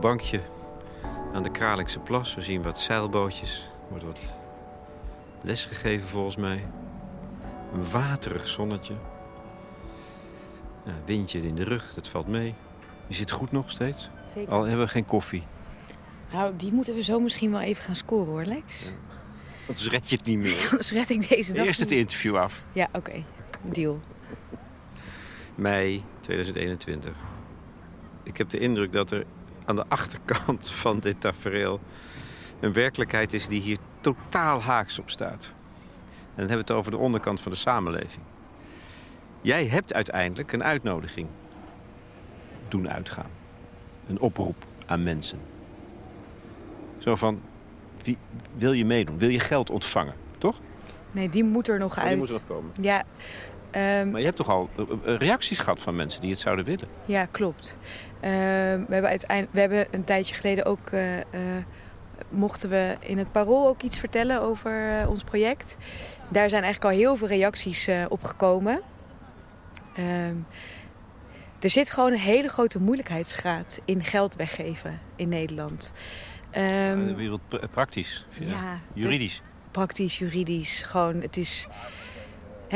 Bankje 0.03 0.41
aan 1.33 1.43
de 1.43 1.51
Kralingse 1.51 1.99
Plas. 1.99 2.35
We 2.35 2.41
zien 2.41 2.63
wat 2.63 2.81
zeilbootjes. 2.81 3.71
Er 3.83 3.89
wordt 3.89 4.05
wat 4.05 4.37
les 5.41 5.67
gegeven 5.67 6.09
volgens 6.09 6.37
mij. 6.37 6.65
Een 7.75 7.91
waterig 7.91 8.49
zonnetje. 8.49 8.95
Ja, 10.85 10.93
windje 11.05 11.41
in 11.41 11.55
de 11.55 11.65
rug, 11.65 11.93
dat 11.95 12.09
valt 12.09 12.29
mee. 12.29 12.55
Je 13.07 13.15
zit 13.15 13.31
goed 13.31 13.53
nog 13.53 13.71
steeds. 13.71 14.11
Zeker. 14.35 14.53
Al 14.53 14.63
hebben 14.63 14.85
we 14.85 14.91
geen 14.91 15.07
koffie. 15.07 15.43
Nou, 16.33 16.57
die 16.57 16.73
moeten 16.73 16.95
we 16.95 17.03
zo 17.03 17.21
misschien 17.21 17.51
wel 17.51 17.61
even 17.61 17.85
gaan 17.85 17.97
scoren 17.97 18.27
hoor, 18.27 18.45
Lex. 18.45 18.85
Ja. 18.85 18.91
Anders 19.67 19.89
red 19.89 20.11
je 20.11 20.17
het 20.17 20.25
niet 20.25 20.39
meer. 20.39 20.61
Anders 20.71 20.93
red 20.93 21.11
ik 21.11 21.29
deze 21.29 21.53
dag 21.53 21.65
Eerst 21.65 21.81
het 21.81 21.91
interview 21.91 22.37
af. 22.37 22.63
Ja, 22.73 22.89
oké. 22.93 23.25
Deal. 23.63 24.01
Mei 25.55 26.05
2021 26.21 27.17
ik 28.23 28.37
heb 28.37 28.49
de 28.49 28.59
indruk 28.59 28.93
dat 28.93 29.11
er 29.11 29.25
aan 29.65 29.77
de 29.77 29.85
achterkant 29.89 30.71
van 30.83 30.99
dit 30.99 31.21
tafereel... 31.21 31.81
een 32.61 32.73
werkelijkheid 32.73 33.33
is 33.33 33.49
die 33.49 33.61
hier 33.61 33.79
totaal 34.01 34.63
haaks 34.63 34.99
op 34.99 35.11
staat. 35.11 35.53
En 36.13 36.39
dan 36.39 36.49
hebben 36.49 36.67
we 36.67 36.73
het 36.73 36.81
over 36.81 36.91
de 36.91 36.97
onderkant 36.97 37.41
van 37.41 37.53
de 37.53 37.59
samenleving. 37.59 38.25
Jij 39.41 39.67
hebt 39.67 39.95
uiteindelijk 39.95 40.53
een 40.53 40.65
uitnodiging 40.65 41.29
doen 42.69 42.91
uitgaan. 42.91 43.31
Een 44.09 44.21
oproep 44.21 44.65
aan 44.87 45.03
mensen. 45.03 45.39
Zo 46.99 47.17
van, 47.17 47.41
wie, 48.03 48.19
wil 48.57 48.73
je 48.73 48.85
meedoen? 48.85 49.19
Wil 49.19 49.29
je 49.29 49.41
geld 49.41 49.71
ontvangen? 49.71 50.15
Toch? 50.39 50.61
Nee, 51.11 51.29
die 51.29 51.45
moet 51.45 51.69
er 51.69 51.79
nog 51.79 51.93
oh, 51.93 51.99
uit. 51.99 52.09
Die 52.09 52.17
moet 52.17 52.29
er 52.29 52.33
nog 52.35 52.47
komen. 52.47 52.73
Ja, 52.81 53.05
Ehm, 53.73 54.11
maar 54.11 54.21
je 54.21 54.27
hebt 54.27 54.37
toch 54.37 54.51
al 54.51 54.71
eh, 54.77 54.85
eh, 55.05 55.19
reacties 55.19 55.59
gehad 55.59 55.81
van 55.81 55.97
mensen 55.97 56.21
die 56.21 56.31
het 56.31 56.39
zouden 56.39 56.65
willen? 56.65 56.89
Ja, 57.05 57.27
klopt. 57.31 57.79
Ehm, 58.21 58.33
we, 58.87 58.93
hebben 58.93 59.11
uiteindelijk, 59.11 59.53
we 59.53 59.61
hebben 59.61 59.87
een 59.91 60.05
tijdje 60.05 60.35
geleden 60.35 60.65
ook... 60.65 60.91
Uh, 60.91 61.01
mochten 62.29 62.71
we 62.71 62.97
in 63.01 63.19
het 63.19 63.33
Parool 63.33 63.67
ook 63.67 63.83
iets 63.83 63.99
vertellen 63.99 64.43
over 64.43 65.05
ons 65.09 65.25
project. 65.25 65.77
Daar 66.29 66.49
zijn 66.49 66.63
eigenlijk 66.63 66.95
al 66.95 67.01
heel 67.01 67.17
veel 67.17 67.29
reacties 67.29 67.89
op 68.09 68.25
gekomen. 68.25 68.81
Ehm, 69.95 70.37
er 71.61 71.71
zit 71.71 71.91
gewoon 71.91 72.13
een 72.13 72.19
hele 72.19 72.49
grote 72.49 72.81
moeilijkheidsgraad 72.81 73.81
in 73.85 74.05
geld 74.05 74.37
weggeven 74.37 75.01
in 75.17 75.29
Nederland. 75.29 75.93
de 76.51 77.15
wereld 77.17 77.41
praktisch, 77.71 78.27
ja, 78.41 78.79
juridisch. 78.93 79.43
Praktisch, 79.71 80.19
juridisch. 80.19 80.83
Gewoon, 80.83 81.21
het 81.21 81.37
is 81.37 81.69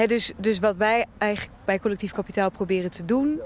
dus, 0.05 0.33
dus 0.37 0.59
wat 0.59 0.77
wij 0.77 1.07
eigenlijk 1.19 1.53
bij 1.65 1.79
collectief 1.79 2.13
kapitaal 2.13 2.51
proberen 2.51 2.91
te 2.91 3.05
doen, 3.05 3.41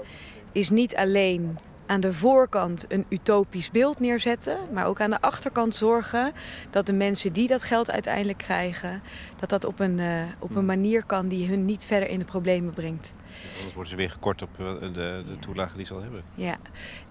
is 0.51 0.69
niet 0.69 0.95
alleen 0.95 1.57
aan 1.85 1.99
de 1.99 2.13
voorkant 2.13 2.85
een 2.87 3.05
utopisch 3.09 3.71
beeld 3.71 3.99
neerzetten, 3.99 4.57
maar 4.73 4.85
ook 4.85 5.01
aan 5.01 5.09
de 5.09 5.21
achterkant 5.21 5.75
zorgen 5.75 6.31
dat 6.69 6.85
de 6.85 6.93
mensen 6.93 7.33
die 7.33 7.47
dat 7.47 7.63
geld 7.63 7.91
uiteindelijk 7.91 8.37
krijgen, 8.37 9.01
dat 9.39 9.49
dat 9.49 9.65
op 9.65 9.79
een, 9.79 9.97
uh, 9.97 10.23
op 10.39 10.55
een 10.55 10.65
manier 10.65 11.03
kan 11.05 11.27
die 11.27 11.47
hun 11.47 11.65
niet 11.65 11.83
verder 11.83 12.09
in 12.09 12.19
de 12.19 12.25
problemen 12.25 12.73
brengt. 12.73 13.13
Anders 13.55 13.73
worden 13.73 13.91
ze 13.91 13.95
weer 13.95 14.09
gekort 14.09 14.41
op 14.41 14.49
eh, 14.59 14.79
de, 14.79 15.23
de 15.27 15.39
toelage 15.39 15.75
die 15.75 15.85
ze 15.85 15.93
al 15.93 16.01
hebben. 16.01 16.23
Ja, 16.35 16.57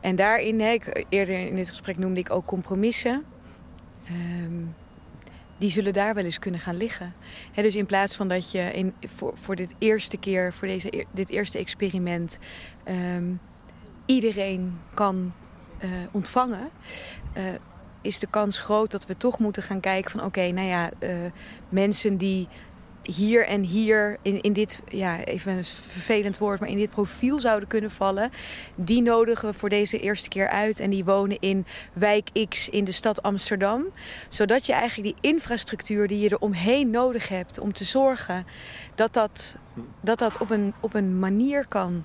en 0.01 0.17
daarin, 0.17 0.61
ik, 0.61 1.05
eerder 1.09 1.47
in 1.47 1.55
dit 1.55 1.69
gesprek 1.69 1.99
noemde 1.99 2.21
ik 2.21 2.31
ook 2.31 2.47
compromissen. 2.47 3.25
Um, 4.45 4.75
die 5.61 5.71
zullen 5.71 5.93
daar 5.93 6.15
wel 6.15 6.25
eens 6.25 6.39
kunnen 6.39 6.61
gaan 6.61 6.77
liggen. 6.77 7.15
dus 7.55 7.75
in 7.75 7.87
plaats 7.87 8.17
van 8.17 8.29
dat 8.29 8.51
je 8.51 8.73
in, 8.73 8.95
voor, 9.07 9.33
voor 9.41 9.57
dit 9.57 9.75
eerste 9.79 10.17
keer, 10.17 10.53
voor 10.53 10.69
deze, 10.69 11.05
dit 11.11 11.31
eerste 11.31 11.59
experiment, 11.59 12.39
ehm, 12.85 13.33
iedereen 14.07 14.79
kan 14.95 15.33
uh, 15.85 15.91
ontvangen, 16.11 16.71
uh, 17.37 17.43
is 18.03 18.19
de 18.19 18.27
kans 18.27 18.59
groot 18.59 18.91
dat 18.91 19.07
we 19.07 19.17
toch 19.17 19.39
moeten 19.39 19.63
gaan 19.63 19.81
kijken 19.81 20.11
van 20.11 20.25
oké, 20.25 20.51
nou 20.51 20.67
ja, 20.69 20.91
uh, 21.01 21.11
mensen 21.69 22.17
die 22.17 22.49
hier 23.03 23.47
en 23.47 23.63
hier 23.63 24.17
in, 24.23 24.41
in 24.41 24.53
dit, 24.53 24.83
ja, 24.89 25.25
even 25.25 25.53
een 25.53 25.65
vervelend 25.65 26.39
woord, 26.39 26.61
maar 26.61 26.69
in 26.69 26.77
dit 26.77 26.91
profiel 26.91 27.41
zouden 27.41 27.69
kunnen 27.69 27.91
vallen. 27.91 28.31
Die 28.75 29.03
nodigen 29.03 29.49
we 29.49 29.55
voor 29.55 29.69
deze 29.69 30.01
eerste 30.01 30.29
keer 30.29 30.49
uit. 30.49 30.81
En 30.81 30.91
die 30.91 31.05
wonen 31.05 31.37
in 31.41 31.67
wijk 31.93 32.31
X 32.49 32.69
in 32.69 32.85
de 32.85 32.93
stad 32.93 33.23
Amsterdam. 33.23 33.85
Zodat 34.29 34.67
je 34.67 34.73
eigenlijk 34.73 35.17
die 35.17 35.31
infrastructuur 35.31 36.09
die 36.09 36.19
je 36.19 36.29
er 36.29 36.39
omheen 36.39 36.91
nodig 36.91 37.29
hebt 37.29 37.59
om 37.59 37.73
te 37.73 37.85
zorgen 37.85 38.47
dat 38.95 39.13
dat, 39.13 39.57
dat, 40.01 40.19
dat 40.19 40.39
op, 40.39 40.51
een, 40.51 40.75
op 40.81 40.95
een 40.95 41.19
manier 41.19 41.67
kan. 41.69 42.05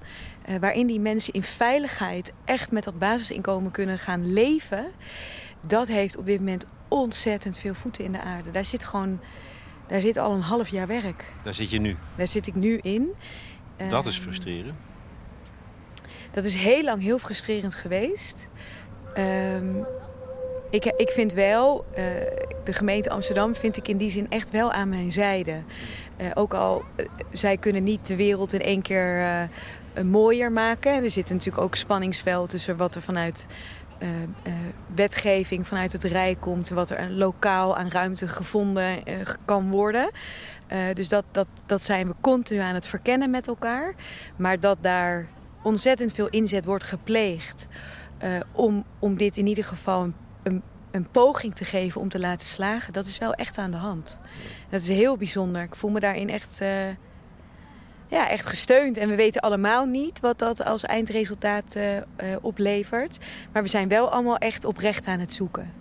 Uh, 0.50 0.56
waarin 0.56 0.88
die 0.88 1.00
mensen 1.00 1.34
in 1.34 1.44
veiligheid 1.44 2.34
echt 2.46 2.72
met 2.72 2.84
dat 2.84 3.00
basisinkomen 3.00 3.72
kunnen 3.72 4.00
gaan 4.00 4.34
leven. 4.34 4.86
Dat 5.68 5.88
heeft 5.88 6.18
op 6.18 6.26
dit 6.26 6.40
moment 6.40 6.66
ontzettend 6.88 7.58
veel 7.58 7.74
voeten 7.74 8.04
in 8.04 8.12
de 8.12 8.22
aarde. 8.22 8.52
Daar 8.52 8.66
zit 8.66 8.84
gewoon 8.84 9.20
Daar 9.88 10.02
zit 10.02 10.18
al 10.18 10.32
een 10.34 10.42
half 10.42 10.68
jaar 10.68 10.88
werk. 10.88 11.24
Daar 11.44 11.54
zit 11.54 11.70
je 11.70 11.80
nu? 11.80 11.96
Daar 12.16 12.28
zit 12.28 12.48
ik 12.48 12.56
nu 12.56 12.78
in. 12.82 13.14
Dat 13.90 14.06
is 14.06 14.16
Ehm, 14.16 14.24
frustrerend. 14.24 14.78
Dat 16.32 16.46
is 16.46 16.56
heel 16.56 16.84
lang 16.84 17.02
heel 17.02 17.20
frustrerend 17.20 17.74
geweest. 17.76 18.48
Ehm, 19.14 19.76
ik, 20.70 20.86
ik 20.86 21.10
vind 21.10 21.34
wel, 21.34 21.86
eh, 21.94 22.04
de 22.64 22.74
gemeente 22.74 23.10
Amsterdam 23.10 23.56
vind 23.56 23.78
ik 23.78 23.88
in 23.88 23.98
die 23.98 24.10
zin 24.10 24.30
echt 24.30 24.52
wel 24.52 24.72
aan 24.72 24.90
mijn 24.90 25.12
zijde. 25.12 25.62
Eh, 26.18 26.28
ook 26.34 26.54
al, 26.54 26.84
eh, 26.96 27.06
zij 27.32 27.58
kunnen 27.58 27.84
niet 27.84 28.08
de 28.08 28.16
wereld 28.16 28.54
in 28.54 28.62
één 28.62 28.82
keer 28.82 29.50
mooier 30.06 30.52
maken. 30.52 31.04
Er 31.04 31.12
zit 31.12 31.30
natuurlijk 31.30 31.64
ook 31.64 31.76
spanningsveld 31.76 32.50
tussen 32.50 32.78
wat 32.78 32.96
er 32.96 33.02
vanuit 33.02 33.46
eh, 33.98 34.24
eh, 34.24 34.54
wetgeving, 34.96 35.68
vanuit 35.68 35.92
het 35.92 36.04
Rijk 36.04 36.40
komt... 36.40 36.70
wat 36.70 36.90
er 36.90 37.12
lokaal 37.12 37.78
aan 37.78 37.90
ruimte 37.90 38.28
gevonden 38.28 39.06
eh, 39.06 39.16
kan 39.46 39.72
worden. 39.72 40.10
Dus 40.94 41.10
dat, 41.10 41.26
dat, 41.32 41.48
dat 41.66 41.84
zijn 41.84 42.08
we 42.08 42.14
continu 42.22 42.60
aan 42.60 42.74
het 42.74 42.88
verkennen 42.88 43.30
met 43.30 43.48
elkaar. 43.48 43.94
Maar 44.36 44.60
dat 44.60 44.78
daar 44.82 45.28
ontzettend 45.64 46.14
veel 46.14 46.28
inzet 46.30 46.66
wordt 46.66 46.84
gepleegd... 46.84 47.68
om, 48.52 48.84
om 49.00 49.18
dit 49.18 49.38
in 49.38 49.48
ieder 49.48 49.64
geval 49.64 50.04
een, 50.04 50.16
een, 50.44 50.62
een 50.92 51.08
poging 51.12 51.56
te 51.56 51.66
geven 51.66 52.02
om 52.02 52.10
te 52.10 52.20
laten 52.20 52.46
slagen... 52.46 52.94
dat 52.94 53.06
is 53.06 53.18
wel 53.18 53.34
echt 53.34 53.58
aan 53.58 53.72
de 53.72 53.78
hand. 53.78 54.18
Dat 54.70 54.82
is 54.82 54.88
heel 54.88 55.18
bijzonder. 55.18 55.62
Ik 55.62 55.76
voel 55.76 55.92
me 55.92 56.00
daarin 56.00 56.30
echt, 56.30 56.62
ja, 58.08 58.30
echt 58.30 58.46
gesteund. 58.46 58.98
En 58.98 59.10
we 59.10 59.16
weten 59.16 59.42
allemaal 59.42 59.86
niet 59.86 60.20
wat 60.20 60.40
dat 60.40 60.66
als 60.66 60.84
eindresultaat 60.84 61.76
eh, 61.76 61.98
eh, 61.98 62.04
oplevert. 62.42 63.18
Maar 63.52 63.64
we 63.64 63.70
zijn 63.70 63.88
wel 63.88 64.12
allemaal 64.12 64.38
echt 64.38 64.66
oprecht 64.66 65.06
aan 65.06 65.20
het 65.20 65.34
zoeken. 65.34 65.74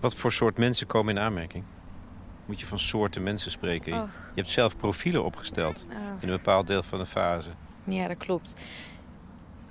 Wat 0.00 0.14
voor 0.14 0.32
soort 0.32 0.58
mensen 0.58 0.86
komen 0.86 1.16
in 1.16 1.22
aanmerking? 1.22 1.64
Moet 2.46 2.60
je 2.60 2.66
van 2.66 2.78
soorten 2.78 3.22
mensen 3.22 3.50
spreken? 3.50 3.92
Och. 3.92 4.08
Je 4.34 4.40
hebt 4.40 4.48
zelf 4.48 4.76
profielen 4.76 5.24
opgesteld 5.24 5.86
in 6.20 6.28
een 6.28 6.36
bepaald 6.36 6.66
deel 6.66 6.82
van 6.82 6.98
de 6.98 7.06
fase. 7.06 7.50
Ja, 7.84 8.08
dat 8.08 8.16
klopt. 8.16 8.54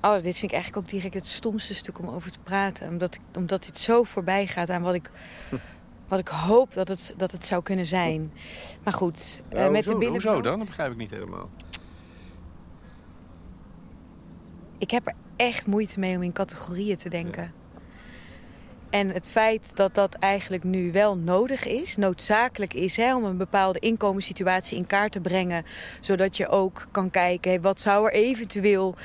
Oh, 0.01 0.13
dit 0.13 0.23
vind 0.23 0.43
ik 0.43 0.51
eigenlijk 0.51 0.85
ook 0.85 0.91
direct 0.91 1.13
het 1.13 1.27
stomste 1.27 1.73
stuk 1.73 1.99
om 1.99 2.09
over 2.09 2.31
te 2.31 2.39
praten. 2.39 2.89
Omdat, 2.89 3.15
ik, 3.15 3.21
omdat 3.37 3.63
dit 3.65 3.77
zo 3.77 4.03
voorbij 4.03 4.47
gaat 4.47 4.69
aan 4.69 4.81
wat 4.81 4.93
ik, 4.93 5.11
wat 6.11 6.19
ik 6.19 6.27
hoop 6.27 6.73
dat 6.73 6.87
het, 6.87 7.13
dat 7.17 7.31
het 7.31 7.45
zou 7.45 7.63
kunnen 7.63 7.85
zijn. 7.85 8.33
Maar 8.83 8.93
goed, 8.93 9.41
eh, 9.49 9.69
met 9.69 9.87
de 9.87 9.95
billen... 9.95 10.11
Hoezo 10.11 10.41
dan? 10.41 10.57
Dat 10.57 10.67
begrijp 10.67 10.91
ik 10.91 10.97
niet 10.97 11.09
helemaal. 11.09 11.49
Ik 14.77 14.91
heb 14.91 15.07
er 15.07 15.13
echt 15.35 15.67
moeite 15.67 15.99
mee 15.99 16.15
om 16.15 16.23
in 16.23 16.31
categorieën 16.31 16.97
te 16.97 17.09
denken. 17.09 17.53
En 18.89 19.09
het 19.09 19.29
feit 19.29 19.75
dat 19.75 19.95
dat 19.95 20.15
eigenlijk 20.15 20.63
nu 20.63 20.91
wel 20.91 21.17
nodig 21.17 21.65
is, 21.65 21.97
noodzakelijk 21.97 22.73
is 22.73 22.95
hè, 22.95 23.15
om 23.15 23.23
een 23.23 23.37
bepaalde 23.37 23.79
inkomenssituatie 23.79 24.77
in 24.77 24.87
kaart 24.87 25.11
te 25.11 25.21
brengen. 25.21 25.65
Zodat 25.99 26.37
je 26.37 26.47
ook 26.47 26.87
kan 26.91 27.11
kijken, 27.11 27.51
hé, 27.51 27.61
wat 27.61 27.79
zou 27.79 28.05
er 28.05 28.13
eventueel 28.13 28.95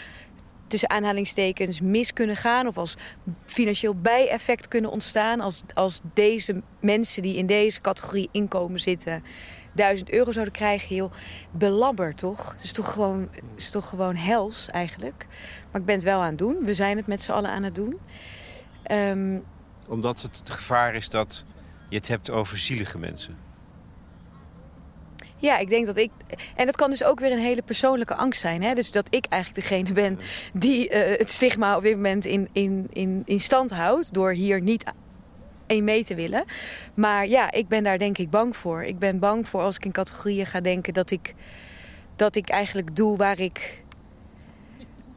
tussen 0.66 0.90
aanhalingstekens 0.90 1.80
mis 1.80 2.12
kunnen 2.12 2.36
gaan. 2.36 2.66
Of 2.66 2.78
als 2.78 2.96
financieel 3.44 3.94
bijeffect 3.94 4.68
kunnen 4.68 4.90
ontstaan. 4.90 5.40
Als, 5.40 5.62
als 5.74 6.00
deze 6.14 6.62
mensen 6.80 7.22
die 7.22 7.36
in 7.36 7.46
deze 7.46 7.80
categorie 7.80 8.28
inkomen 8.32 8.80
zitten 8.80 9.22
1000 9.76 10.10
euro 10.10 10.32
zouden 10.32 10.54
krijgen, 10.54 10.88
heel 10.88 11.10
belabberd 11.50 12.18
toch? 12.18 12.52
Het 12.52 12.64
is 12.64 12.72
toch 12.72 12.92
gewoon, 12.92 13.28
is 13.56 13.70
toch 13.70 13.88
gewoon 13.88 14.14
hels 14.14 14.68
eigenlijk. 14.70 15.26
Maar 15.70 15.80
ik 15.80 15.86
ben 15.86 15.94
het 15.94 16.04
wel 16.04 16.20
aan 16.20 16.28
het 16.28 16.38
doen. 16.38 16.64
We 16.64 16.74
zijn 16.74 16.96
het 16.96 17.06
met 17.06 17.22
z'n 17.22 17.32
allen 17.32 17.50
aan 17.50 17.62
het 17.62 17.74
doen. 17.74 17.98
Ehm, 18.82 19.38
Omdat 19.88 20.22
het 20.22 20.36
het 20.36 20.50
gevaar 20.50 20.94
is 20.94 21.08
dat 21.08 21.44
je 21.88 21.96
het 21.96 22.08
hebt 22.08 22.30
over 22.30 22.58
zielige 22.58 22.98
mensen. 22.98 23.36
Ja, 25.36 25.58
ik 25.58 25.68
denk 25.68 25.86
dat 25.86 25.96
ik. 25.96 26.10
En 26.54 26.66
dat 26.66 26.76
kan 26.76 26.90
dus 26.90 27.04
ook 27.04 27.20
weer 27.20 27.32
een 27.32 27.38
hele 27.38 27.62
persoonlijke 27.62 28.14
angst 28.14 28.40
zijn. 28.40 28.62
Hè? 28.62 28.74
Dus 28.74 28.90
dat 28.90 29.06
ik 29.10 29.26
eigenlijk 29.28 29.68
degene 29.68 29.92
ben 29.92 30.18
die 30.52 30.88
eh, 30.88 31.18
het 31.18 31.30
stigma 31.30 31.76
op 31.76 31.82
dit 31.82 31.94
moment 31.94 32.24
in, 32.24 32.48
in, 32.52 32.86
in, 32.92 33.22
in 33.24 33.40
stand 33.40 33.70
houdt. 33.70 34.14
door 34.14 34.30
hier 34.30 34.60
niet 34.60 34.84
in 35.66 35.84
mee 35.84 36.04
te 36.04 36.14
willen. 36.14 36.44
Maar 36.94 37.26
ja, 37.26 37.52
ik 37.52 37.68
ben 37.68 37.82
daar 37.82 37.98
denk 37.98 38.18
ik 38.18 38.30
bang 38.30 38.56
voor. 38.56 38.82
Ik 38.82 38.98
ben 38.98 39.18
bang 39.18 39.48
voor 39.48 39.60
als 39.60 39.76
ik 39.76 39.84
in 39.84 39.92
categorieën 39.92 40.46
ga 40.46 40.60
denken 40.60 40.94
dat 40.94 41.10
ik, 41.10 41.34
dat 42.16 42.36
ik 42.36 42.48
eigenlijk 42.48 42.96
doe 42.96 43.16
waar 43.16 43.40
ik. 43.40 43.84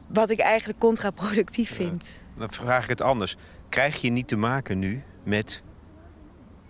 wat 0.06 0.30
ik 0.30 0.38
eigenlijk 0.38 0.78
contraproductief 0.78 1.74
vind. 1.74 2.22
Dan 2.36 2.52
vraag 2.52 2.82
ik 2.82 2.88
het 2.88 3.00
anders. 3.00 3.36
Krijg 3.68 4.00
je 4.00 4.10
niet 4.10 4.28
te 4.28 4.36
maken 4.36 4.78
nu 4.78 5.02
met 5.24 5.62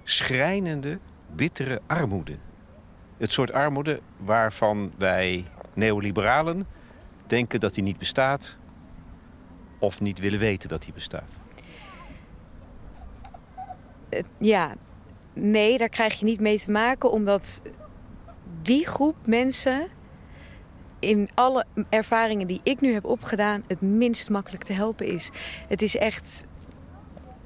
schrijnende, 0.05 0.99
bittere 1.35 1.81
armoede? 1.87 2.37
Het 3.21 3.33
soort 3.33 3.53
armoede 3.53 4.01
waarvan 4.17 4.93
wij 4.99 5.45
neoliberalen 5.75 6.67
denken 7.27 7.61
dat 7.61 7.75
die 7.75 7.83
niet 7.83 7.99
bestaat... 7.99 8.57
of 9.79 10.01
niet 10.01 10.19
willen 10.19 10.39
weten 10.39 10.69
dat 10.69 10.83
die 10.83 10.93
bestaat. 10.93 11.39
Eh, 14.09 14.23
ja, 14.39 14.75
nee, 15.33 15.79
daar 15.79 15.89
krijg 15.89 16.19
je 16.19 16.25
niet 16.25 16.41
mee 16.41 16.59
te 16.59 16.71
maken, 16.71 17.11
omdat 17.11 17.61
die 18.63 18.87
groep 18.87 19.17
mensen 19.27 19.89
in 20.99 21.29
alle 21.35 21.65
ervaringen 21.89 22.47
die 22.47 22.61
ik 22.63 22.81
nu 22.81 22.93
heb 22.93 23.05
opgedaan 23.05 23.65
het 23.67 23.81
minst 23.81 24.31
makkelijk 24.31 24.65
te 24.65 24.73
helpen 24.73 25.07
is. 25.07 25.31
Het 25.69 25.83
is 25.83 25.97
echt 25.97 26.45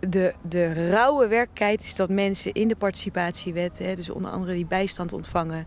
de, 0.09 0.35
de 0.49 0.91
rauwe 0.91 1.29
werkelijkheid 1.29 1.83
is 1.83 1.95
dat 1.95 2.09
mensen 2.09 2.53
in 2.53 2.69
de 2.69 2.77
participatiewet, 2.77 3.79
hè, 3.79 3.95
dus 3.95 4.11
onder 4.11 4.31
andere 4.31 4.55
die 4.55 4.67
bijstand 4.67 5.13
ontvangen, 5.13 5.67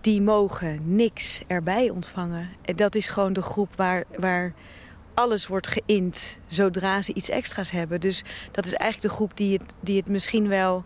die 0.00 0.22
mogen 0.22 0.78
niks 0.96 1.42
erbij 1.46 1.90
ontvangen. 1.90 2.48
En 2.62 2.76
dat 2.76 2.94
is 2.94 3.08
gewoon 3.08 3.32
de 3.32 3.42
groep 3.42 3.76
waar, 3.76 4.04
waar 4.18 4.52
alles 5.14 5.46
wordt 5.46 5.68
geïnd 5.68 6.40
zodra 6.46 7.02
ze 7.02 7.14
iets 7.14 7.28
extra's 7.28 7.70
hebben. 7.70 8.00
Dus 8.00 8.24
dat 8.50 8.66
is 8.66 8.74
eigenlijk 8.74 9.12
de 9.12 9.16
groep 9.16 9.36
die 9.36 9.58
het, 9.58 9.72
die 9.80 9.96
het 9.96 10.08
misschien 10.08 10.48
wel 10.48 10.84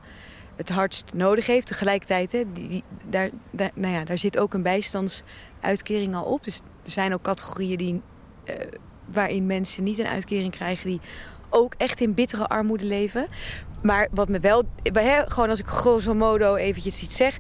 het 0.57 0.69
hardst 0.69 1.13
nodig 1.15 1.47
heeft. 1.47 1.67
Tegelijkertijd, 1.67 2.33
hè, 2.33 2.53
die, 2.53 2.83
daar, 3.09 3.31
daar, 3.51 3.71
nou 3.75 3.93
ja, 3.95 4.05
daar 4.05 4.19
zit 4.19 4.39
ook 4.39 4.55
een 4.55 4.63
bijstandsuitkering 4.63 6.15
al 6.15 6.25
op. 6.25 6.45
Dus 6.45 6.61
er 6.85 6.91
zijn 6.91 7.15
ook 7.15 7.23
categorieën 7.23 7.77
die, 7.77 8.01
eh, 8.45 8.57
waarin 9.05 9.47
mensen 9.47 9.85
niet 9.85 9.99
een 9.99 10.07
uitkering 10.07 10.53
krijgen... 10.53 10.89
die 10.89 11.01
ook 11.53 11.75
echt 11.77 12.01
in 12.01 12.15
bittere 12.15 12.49
armoede 12.49 12.85
leven. 12.85 13.27
Maar 13.83 14.09
wat 14.11 14.29
me 14.29 14.41
wel... 14.41 14.63
Hè, 14.93 15.31
gewoon 15.31 15.49
als 15.49 15.59
ik 15.59 15.67
grosso 15.67 16.15
modo 16.15 16.55
eventjes 16.55 17.03
iets 17.03 17.17
zeg... 17.17 17.39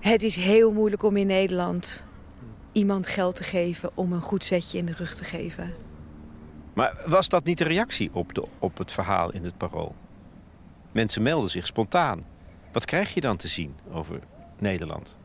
Het 0.00 0.22
is 0.22 0.36
heel 0.36 0.72
moeilijk 0.72 1.02
om 1.02 1.16
in 1.16 1.26
Nederland 1.26 2.06
iemand 2.72 3.06
geld 3.06 3.36
te 3.36 3.44
geven 3.44 3.90
om 3.94 4.12
een 4.12 4.20
goed 4.20 4.44
zetje 4.44 4.78
in 4.78 4.86
de 4.86 4.92
rug 4.92 5.14
te 5.14 5.24
geven. 5.24 5.74
Maar 6.72 6.96
was 7.06 7.28
dat 7.28 7.44
niet 7.44 7.58
de 7.58 7.64
reactie 7.64 8.10
op, 8.12 8.34
de, 8.34 8.44
op 8.58 8.78
het 8.78 8.92
verhaal 8.92 9.32
in 9.32 9.44
het 9.44 9.56
parool? 9.56 9.94
Mensen 10.92 11.22
melden 11.22 11.50
zich 11.50 11.66
spontaan. 11.66 12.26
Wat 12.72 12.84
krijg 12.84 13.14
je 13.14 13.20
dan 13.20 13.36
te 13.36 13.48
zien 13.48 13.74
over 13.92 14.20
Nederland? 14.58 15.16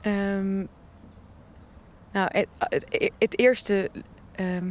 Ehm, 0.00 0.56
nou, 2.12 2.28
het, 2.30 2.48
het, 2.58 3.12
het 3.18 3.38
eerste. 3.38 3.90
ehm, 4.34 4.70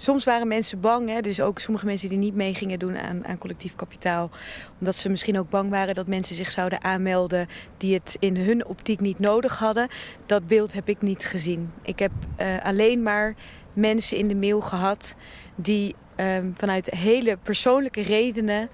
soms 0.00 0.24
waren 0.24 0.48
mensen 0.48 0.80
bang. 0.80 1.08
Hè? 1.08 1.20
Dus 1.20 1.40
ook 1.40 1.58
sommige 1.58 1.86
mensen 1.86 2.08
die 2.08 2.18
niet 2.18 2.34
mee 2.34 2.54
gingen 2.54 2.78
doen 2.78 2.98
aan, 2.98 3.26
aan 3.26 3.38
collectief 3.38 3.76
kapitaal. 3.76 4.30
Omdat 4.78 4.96
ze 4.96 5.08
misschien 5.08 5.38
ook 5.38 5.50
bang 5.50 5.70
waren 5.70 5.94
dat 5.94 6.06
mensen 6.06 6.36
zich 6.36 6.50
zouden 6.50 6.84
aanmelden. 6.84 7.48
die 7.76 7.94
het 7.94 8.16
in 8.20 8.36
hun 8.36 8.66
optiek 8.66 9.00
niet 9.00 9.18
nodig 9.18 9.58
hadden. 9.58 9.88
Dat 10.26 10.46
beeld 10.46 10.72
heb 10.72 10.88
ik 10.88 11.02
niet 11.02 11.24
gezien. 11.24 11.72
Ik 11.82 11.98
heb 11.98 12.12
eh, 12.36 12.46
alleen 12.62 13.02
maar 13.02 13.34
mensen 13.72 14.16
in 14.16 14.28
de 14.28 14.36
mail 14.36 14.60
gehad. 14.60 15.16
die 15.54 15.94
ehm, 16.16 16.50
vanuit 16.54 16.90
hele 16.90 17.36
persoonlijke 17.42 18.02
redenen. 18.02 18.68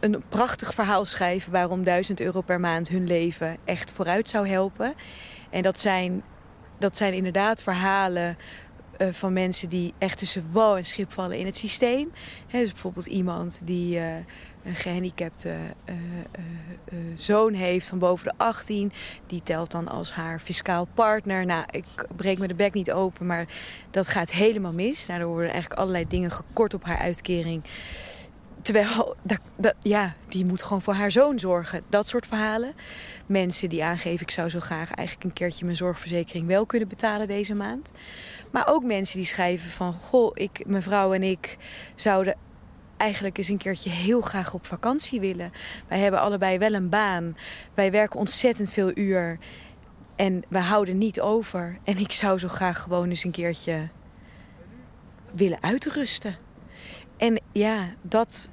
een 0.00 0.22
prachtig 0.28 0.74
verhaal 0.74 1.04
schrijven 1.04 1.52
waarom 1.52 1.84
1000 1.84 2.20
euro 2.20 2.40
per 2.40 2.60
maand 2.60 2.88
hun 2.88 3.06
leven 3.06 3.56
echt 3.64 3.92
vooruit 3.92 4.28
zou 4.28 4.48
helpen. 4.48 4.94
En 5.50 5.62
dat 5.62 5.78
zijn, 5.78 6.22
dat 6.78 6.96
zijn 6.96 7.14
inderdaad 7.14 7.62
verhalen 7.62 8.36
eh, 8.96 9.08
van 9.10 9.32
mensen 9.32 9.68
die 9.68 9.94
echt 9.98 10.18
tussen 10.18 10.46
wal 10.52 10.76
en 10.76 10.84
schip 10.84 11.12
vallen 11.12 11.38
in 11.38 11.46
het 11.46 11.56
systeem. 11.56 12.12
Dus 12.50 12.72
bijvoorbeeld 12.72 13.06
iemand 13.06 13.60
die 13.64 13.98
eh, 13.98 14.16
een 14.64 14.76
gehandicapte 14.76 15.54
eh, 15.84 15.94
zoon 17.14 17.52
heeft 17.52 17.86
van 17.86 17.98
boven 17.98 18.24
de 18.24 18.32
18. 18.36 18.92
Die 19.26 19.42
telt 19.42 19.70
dan 19.70 19.88
als 19.88 20.12
haar 20.12 20.40
fiscaal 20.40 20.88
partner. 20.94 21.46
Nou, 21.46 21.64
ik 21.70 21.84
breek 22.16 22.38
me 22.38 22.46
de 22.46 22.54
bek 22.54 22.74
niet 22.74 22.92
open, 22.92 23.26
maar 23.26 23.46
dat 23.90 24.08
gaat 24.08 24.30
helemaal 24.30 24.72
mis. 24.72 25.06
Daardoor 25.06 25.28
worden 25.28 25.50
eigenlijk 25.50 25.80
allerlei 25.80 26.08
dingen 26.08 26.30
gekort 26.30 26.74
op 26.74 26.84
haar 26.84 26.98
uitkering. 26.98 27.62
Terwijl, 28.62 29.16
dat, 29.56 29.74
ja, 29.80 30.14
die 30.28 30.44
moet 30.44 30.62
gewoon 30.62 30.82
voor 30.82 30.94
haar 30.94 31.10
zoon 31.10 31.38
zorgen. 31.38 31.82
Dat 31.88 32.08
soort 32.08 32.26
verhalen. 32.26 32.74
Mensen 33.26 33.68
die 33.68 33.84
aangeven, 33.84 34.20
ik 34.20 34.30
zou 34.30 34.48
zo 34.48 34.60
graag 34.60 34.90
eigenlijk 34.90 35.26
een 35.26 35.32
keertje 35.32 35.64
mijn 35.64 35.76
zorgverzekering 35.76 36.46
wel 36.46 36.66
kunnen 36.66 36.88
betalen 36.88 37.26
deze 37.26 37.54
maand. 37.54 37.90
Maar 38.54 38.68
ook 38.68 38.84
mensen 38.84 39.16
die 39.16 39.26
schrijven 39.26 39.70
van, 39.70 39.92
goh, 39.92 40.30
ik, 40.34 40.66
mijn 40.66 40.82
vrouw 40.82 41.12
en 41.12 41.22
ik 41.22 41.56
zouden 41.94 42.36
eigenlijk 42.96 43.38
eens 43.38 43.48
een 43.48 43.58
keertje 43.58 43.90
heel 43.90 44.20
graag 44.20 44.54
op 44.54 44.66
vakantie 44.66 45.20
willen. 45.20 45.52
Wij 45.88 45.98
hebben 45.98 46.20
allebei 46.20 46.58
wel 46.58 46.74
een 46.74 46.88
baan. 46.88 47.36
Wij 47.74 47.90
werken 47.90 48.18
ontzettend 48.18 48.70
veel 48.70 48.90
uur. 48.94 49.38
En 50.16 50.42
we 50.48 50.58
houden 50.58 50.98
niet 50.98 51.20
over. 51.20 51.78
En 51.84 51.98
ik 51.98 52.12
zou 52.12 52.38
zo 52.38 52.48
graag 52.48 52.80
gewoon 52.80 53.08
eens 53.08 53.24
een 53.24 53.30
keertje 53.30 53.88
willen 55.32 55.62
uitrusten. 55.62 56.36
En 57.16 57.40
ja, 57.52 57.88
dat 58.02 58.50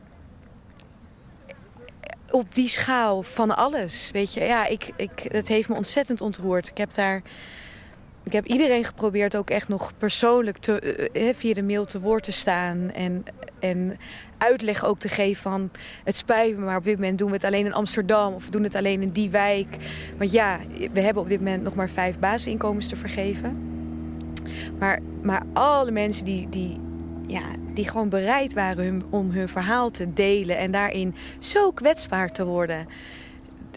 op 2.29 2.55
die 2.55 2.67
schaal 2.67 3.23
van 3.23 3.55
alles. 3.55 4.11
Weet 4.11 4.33
je, 4.33 4.43
ja, 4.43 4.65
ik, 4.65 4.91
ik, 4.95 5.25
het 5.27 5.47
heeft 5.47 5.69
me 5.69 5.75
ontzettend 5.75 6.21
ontroerd. 6.21 6.67
Ik 6.67 6.77
heb 6.77 6.93
daar. 6.93 7.21
Ik 8.31 8.37
heb 8.37 8.45
iedereen 8.45 8.83
geprobeerd 8.83 9.35
ook 9.35 9.49
echt 9.49 9.67
nog 9.67 9.91
persoonlijk 9.97 10.57
te, 10.57 10.79
eh, 10.79 11.29
eh, 11.29 11.35
via 11.35 11.53
de 11.53 11.63
mail 11.63 11.85
te 11.85 11.99
woord 11.99 12.23
te 12.23 12.31
staan. 12.31 12.91
En, 12.91 13.23
en 13.59 13.97
uitleg 14.37 14.85
ook 14.85 14.99
te 14.99 15.09
geven 15.09 15.41
van 15.41 15.71
het 16.03 16.17
spijt 16.17 16.57
me, 16.57 16.65
maar 16.65 16.77
op 16.77 16.83
dit 16.83 16.95
moment 16.95 17.17
doen 17.17 17.27
we 17.27 17.33
het 17.33 17.43
alleen 17.43 17.65
in 17.65 17.73
Amsterdam 17.73 18.33
of 18.33 18.45
we 18.45 18.51
doen 18.51 18.63
het 18.63 18.75
alleen 18.75 19.01
in 19.01 19.09
die 19.09 19.29
wijk. 19.29 19.77
Want 20.17 20.31
ja, 20.31 20.59
we 20.93 21.01
hebben 21.01 21.23
op 21.23 21.29
dit 21.29 21.39
moment 21.39 21.63
nog 21.63 21.75
maar 21.75 21.89
vijf 21.89 22.19
basisinkomens 22.19 22.87
te 22.87 22.95
vergeven. 22.95 23.57
Maar, 24.79 24.99
maar 25.21 25.43
alle 25.53 25.91
mensen 25.91 26.25
die, 26.25 26.49
die, 26.49 26.77
ja, 27.27 27.43
die 27.73 27.87
gewoon 27.87 28.09
bereid 28.09 28.53
waren 28.53 29.03
om 29.09 29.31
hun 29.31 29.49
verhaal 29.49 29.89
te 29.89 30.13
delen 30.13 30.57
en 30.57 30.71
daarin 30.71 31.15
zo 31.39 31.71
kwetsbaar 31.71 32.31
te 32.31 32.45
worden. 32.45 32.87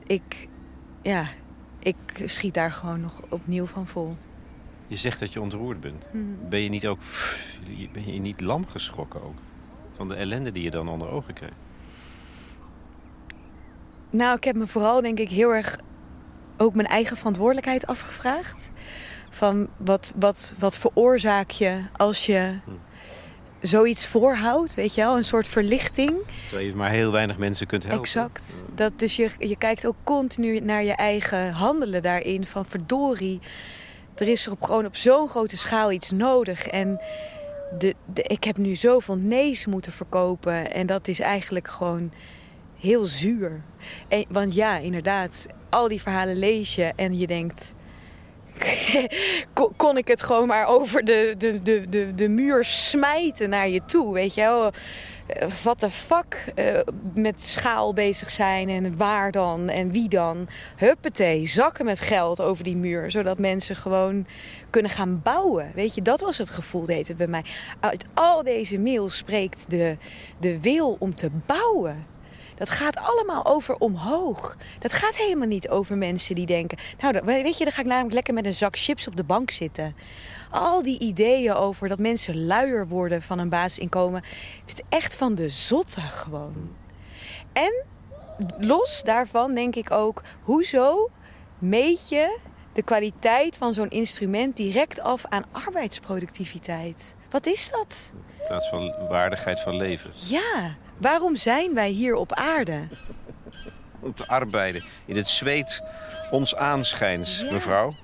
Ik, 0.07 0.49
ja, 1.03 1.29
ik 1.79 1.97
schiet 2.25 2.55
daar 2.55 2.73
gewoon 2.73 3.01
nog 3.01 3.21
opnieuw 3.29 3.67
van 3.67 3.87
vol. 3.87 4.17
Je 4.87 4.97
zegt 4.97 5.21
dat 5.21 5.33
je 5.33 5.41
ontroerd 5.41 5.81
bent. 5.81 6.07
Hmm. 6.11 6.39
Ben 6.49 6.61
je 6.61 6.69
niet 6.69 6.87
ook 6.87 6.99
ben 7.93 8.13
je 8.13 8.21
niet 8.21 8.41
lam 8.41 8.67
geschrokken 8.67 9.23
ook? 9.23 9.37
Van 9.97 10.09
de 10.09 10.15
ellende 10.15 10.53
die 10.53 10.63
je 10.63 10.71
dan 10.71 10.89
onder 10.89 11.09
ogen 11.09 11.35
kreeg? 11.35 11.53
Nou, 14.11 14.37
ik 14.37 14.45
heb 14.45 14.57
me 14.57 14.67
vooral 14.67 15.03
denk 15.03 15.19
ik 15.19 15.29
heel 15.29 15.55
erg 15.55 15.79
ook 16.57 16.75
mijn 16.75 16.89
eigen 16.89 17.17
verantwoordelijkheid 17.17 17.87
afgevraagd. 17.87 18.71
Van 19.31 19.69
wat, 19.77 20.13
wat, 20.17 20.55
wat 20.59 20.79
veroorzaak 20.79 21.51
je 21.51 21.81
als 21.97 22.27
je 22.27 22.59
hm. 22.65 22.71
zoiets 23.61 24.07
voorhoudt, 24.07 24.75
weet 24.75 24.95
je 24.95 25.01
wel? 25.01 25.17
Een 25.17 25.25
soort 25.25 25.47
verlichting. 25.47 26.13
Terwijl 26.49 26.69
je 26.69 26.75
maar 26.75 26.91
heel 26.91 27.13
weinig 27.13 27.39
mensen 27.39 27.67
kunt 27.67 27.83
helpen. 27.83 28.01
Exact. 28.01 28.65
Dat, 28.75 28.99
dus 28.99 29.17
je, 29.17 29.31
je 29.39 29.57
kijkt 29.57 29.87
ook 29.87 29.97
continu 30.03 30.61
naar 30.61 30.85
je 30.85 30.95
eigen 30.95 31.53
handelen 31.53 32.03
daarin. 32.03 32.45
Van 32.45 32.65
verdorie, 32.65 33.41
er 34.15 34.29
is 34.29 34.49
op, 34.49 34.63
gewoon 34.63 34.87
op 34.87 34.97
zo'n 34.97 35.29
grote 35.29 35.57
schaal 35.57 35.93
iets 35.93 36.11
nodig. 36.11 36.67
En 36.67 37.01
de, 37.79 37.95
de, 38.05 38.23
ik 38.23 38.45
heb 38.45 38.57
nu 38.57 38.75
zoveel 38.75 39.17
nee's 39.17 39.67
moeten 39.67 39.93
verkopen. 39.93 40.73
En 40.73 40.87
dat 40.87 41.09
is 41.09 41.21
eigenlijk 41.21 41.69
gewoon 41.69 42.13
heel 42.79 43.05
zuur. 43.05 43.63
En, 44.09 44.25
want 44.29 44.55
ja, 44.55 44.79
inderdaad, 44.79 45.47
al 45.71 45.89
die 45.89 46.03
verhalen 46.03 46.37
lees 46.37 46.75
je 46.75 46.93
en 46.97 47.19
je 47.19 47.27
denkt... 47.27 47.73
kon 49.77 49.97
ik 49.97 50.09
het 50.09 50.23
gewoon 50.23 50.47
maar 50.47 50.67
over 50.67 51.05
de, 51.05 51.35
de, 51.39 51.63
de, 51.63 51.89
de, 51.89 52.15
de 52.15 52.29
muur 52.29 52.65
smijten 52.65 53.51
naar 53.51 53.69
je 53.69 53.85
toe, 53.85 54.15
weet 54.15 54.35
je 54.35 54.41
wel 54.41 54.73
wat 55.63 55.81
de 55.81 55.91
fuck 55.91 56.53
uh, 56.55 56.79
met 57.15 57.43
schaal 57.47 57.93
bezig 57.93 58.31
zijn 58.31 58.69
en 58.69 58.97
waar 58.97 59.31
dan 59.31 59.69
en 59.69 59.91
wie 59.91 60.09
dan. 60.09 60.49
Huppatee, 60.77 61.47
zakken 61.47 61.85
met 61.85 62.01
geld 62.01 62.41
over 62.41 62.65
die 62.65 62.77
muur, 62.77 63.11
zodat 63.11 63.39
mensen 63.39 63.77
gewoon 63.77 64.27
kunnen 64.71 64.91
gaan 64.91 65.21
bouwen. 65.23 65.73
Weet 65.75 65.95
je, 65.95 66.03
dat 66.03 66.21
was 66.21 66.39
het 66.39 66.51
gevoel, 66.51 66.87
deed 66.87 67.09
het 67.09 67.17
bij 67.17 67.27
mij. 67.27 67.45
Uit 67.81 68.05
al 68.15 68.43
deze 68.43 68.79
mails 68.79 69.17
spreekt 69.17 69.65
de, 69.69 69.97
de 70.39 70.61
wil 70.61 70.97
om 70.99 71.15
te 71.15 71.31
bouwen. 71.47 72.07
Dat 72.55 72.71
gaat 72.71 72.97
allemaal 72.97 73.47
over 73.47 73.77
omhoog. 73.77 74.57
Dat 74.79 74.93
gaat 74.93 75.17
helemaal 75.17 75.49
niet 75.49 75.69
over 75.69 75.97
mensen 75.97 76.35
die 76.35 76.47
denken... 76.47 76.79
nou, 77.01 77.21
weet 77.25 77.59
je, 77.59 77.65
dan 77.65 77.73
ga 77.73 77.81
ik 77.81 77.87
namelijk 77.87 78.15
lekker 78.15 78.35
met 78.35 78.47
een 78.47 78.55
zak 78.55 78.77
chips 78.79 79.07
op 79.09 79.17
de 79.17 79.25
bank 79.25 79.51
zitten 79.51 79.95
al 80.55 80.83
die 80.83 80.99
ideeën 80.99 81.55
over 81.55 81.89
dat 81.89 81.99
mensen 81.99 82.47
luier 82.47 82.89
worden 82.89 83.23
van 83.23 83.39
een 83.39 83.49
basisinkomen. 83.49 84.23
Het 84.67 84.83
echt 84.89 85.15
van 85.15 85.35
de 85.35 85.49
zotte 85.49 86.01
gewoon. 86.01 86.77
En 87.53 87.85
los 88.59 89.03
daarvan 89.03 89.55
denk 89.55 89.75
ik 89.75 89.91
ook, 89.91 90.23
hoezo 90.43 91.11
meet 91.59 92.09
je 92.09 92.39
de 92.73 92.83
kwaliteit 92.83 93.57
van 93.57 93.75
zo'n 93.75 93.91
instrument 93.91 94.57
direct 94.57 95.01
af 95.01 95.25
aan 95.29 95.45
arbeidsproductiviteit? 95.53 97.17
Wat 97.31 97.47
is 97.47 97.71
dat? 97.71 98.13
In 98.13 98.47
plaats 98.47 98.69
van 98.69 98.95
waardigheid 99.09 99.61
van 99.61 99.77
leven. 99.77 100.11
Ja, 100.15 100.75
waarom 100.99 101.37
zijn 101.37 101.75
wij 101.75 101.91
hier 101.91 102.15
op 102.15 102.33
aarde? 102.33 102.89
Om 104.01 104.15
te 104.15 104.27
arbeiden. 104.27 104.85
In 105.05 105.17
het 105.17 105.29
zweet 105.29 105.83
ons 106.31 106.57
aanschijns, 106.57 107.45
mevrouw. 107.51 107.95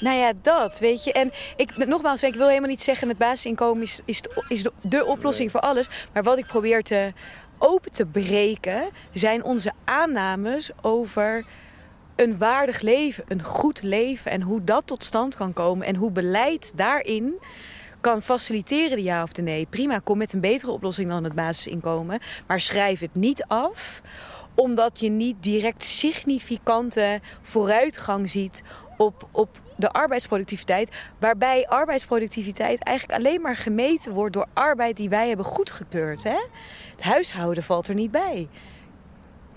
Nou 0.00 0.16
ja, 0.16 0.32
dat, 0.42 0.78
weet 0.78 1.04
je. 1.04 1.12
En 1.12 1.32
ik, 1.56 1.86
nogmaals, 1.86 2.22
ik 2.22 2.34
wil 2.34 2.48
helemaal 2.48 2.68
niet 2.68 2.82
zeggen... 2.82 3.08
het 3.08 3.18
basisinkomen 3.18 3.82
is, 3.82 4.00
is, 4.04 4.22
de, 4.22 4.44
is 4.48 4.64
de, 4.82 5.04
oplossing 5.04 5.50
voor 5.50 5.60
alles. 5.60 5.88
Maar 6.12 6.22
wat 6.22 6.38
ik 6.38 6.46
probeer 6.46 6.82
te 6.82 7.12
open 7.58 7.92
te 7.92 8.06
breken... 8.06 8.88
zijn 9.12 9.44
onze 9.44 9.72
aannames 9.84 10.70
over 10.80 11.44
een 12.16 12.38
waardig 12.38 12.80
leven, 12.80 13.24
een 13.28 13.44
goed 13.44 13.82
leven... 13.82 14.30
en 14.30 14.42
hoe 14.42 14.64
dat 14.64 14.86
tot 14.86 15.04
stand 15.04 15.36
kan 15.36 15.52
komen. 15.52 15.86
En 15.86 15.96
hoe 15.96 16.10
beleid 16.10 16.72
daarin 16.76 17.34
kan 18.00 18.22
faciliteren, 18.22 18.96
de 18.96 19.02
ja 19.02 19.22
of 19.22 19.32
de 19.32 19.42
nee. 19.42 19.66
Prima, 19.70 19.98
kom 19.98 20.18
met 20.18 20.32
een 20.32 20.40
betere 20.40 20.72
oplossing 20.72 21.10
dan 21.10 21.24
het 21.24 21.34
basisinkomen. 21.34 22.20
Maar 22.46 22.60
schrijf 22.60 23.00
het 23.00 23.14
niet 23.14 23.44
af 23.44 24.02
omdat 24.54 25.00
je 25.00 25.10
niet 25.10 25.36
direct 25.40 25.84
significante 25.84 27.20
vooruitgang 27.42 28.30
ziet 28.30 28.62
op, 28.96 29.28
op 29.32 29.60
de 29.80 29.92
arbeidsproductiviteit. 29.92 30.90
Waarbij 31.18 31.66
arbeidsproductiviteit 31.68 32.82
eigenlijk 32.82 33.18
alleen 33.18 33.40
maar 33.40 33.56
gemeten 33.56 34.12
wordt 34.12 34.34
door 34.34 34.46
arbeid 34.52 34.96
die 34.96 35.08
wij 35.08 35.28
hebben 35.28 35.46
goedgekeurd. 35.46 36.24
Hè? 36.24 36.38
Het 36.90 37.02
huishouden 37.02 37.62
valt 37.62 37.88
er 37.88 37.94
niet 37.94 38.10
bij. 38.10 38.48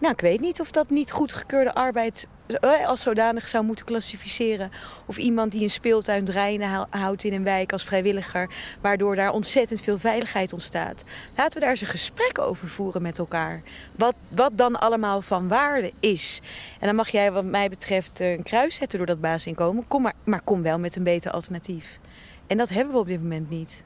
Nou, 0.04 0.16
ik 0.16 0.22
weet 0.22 0.40
niet 0.40 0.62
of 0.62 0.72
dat 0.72 0.90
niet 0.90 1.12
goedgekeurde 1.12 1.74
arbeid 1.74 2.28
eh, 2.48 2.88
als 2.88 3.02
zodanig 3.02 3.48
zou 3.48 3.66
moeten 3.66 3.86
klassificeren. 3.86 4.72
Of 5.06 5.18
iemand 5.18 5.52
die 5.52 5.62
een 5.62 5.70
speeltuin 5.70 6.26
drainen 6.26 6.88
houdt 6.90 7.24
in 7.24 7.34
een 7.34 7.44
wijk 7.44 7.72
als 7.72 7.84
vrijwilliger. 7.84 8.50
Waardoor 8.82 9.16
daar 9.16 9.32
ontzettend 9.32 9.82
veel 9.82 10.00
veiligheid 10.00 10.54
ontstaat. 10.54 11.04
Laten 11.36 11.54
we 11.54 11.60
daar 11.60 11.70
eens 11.70 11.82
een 11.82 11.88
gesprek 11.88 12.40
over 12.40 12.68
voeren 12.68 13.02
met 13.02 13.20
elkaar. 13.20 13.62
Wat, 13.96 14.16
wat 14.28 14.52
dan 14.58 14.80
allemaal 14.80 15.22
van 15.22 15.48
waarde 15.48 15.92
is. 16.00 16.42
En 16.80 16.88
dan 16.88 16.96
mag 16.96 17.10
jij 17.10 17.32
wat 17.32 17.46
mij 17.46 17.70
betreft 17.70 18.20
een 18.20 18.44
kruis 18.44 18.76
zetten 18.76 18.98
door 18.98 19.08
dat 19.08 19.22
basisinkomen. 19.22 19.88
Kom 19.88 20.02
maar, 20.02 20.14
maar 20.24 20.42
kom 20.42 20.62
wel 20.62 20.80
met 20.80 20.96
een 20.96 21.04
beter 21.04 21.32
alternatief. 21.32 22.00
En 22.48 22.58
dat 22.58 22.70
hebben 22.70 22.94
we 22.94 23.00
op 23.00 23.08
dit 23.08 23.22
moment 23.22 23.50
niet 23.50 23.84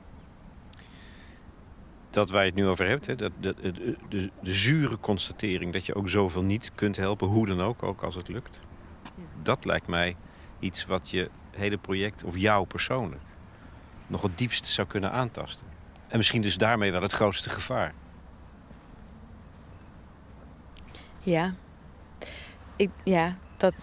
dat 2.18 2.30
waar 2.30 2.42
je 2.42 2.48
het 2.48 2.60
nu 2.60 2.68
over 2.68 2.88
hebt, 2.88 3.06
hè, 3.06 3.16
dat, 3.16 3.32
de, 3.40 3.56
de, 3.62 3.72
de, 4.10 4.32
de, 4.42 4.54
zure 4.54 5.00
constatering 5.00 5.74
dat 5.74 5.86
je 5.86 5.96
ook 5.96 6.10
zoveel 6.10 6.44
niet 6.44 6.72
kunt 6.76 6.96
helpen, 6.96 7.28
hoe 7.28 7.46
dan 7.48 7.62
ook, 7.62 7.84
ook 7.84 8.02
als 8.02 8.16
het 8.16 8.28
lukt. 8.28 8.60
Dat 9.42 9.66
lijkt 9.66 9.88
mij 9.88 10.16
iets 10.60 10.86
wat 10.86 11.10
je 11.10 11.30
hele 11.52 11.78
project, 11.78 12.24
of 12.24 12.38
jou 12.38 12.66
persoonlijk, 12.66 13.22
nog 14.08 14.22
het 14.22 14.38
diepst 14.38 14.66
zou 14.66 14.88
kunnen 14.88 15.12
aantasten. 15.12 15.68
En 16.08 16.18
misschien 16.18 16.42
dus 16.42 16.58
daarmee 16.58 16.92
wel 16.92 17.02
het 17.02 17.12
grootste 17.12 17.50
gevaar. 17.50 17.94
Ja. 21.20 21.54
Ik, 22.76 22.90
ja, 23.04 23.38
dat... 23.58 23.74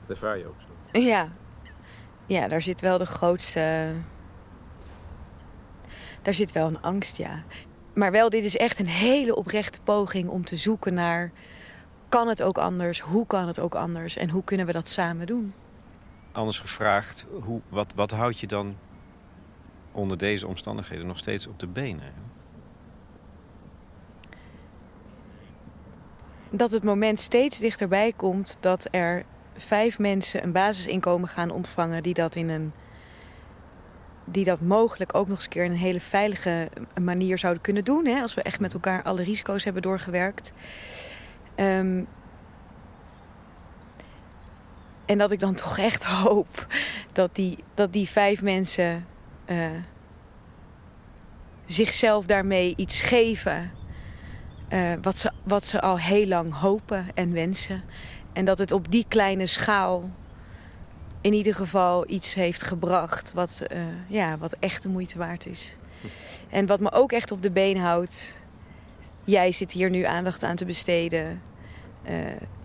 Dat 0.00 0.10
ervaar 0.10 0.38
je 0.38 0.46
ook 0.46 0.60
zo. 0.92 1.00
Ja. 1.00 1.28
Ja, 2.26 2.48
daar 2.48 2.62
zit 2.62 2.80
wel 2.80 2.98
de 2.98 3.06
grootste 3.06 3.92
daar 6.22 6.34
zit 6.34 6.52
wel 6.52 6.66
een 6.66 6.82
angst, 6.82 7.16
ja. 7.16 7.42
Maar 7.92 8.12
wel, 8.12 8.30
dit 8.30 8.44
is 8.44 8.56
echt 8.56 8.78
een 8.78 8.86
hele 8.86 9.34
oprechte 9.34 9.80
poging 9.80 10.28
om 10.28 10.44
te 10.44 10.56
zoeken 10.56 10.94
naar... 10.94 11.30
kan 12.08 12.28
het 12.28 12.42
ook 12.42 12.58
anders? 12.58 13.00
Hoe 13.00 13.26
kan 13.26 13.46
het 13.46 13.60
ook 13.60 13.74
anders? 13.74 14.16
En 14.16 14.30
hoe 14.30 14.44
kunnen 14.44 14.66
we 14.66 14.72
dat 14.72 14.88
samen 14.88 15.26
doen? 15.26 15.54
Anders 16.32 16.58
gevraagd, 16.58 17.26
hoe, 17.42 17.60
wat, 17.68 17.92
wat 17.94 18.10
houd 18.10 18.40
je 18.40 18.46
dan 18.46 18.76
onder 19.92 20.18
deze 20.18 20.46
omstandigheden 20.46 21.06
nog 21.06 21.18
steeds 21.18 21.46
op 21.46 21.58
de 21.58 21.66
benen? 21.66 22.12
Dat 26.50 26.70
het 26.72 26.84
moment 26.84 27.20
steeds 27.20 27.58
dichterbij 27.58 28.12
komt 28.16 28.56
dat 28.60 28.88
er 28.90 29.24
vijf 29.56 29.98
mensen 29.98 30.42
een 30.42 30.52
basisinkomen 30.52 31.28
gaan 31.28 31.50
ontvangen... 31.50 32.02
die 32.02 32.14
dat 32.14 32.34
in 32.34 32.48
een 32.48 32.72
die 34.30 34.44
dat 34.44 34.60
mogelijk 34.60 35.14
ook 35.14 35.28
nog 35.28 35.36
eens 35.36 35.44
een 35.44 35.50
keer 35.50 35.64
in 35.64 35.70
een 35.70 35.76
hele 35.76 36.00
veilige 36.00 36.68
manier 37.00 37.38
zouden 37.38 37.62
kunnen 37.62 37.84
doen. 37.84 38.06
Hè, 38.06 38.20
als 38.20 38.34
we 38.34 38.42
echt 38.42 38.60
met 38.60 38.74
elkaar 38.74 39.02
alle 39.02 39.22
risico's 39.22 39.64
hebben 39.64 39.82
doorgewerkt. 39.82 40.52
Um, 41.56 42.06
en 45.06 45.18
dat 45.18 45.32
ik 45.32 45.40
dan 45.40 45.54
toch 45.54 45.78
echt 45.78 46.04
hoop 46.04 46.66
dat 47.12 47.34
die, 47.34 47.64
dat 47.74 47.92
die 47.92 48.08
vijf 48.08 48.42
mensen 48.42 49.06
uh, 49.46 49.66
zichzelf 51.64 52.26
daarmee 52.26 52.72
iets 52.76 53.00
geven. 53.00 53.70
eh, 54.68 54.92
wat, 55.02 55.18
ze, 55.18 55.30
wat 55.42 55.66
ze 55.66 55.80
al 55.80 55.98
heel 55.98 56.26
lang 56.26 56.54
hopen 56.54 57.06
en 57.14 57.32
wensen. 57.32 57.82
En 58.32 58.44
dat 58.44 58.58
het 58.58 58.72
op 58.72 58.90
die 58.90 59.04
kleine 59.08 59.46
schaal 59.46 60.10
in 61.20 61.32
ieder 61.32 61.54
geval 61.54 62.04
iets 62.10 62.34
heeft 62.34 62.62
gebracht 62.62 63.32
wat, 63.32 63.62
eh, 63.66 63.80
ja, 64.06 64.38
wat 64.38 64.56
echt 64.58 64.82
de 64.82 64.88
moeite 64.88 65.18
waard 65.18 65.46
is. 65.46 65.76
En 66.48 66.66
wat 66.66 66.80
me 66.80 66.92
ook 66.92 67.12
echt 67.12 67.30
op 67.30 67.42
de 67.42 67.50
been 67.50 67.76
houdt. 67.76 68.40
Jij 69.24 69.52
zit 69.52 69.72
hier 69.72 69.90
nu 69.90 70.02
aandacht 70.02 70.42
aan 70.42 70.56
te 70.56 70.64
besteden. 70.64 71.42
Eh, 72.02 72.14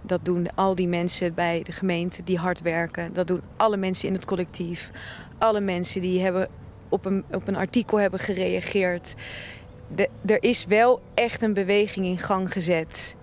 dat 0.02 0.26
doen 0.26 0.56
al 0.56 0.76
die 0.76 0.88
mensen 0.88 1.34
bij 1.34 1.64
de 1.64 1.72
gemeente 1.72 2.24
die 2.24 2.38
hard 2.38 2.62
werken. 2.62 3.14
Dat 3.14 3.28
doen 3.28 3.42
alle 3.58 3.78
mensen 3.78 4.08
in 4.08 4.14
het 4.14 4.26
collectief. 4.26 4.92
Alle 5.38 5.62
mensen 5.62 6.02
die 6.02 6.22
hebben 6.22 6.50
op, 6.90 7.06
een, 7.06 7.24
op 7.32 7.48
een 7.48 7.56
artikel 7.56 8.00
hebben 8.00 8.20
gereageerd. 8.20 9.14
De, 9.96 10.10
er 10.26 10.44
is 10.44 10.66
wel 10.66 11.02
echt 11.14 11.42
een 11.42 11.54
beweging 11.54 12.06
in 12.06 12.20
gang 12.20 12.52
gezet. 12.52 13.16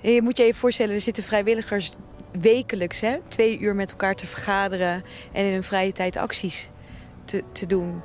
Je 0.00 0.22
moet 0.22 0.36
je 0.36 0.42
even 0.42 0.60
voorstellen, 0.60 0.94
er 0.94 1.00
zitten 1.00 1.22
vrijwilligers 1.22 1.92
wekelijks 2.40 3.00
hè, 3.00 3.18
twee 3.28 3.58
uur 3.58 3.74
met 3.74 3.90
elkaar 3.90 4.14
te 4.14 4.26
vergaderen 4.26 5.04
en 5.32 5.44
in 5.44 5.52
hun 5.52 5.62
vrije 5.62 5.92
tijd 5.92 6.16
acties 6.16 6.68
te, 7.24 7.42
te 7.52 7.66
doen. 7.66 8.02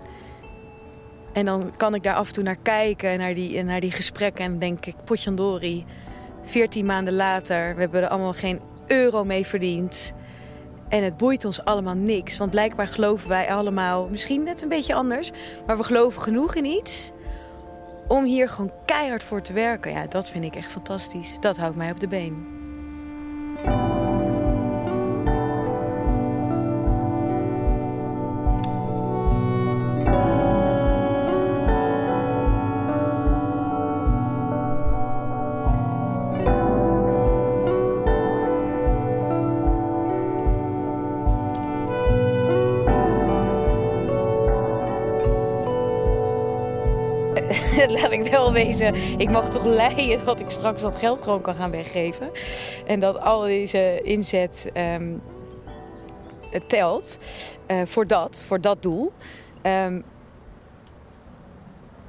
En 1.33 1.45
dan 1.45 1.73
kan 1.77 1.95
ik 1.95 2.03
daar 2.03 2.15
af 2.15 2.27
en 2.27 2.33
toe 2.33 2.43
naar 2.43 2.57
kijken, 2.61 3.17
naar 3.17 3.33
die, 3.33 3.63
naar 3.63 3.79
die 3.79 3.91
gesprekken. 3.91 4.45
En 4.45 4.59
denk 4.59 4.85
ik, 4.85 4.95
potjandori, 5.05 5.85
14 6.43 6.85
maanden 6.85 7.13
later, 7.13 7.75
we 7.75 7.81
hebben 7.81 8.01
er 8.01 8.07
allemaal 8.07 8.33
geen 8.33 8.59
euro 8.87 9.23
mee 9.23 9.45
verdiend. 9.45 10.13
En 10.89 11.03
het 11.03 11.17
boeit 11.17 11.45
ons 11.45 11.65
allemaal 11.65 11.95
niks. 11.95 12.37
Want 12.37 12.51
blijkbaar 12.51 12.87
geloven 12.87 13.29
wij 13.29 13.51
allemaal, 13.51 14.07
misschien 14.07 14.43
net 14.43 14.61
een 14.61 14.69
beetje 14.69 14.93
anders, 14.93 15.31
maar 15.65 15.77
we 15.77 15.83
geloven 15.83 16.21
genoeg 16.21 16.55
in 16.55 16.65
iets 16.65 17.11
om 18.07 18.23
hier 18.23 18.49
gewoon 18.49 18.71
keihard 18.85 19.23
voor 19.23 19.41
te 19.41 19.53
werken. 19.53 19.91
Ja, 19.91 20.05
dat 20.07 20.29
vind 20.29 20.43
ik 20.43 20.55
echt 20.55 20.71
fantastisch. 20.71 21.37
Dat 21.39 21.57
houdt 21.57 21.75
mij 21.75 21.91
op 21.91 21.99
de 21.99 22.07
been. 22.07 22.54
Wezen, 48.55 48.95
ik 49.19 49.29
mag 49.29 49.49
toch 49.49 49.65
leiden 49.65 50.25
dat 50.25 50.39
ik 50.39 50.49
straks 50.49 50.81
dat 50.81 50.97
geld 50.97 51.21
gewoon 51.21 51.41
kan 51.41 51.55
gaan 51.55 51.71
weggeven. 51.71 52.29
En 52.85 52.99
dat 52.99 53.19
al 53.19 53.41
deze 53.41 54.01
inzet 54.03 54.69
ehm, 54.73 55.13
telt 56.67 57.17
eh, 57.65 57.81
voor 57.85 58.07
dat, 58.07 58.43
voor 58.47 58.61
dat 58.61 58.81
doel. 58.81 59.13
Ehm, 59.61 60.01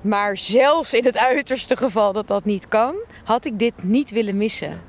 maar 0.01 0.37
zelfs 0.37 0.95
in 0.95 1.05
het 1.05 1.17
uiterste 1.17 1.77
geval 1.77 2.13
dat 2.13 2.27
dat 2.27 2.45
niet 2.45 2.69
kan, 2.69 2.95
had 3.25 3.45
ik 3.45 3.59
dit 3.59 3.83
niet 3.83 4.11
willen 4.11 4.37
missen. 4.37 4.81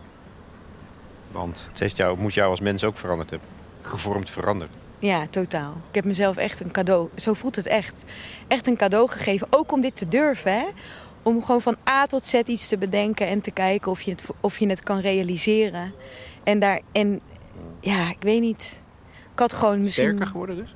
Want 1.32 1.66
het 1.70 1.80
heeft 1.80 1.98
jou, 1.98 2.18
moet 2.18 2.34
jou 2.34 2.50
als 2.50 2.60
mens 2.60 2.84
ook 2.84 2.98
veranderd 2.98 3.30
hebben. 3.30 3.50
Gevormd 3.82 4.30
veranderd. 4.30 4.72
Ja, 5.00 5.28
totaal. 5.30 5.74
Ik 5.90 5.96
heb 5.96 6.06
mezelf 6.06 6.38
echt 6.38 6.60
een 6.60 6.72
cadeau, 6.72 7.10
zo 7.16 7.34
voelt 7.34 7.56
het 7.56 7.68
echt, 7.68 8.04
echt 8.48 8.68
een 8.68 8.78
cadeau 8.78 9.10
gegeven. 9.10 9.48
Ook 9.50 9.72
om 9.72 9.82
dit 9.82 9.96
te 9.96 10.08
durven, 10.08 10.54
hè? 10.54 10.66
Om 11.28 11.44
gewoon 11.44 11.62
van 11.62 11.78
A 11.90 12.06
tot 12.06 12.26
Z 12.26 12.34
iets 12.34 12.68
te 12.68 12.78
bedenken 12.78 13.28
en 13.28 13.42
te 13.42 13.52
kijken 13.52 13.92
of 13.92 14.02
je 14.02 14.12
het, 14.12 14.26
of 14.40 14.58
je 14.58 14.68
het 14.68 14.84
kan 14.84 15.00
realiseren. 15.00 15.94
En 16.44 16.60
daar, 16.60 16.82
en 16.92 17.22
ja, 17.80 18.10
ik 18.10 18.18
weet 18.20 18.42
niet. 18.42 18.82
Ik 19.34 19.40
had 19.40 19.54
gewoon 19.54 19.82
misschien. 19.82 20.08
Sterker 20.08 20.28
geworden 20.28 20.56
dus? 20.56 20.76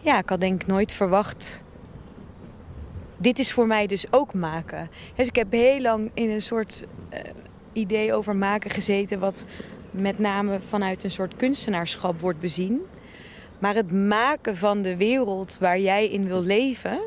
Ja, 0.00 0.18
ik 0.18 0.28
had 0.28 0.40
denk 0.40 0.62
ik 0.62 0.66
nooit 0.66 0.92
verwacht. 0.92 1.62
Dit 3.16 3.38
is 3.38 3.52
voor 3.52 3.66
mij 3.66 3.86
dus 3.86 4.12
ook 4.12 4.34
maken. 4.34 4.90
Dus 5.14 5.26
ik 5.26 5.36
heb 5.36 5.52
heel 5.52 5.80
lang 5.80 6.10
in 6.14 6.30
een 6.30 6.42
soort 6.42 6.84
uh, 7.12 7.20
idee 7.72 8.14
over 8.14 8.36
maken 8.36 8.70
gezeten, 8.70 9.18
wat 9.18 9.46
met 9.90 10.18
name 10.18 10.60
vanuit 10.60 11.04
een 11.04 11.10
soort 11.10 11.36
kunstenaarschap 11.36 12.20
wordt 12.20 12.40
bezien. 12.40 12.80
Maar 13.58 13.74
het 13.74 13.92
maken 13.92 14.56
van 14.56 14.82
de 14.82 14.96
wereld 14.96 15.58
waar 15.58 15.78
jij 15.78 16.08
in 16.08 16.26
wil 16.26 16.42
leven. 16.42 17.00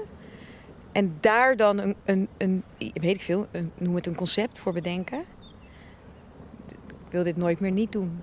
En 0.99 1.17
daar 1.19 1.55
dan 1.55 1.77
een, 1.77 1.95
een, 2.05 2.27
een 2.37 2.63
weet 2.77 3.15
ik 3.15 3.21
veel, 3.21 3.47
een, 3.51 3.71
noem 3.77 3.95
het 3.95 4.07
een 4.07 4.15
concept 4.15 4.59
voor 4.59 4.73
bedenken. 4.73 5.19
Ik 7.05 7.11
wil 7.11 7.23
dit 7.23 7.37
nooit 7.37 7.59
meer 7.59 7.71
niet 7.71 7.91
doen. 7.91 8.21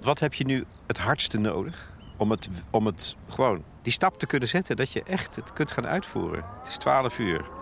Wat 0.00 0.18
heb 0.18 0.34
je 0.34 0.44
nu 0.44 0.64
het 0.86 0.98
hardste 0.98 1.38
nodig 1.38 1.96
om 2.16 2.30
het, 2.30 2.48
om 2.70 2.86
het 2.86 3.16
gewoon 3.28 3.64
die 3.82 3.92
stap 3.92 4.18
te 4.18 4.26
kunnen 4.26 4.48
zetten? 4.48 4.76
Dat 4.76 4.92
je 4.92 5.02
echt 5.02 5.36
het 5.36 5.52
kunt 5.52 5.70
gaan 5.70 5.86
uitvoeren. 5.86 6.44
Het 6.58 6.68
is 6.68 6.76
12 6.76 7.18
uur. 7.18 7.59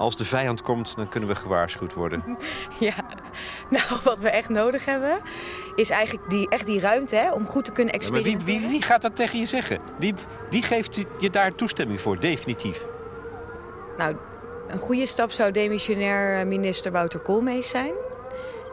Als 0.00 0.16
de 0.16 0.24
vijand 0.24 0.62
komt, 0.62 0.96
dan 0.96 1.08
kunnen 1.08 1.28
we 1.28 1.34
gewaarschuwd 1.34 1.94
worden. 1.94 2.24
Ja, 2.78 2.94
nou 3.68 4.00
wat 4.04 4.18
we 4.18 4.30
echt 4.30 4.48
nodig 4.48 4.84
hebben, 4.84 5.20
is 5.74 5.90
eigenlijk 5.90 6.30
die, 6.30 6.48
echt 6.48 6.66
die 6.66 6.80
ruimte 6.80 7.16
hè, 7.16 7.32
om 7.32 7.46
goed 7.46 7.64
te 7.64 7.72
kunnen 7.72 7.94
experimenteren. 7.94 8.38
Ja, 8.38 8.44
maar 8.44 8.60
wie, 8.60 8.68
wie, 8.68 8.78
wie, 8.78 8.86
gaat 8.86 9.02
dat 9.02 9.16
tegen 9.16 9.38
je 9.38 9.46
zeggen? 9.46 9.78
Wie, 9.98 10.14
wie 10.50 10.62
geeft 10.62 11.04
je 11.18 11.30
daar 11.30 11.54
toestemming 11.54 12.00
voor, 12.00 12.20
definitief? 12.20 12.84
Nou, 13.96 14.16
een 14.68 14.78
goede 14.78 15.06
stap 15.06 15.32
zou 15.32 15.50
demissionair 15.52 16.46
minister 16.46 16.92
Wouter 16.92 17.20
Koolmees 17.20 17.68
zijn. 17.68 17.92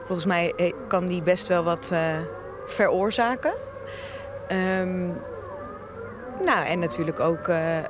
Volgens 0.06 0.26
mij 0.26 0.74
kan 0.88 1.06
die 1.06 1.22
best 1.22 1.48
wel 1.48 1.64
wat 1.64 1.90
uh, 1.94 2.00
veroorzaken. 2.66 3.54
Um, 4.52 5.22
nou, 6.46 6.66
en 6.66 6.80
natuurlijk 6.80 7.20
ook... 7.20 7.48
Uh, 7.48 7.78
uh, 7.78 7.86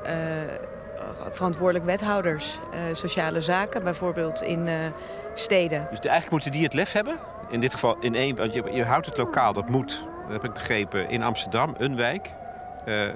verantwoordelijk 1.31 1.85
wethouders, 1.85 2.59
uh, 2.73 2.79
sociale 2.91 3.41
zaken, 3.41 3.83
bijvoorbeeld 3.83 4.41
in 4.41 4.67
uh, 4.67 4.73
steden. 5.33 5.87
Dus 5.89 5.99
eigenlijk 5.99 6.31
moeten 6.31 6.51
die 6.51 6.63
het 6.63 6.73
lef 6.73 6.91
hebben? 6.91 7.17
In 7.49 7.59
dit 7.59 7.73
geval 7.73 7.97
in 7.99 8.15
één, 8.15 8.35
want 8.35 8.53
je, 8.53 8.83
houdt 8.83 9.05
het 9.05 9.17
lokaal, 9.17 9.53
dat 9.53 9.69
moet, 9.69 10.05
dat 10.23 10.31
heb 10.31 10.43
ik 10.43 10.53
begrepen, 10.53 11.09
in 11.09 11.23
Amsterdam, 11.23 11.75
een 11.77 11.95
wijk, 11.95 12.33
uh, 12.85 13.09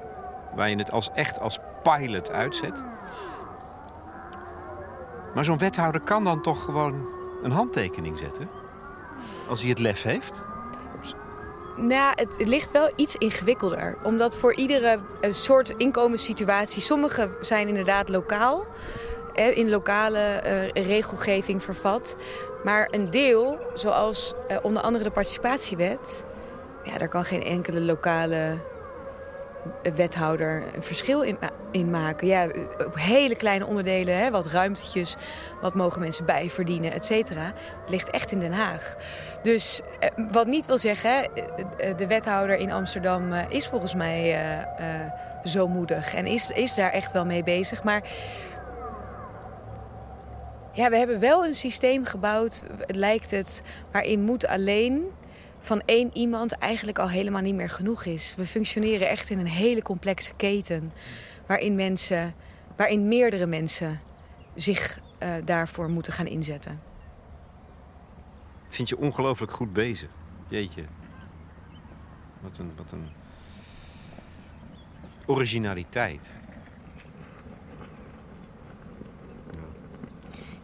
waar 0.56 0.70
je 0.70 0.76
het 0.76 0.92
als, 0.92 1.10
echt 1.14 1.40
als 1.40 1.60
pilot 1.84 2.32
uitzet. 2.32 2.84
Maar 5.34 5.46
zo'n 5.46 5.58
wethouder 5.58 6.02
kan 6.02 6.24
dan 6.24 6.42
toch 6.42 6.64
gewoon 6.64 7.08
een 7.44 7.52
handtekening 7.52 8.18
zetten? 8.18 8.50
Als 9.48 9.62
hij 9.62 9.70
het 9.70 9.80
lef 9.80 10.04
heeft? 10.04 10.42
Nou, 11.76 12.14
het 12.16 12.48
ligt 12.48 12.72
wel 12.72 12.92
iets 12.96 13.16
ingewikkelder. 13.16 13.98
Omdat 14.04 14.38
voor 14.38 14.54
iedere 14.54 15.00
soort 15.30 15.74
inkomenssituatie... 15.78 16.82
sommige 16.82 17.30
zijn 17.42 17.68
inderdaad 17.68 18.10
lokaal. 18.10 18.66
In 19.34 19.70
lokale 19.70 20.42
uh, 20.76 20.86
regelgeving 20.86 21.64
vervat. 21.64 22.16
Maar 22.64 22.88
een 22.92 23.10
deel, 23.10 23.60
zoals 23.74 24.34
uh, 24.52 24.58
onder 24.62 24.84
andere 24.84 25.04
de 25.04 25.12
participatiewet... 25.12 26.26
Ja, 26.84 26.98
daar 26.98 27.08
kan 27.08 27.26
geen 27.26 27.44
enkele 27.44 27.82
lokale 27.82 28.58
wethouder 29.96 30.64
een 30.76 30.84
verschil 30.84 31.22
in, 31.22 31.38
in, 31.72 31.90
maken. 31.90 32.28
Ja, 32.28 32.48
op 32.86 32.96
hele 32.96 33.36
kleine 33.36 33.66
onderdelen, 33.66 34.18
hè, 34.18 34.32
wat 34.32 34.46
ruimtetjes, 34.46 35.16
wat 35.62 35.74
mogen 35.74 36.00
mensen 36.00 36.26
bijverdienen, 36.26 36.92
et 36.92 37.06
cetera, 37.06 37.54
ligt 37.88 38.10
echt 38.10 38.32
in 38.32 38.40
Den 38.40 38.54
Haag. 38.54 38.96
Dus 39.42 39.82
eh, 40.00 40.10
wat 40.32 40.48
niet 40.48 40.66
wil 40.66 40.78
zeggen, 40.78 41.36
eh, 41.36 41.98
de 41.98 42.08
wethouder 42.08 42.56
in 42.56 42.72
Amsterdam 42.72 43.34
eh, 43.34 43.46
is 43.50 43.68
volgens 43.68 43.96
mij 43.96 44.40
zo 45.44 45.68
moedig 45.68 46.16
en 46.16 46.26
is, 46.26 46.50
is 46.50 46.76
daar 46.76 46.92
echt 46.92 47.12
wel 47.12 47.26
mee 47.26 47.44
bezig. 47.44 47.84
Maar 47.84 48.02
ja, 50.72 50.90
we 50.90 50.98
hebben 50.98 51.20
wel 51.20 51.46
een 51.46 51.56
systeem 51.56 52.06
gebouwd, 52.06 52.64
lijkt 52.88 53.32
het, 53.32 53.62
waarin 53.92 54.22
moet 54.22 54.48
alleen 54.48 55.12
van 55.62 55.82
één 55.86 56.10
iemand 56.14 56.52
eigenlijk 56.52 57.00
al 57.00 57.10
helemaal 57.10 57.42
niet 57.42 57.56
meer 57.56 57.70
genoeg 57.70 58.06
is. 58.06 58.34
We 58.38 58.46
functioneren 58.46 59.10
echt 59.10 59.30
in 59.30 59.40
een 59.40 59.48
hele 59.48 59.82
complexe 59.82 60.34
keten. 60.36 60.94
Waarin, 61.46 61.76
mensen, 61.76 62.34
waarin 62.76 63.08
meerdere 63.08 63.46
mensen 63.46 64.00
zich 64.56 65.00
uh, 65.24 65.34
daarvoor 65.46 65.90
moeten 65.90 66.14
gaan 66.14 66.28
inzetten. 66.28 66.82
Vind 68.70 68.90
je 68.90 68.98
ongelooflijk 68.98 69.52
goed 69.52 69.74
bezig. 69.74 70.10
Jeetje. 70.48 70.84
Wat 72.42 72.58
een, 72.58 72.72
wat 72.76 72.92
een 72.92 73.08
originaliteit. 75.26 76.34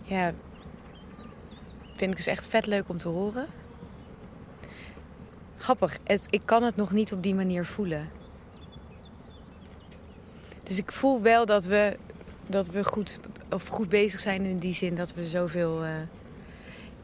Ja, 0.03 0.33
vind 1.95 2.11
ik 2.11 2.17
dus 2.17 2.27
echt 2.27 2.47
vet 2.47 2.65
leuk 2.65 2.89
om 2.89 2.97
te 2.97 3.07
horen. 3.07 3.47
Grappig, 5.57 5.97
het, 6.03 6.27
ik 6.29 6.41
kan 6.45 6.63
het 6.63 6.75
nog 6.75 6.91
niet 6.91 7.13
op 7.13 7.23
die 7.23 7.35
manier 7.35 7.65
voelen. 7.65 8.09
Dus 10.63 10.77
ik 10.77 10.91
voel 10.91 11.21
wel 11.21 11.45
dat 11.45 11.65
we 11.65 11.97
dat 12.47 12.67
we 12.67 12.83
goed, 12.83 13.19
of 13.49 13.67
goed 13.67 13.89
bezig 13.89 14.19
zijn 14.19 14.45
in 14.45 14.59
die 14.59 14.73
zin 14.73 14.95
dat 14.95 15.13
we 15.13 15.27
zoveel 15.27 15.85
uh, 15.85 15.91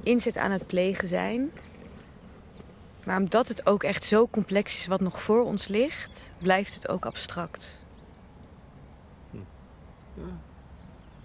inzet 0.04 0.38
aan 0.38 0.52
het 0.52 0.68
plegen 0.68 1.08
zijn. 1.08 1.52
Maar 3.04 3.18
omdat 3.18 3.48
het 3.48 3.66
ook 3.66 3.84
echt 3.84 4.04
zo 4.04 4.28
complex 4.28 4.78
is 4.78 4.88
wat 4.88 5.02
nog 5.02 5.22
voor 5.22 5.44
ons 5.44 5.68
ligt, 5.68 6.32
blijft 6.38 6.74
het 6.74 6.88
ook 6.88 7.06
abstract. 7.06 7.82
Hm. 9.32 9.38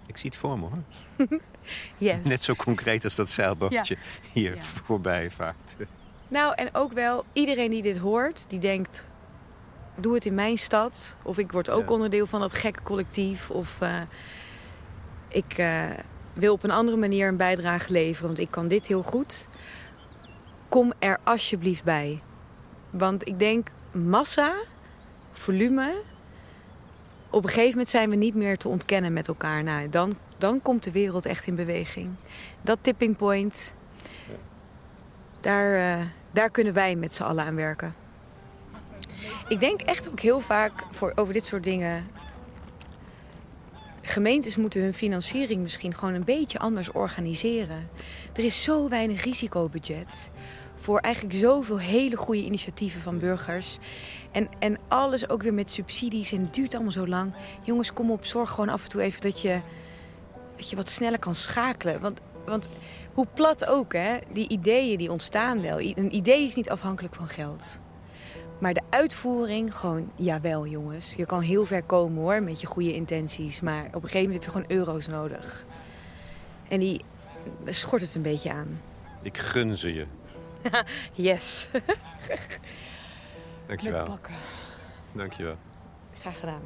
Ik 0.05 0.17
zie 0.17 0.29
het 0.29 0.39
voor 0.39 0.59
me 0.59 0.67
hoor. 0.67 0.83
yes. 1.97 2.23
Net 2.23 2.43
zo 2.43 2.55
concreet 2.55 3.03
als 3.03 3.15
dat 3.15 3.29
zeilbootje 3.29 3.97
hier 4.33 4.57
voorbij 4.61 5.31
vaart. 5.31 5.75
Nou, 6.29 6.53
en 6.55 6.69
ook 6.71 6.93
wel 6.93 7.25
iedereen 7.33 7.71
die 7.71 7.81
dit 7.81 7.97
hoort, 7.97 8.49
die 8.49 8.59
denkt: 8.59 9.09
doe 9.95 10.13
het 10.13 10.25
in 10.25 10.33
mijn 10.33 10.57
stad. 10.57 11.17
Of 11.23 11.37
ik 11.37 11.51
word 11.51 11.69
ook 11.69 11.89
onderdeel 11.89 12.25
van 12.25 12.39
dat 12.39 12.53
gekke 12.53 12.83
collectief. 12.83 13.49
Of 13.49 13.79
uh, 13.81 14.01
ik 15.27 15.57
uh, 15.57 15.83
wil 16.33 16.53
op 16.53 16.63
een 16.63 16.71
andere 16.71 16.97
manier 16.97 17.27
een 17.27 17.37
bijdrage 17.37 17.91
leveren, 17.91 18.27
want 18.27 18.39
ik 18.39 18.51
kan 18.51 18.67
dit 18.67 18.87
heel 18.87 19.03
goed. 19.03 19.47
Kom 20.69 20.93
er 20.99 21.17
alsjeblieft 21.23 21.83
bij. 21.83 22.21
Want 22.89 23.27
ik 23.27 23.39
denk 23.39 23.67
massa, 23.91 24.55
volume. 25.31 26.01
Op 27.29 27.43
een 27.43 27.49
gegeven 27.49 27.69
moment 27.69 27.89
zijn 27.89 28.09
we 28.09 28.15
niet 28.15 28.35
meer 28.35 28.57
te 28.57 28.67
ontkennen 28.67 29.13
met 29.13 29.27
elkaar. 29.27 29.63
Nou, 29.63 29.89
dan, 29.89 30.17
dan 30.37 30.61
komt 30.61 30.83
de 30.83 30.91
wereld 30.91 31.25
echt 31.25 31.47
in 31.47 31.55
beweging. 31.55 32.09
Dat 32.61 32.77
tipping 32.81 33.17
point, 33.17 33.75
daar, 35.41 35.99
uh, 35.99 36.05
daar 36.31 36.49
kunnen 36.49 36.73
wij 36.73 36.95
met 36.95 37.13
z'n 37.13 37.23
allen 37.23 37.43
aan 37.43 37.55
werken. 37.55 37.95
Ik 39.47 39.59
denk 39.59 39.81
echt 39.81 40.09
ook 40.09 40.19
heel 40.19 40.39
vaak 40.39 40.83
voor, 40.91 41.11
over 41.15 41.33
dit 41.33 41.45
soort 41.45 41.63
dingen. 41.63 42.07
Gemeentes 44.01 44.55
moeten 44.55 44.81
hun 44.81 44.93
financiering 44.93 45.61
misschien 45.61 45.93
gewoon 45.93 46.13
een 46.13 46.23
beetje 46.23 46.59
anders 46.59 46.91
organiseren. 46.91 47.89
Er 48.33 48.43
is 48.43 48.63
zo 48.63 48.89
weinig 48.89 49.23
risicobudget 49.23 50.29
voor 50.79 50.99
eigenlijk 50.99 51.35
zoveel 51.35 51.79
hele 51.79 52.17
goede 52.17 52.43
initiatieven 52.43 53.01
van 53.01 53.19
burgers. 53.19 53.77
En, 54.31 54.49
en 54.59 54.77
alles 54.87 55.29
ook 55.29 55.43
weer 55.43 55.53
met 55.53 55.71
subsidies 55.71 56.31
en 56.31 56.41
het 56.41 56.53
duurt 56.53 56.73
allemaal 56.73 56.91
zo 56.91 57.07
lang. 57.07 57.33
Jongens, 57.63 57.93
kom 57.93 58.11
op, 58.11 58.25
zorg 58.25 58.49
gewoon 58.49 58.69
af 58.69 58.83
en 58.83 58.89
toe 58.89 59.01
even 59.01 59.21
dat 59.21 59.41
je, 59.41 59.59
dat 60.55 60.69
je 60.69 60.75
wat 60.75 60.89
sneller 60.89 61.19
kan 61.19 61.35
schakelen. 61.35 62.01
Want, 62.01 62.19
want 62.45 62.69
hoe 63.19 63.27
plat 63.33 63.65
ook, 63.65 63.93
hè, 63.93 64.17
die 64.31 64.49
ideeën 64.49 64.97
die 64.97 65.11
ontstaan 65.11 65.61
wel. 65.61 65.79
Een 65.79 66.15
idee 66.15 66.45
is 66.45 66.55
niet 66.55 66.69
afhankelijk 66.69 67.15
van 67.15 67.27
geld. 67.27 67.79
Maar 68.59 68.73
de 68.73 68.81
uitvoering, 68.89 69.75
gewoon, 69.75 70.11
jawel 70.15 70.67
jongens. 70.67 71.13
Je 71.13 71.25
kan 71.25 71.41
heel 71.41 71.65
ver 71.65 71.83
komen 71.83 72.21
hoor, 72.21 72.43
met 72.43 72.61
je 72.61 72.67
goede 72.67 72.93
intenties. 72.93 73.61
Maar 73.61 73.85
op 73.85 73.93
een 73.93 74.01
gegeven 74.01 74.21
moment 74.21 74.43
heb 74.43 74.53
je 74.53 74.59
gewoon 74.59 74.79
euro's 74.79 75.07
nodig. 75.07 75.65
En 76.67 76.79
die 76.79 77.01
schort 77.65 78.01
het 78.01 78.15
een 78.15 78.21
beetje 78.21 78.51
aan. 78.51 78.81
Ik 79.21 79.37
gun 79.37 79.77
ze 79.77 79.93
je. 79.93 80.05
yes. 81.13 81.69
Dankjewel. 83.67 83.99
Met 83.99 84.09
bakken. 84.09 84.33
Dankjewel. 85.11 85.57
Graag 86.19 86.39
gedaan. 86.39 86.61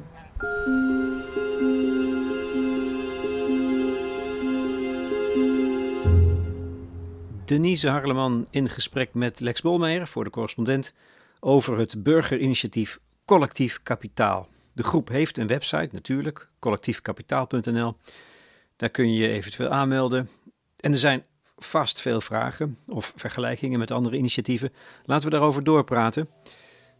Denise 7.44 7.88
Harleman 7.88 8.46
in 8.50 8.68
gesprek 8.68 9.14
met 9.14 9.40
Lex 9.40 9.60
Bolmeijer 9.60 10.06
voor 10.06 10.24
de 10.24 10.30
correspondent 10.30 10.92
over 11.40 11.78
het 11.78 12.02
burgerinitiatief 12.02 12.98
Collectief 13.24 13.82
Kapitaal. 13.82 14.48
De 14.72 14.82
groep 14.82 15.08
heeft 15.08 15.38
een 15.38 15.46
website 15.46 15.88
natuurlijk, 15.92 16.48
collectiefkapitaal.nl. 16.58 17.96
Daar 18.76 18.88
kun 18.88 19.12
je 19.12 19.18
je 19.18 19.28
eventueel 19.28 19.68
aanmelden. 19.68 20.28
En 20.80 20.92
er 20.92 20.98
zijn 20.98 21.24
vast 21.56 22.00
veel 22.00 22.20
vragen 22.20 22.78
of 22.86 23.12
vergelijkingen 23.16 23.78
met 23.78 23.90
andere 23.90 24.16
initiatieven. 24.16 24.72
Laten 25.04 25.24
we 25.24 25.34
daarover 25.34 25.64
doorpraten. 25.64 26.28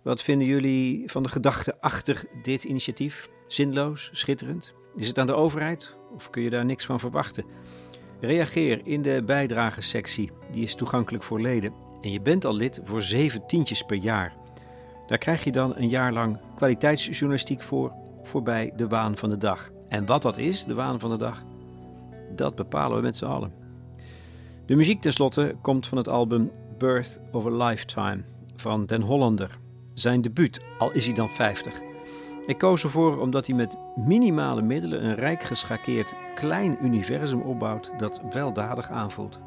Wat 0.03 0.22
vinden 0.22 0.47
jullie 0.47 1.11
van 1.11 1.22
de 1.22 1.28
gedachte 1.28 1.80
achter 1.80 2.24
dit 2.42 2.64
initiatief? 2.64 3.28
Zinloos, 3.47 4.11
schitterend? 4.12 4.72
Is 4.97 5.09
het 5.09 5.18
aan 5.18 5.26
de 5.26 5.34
overheid 5.34 5.97
of 6.14 6.30
kun 6.30 6.42
je 6.42 6.51
daar 6.51 6.64
niks 6.64 6.84
van 6.84 7.01
verwachten? 7.01 7.45
Reageer 8.20 8.80
in 8.84 9.02
de 9.02 9.22
bijdragensectie, 9.26 10.30
die 10.50 10.62
is 10.62 10.74
toegankelijk 10.74 11.24
voor 11.24 11.40
leden. 11.40 11.72
En 12.00 12.10
je 12.10 12.20
bent 12.20 12.44
al 12.44 12.54
lid 12.54 12.80
voor 12.84 13.02
zeven 13.02 13.46
tientjes 13.46 13.82
per 13.82 13.96
jaar. 13.96 14.34
Daar 15.06 15.18
krijg 15.18 15.44
je 15.44 15.52
dan 15.52 15.76
een 15.76 15.88
jaar 15.88 16.12
lang 16.12 16.38
kwaliteitsjournalistiek 16.56 17.62
voor, 17.62 17.92
voorbij 18.22 18.72
de 18.76 18.88
waan 18.88 19.16
van 19.16 19.28
de 19.28 19.38
dag. 19.38 19.70
En 19.88 20.06
wat 20.06 20.22
dat 20.22 20.38
is, 20.38 20.64
de 20.64 20.74
waan 20.74 21.00
van 21.00 21.10
de 21.10 21.16
dag, 21.16 21.44
dat 22.36 22.54
bepalen 22.54 22.96
we 22.96 23.02
met 23.02 23.16
z'n 23.16 23.24
allen. 23.24 23.52
De 24.66 24.76
muziek 24.76 25.00
tenslotte 25.00 25.56
komt 25.62 25.86
van 25.86 25.98
het 25.98 26.08
album 26.08 26.50
Birth 26.78 27.20
of 27.32 27.46
a 27.46 27.66
Lifetime 27.66 28.22
van 28.56 28.86
Den 28.86 29.02
Hollander. 29.02 29.58
Zijn 29.94 30.20
debuut, 30.20 30.60
al 30.78 30.92
is 30.92 31.06
hij 31.06 31.14
dan 31.14 31.28
50. 31.28 31.93
Ik 32.47 32.59
koos 32.59 32.82
ervoor 32.82 33.18
omdat 33.18 33.47
hij 33.47 33.57
met 33.57 33.78
minimale 33.95 34.62
middelen 34.62 35.05
een 35.05 35.14
rijk 35.14 35.42
geschakeerd 35.42 36.14
klein 36.34 36.78
universum 36.82 37.40
opbouwt 37.40 37.92
dat 37.99 38.20
weldadig 38.30 38.90
aanvoelt. 38.90 39.40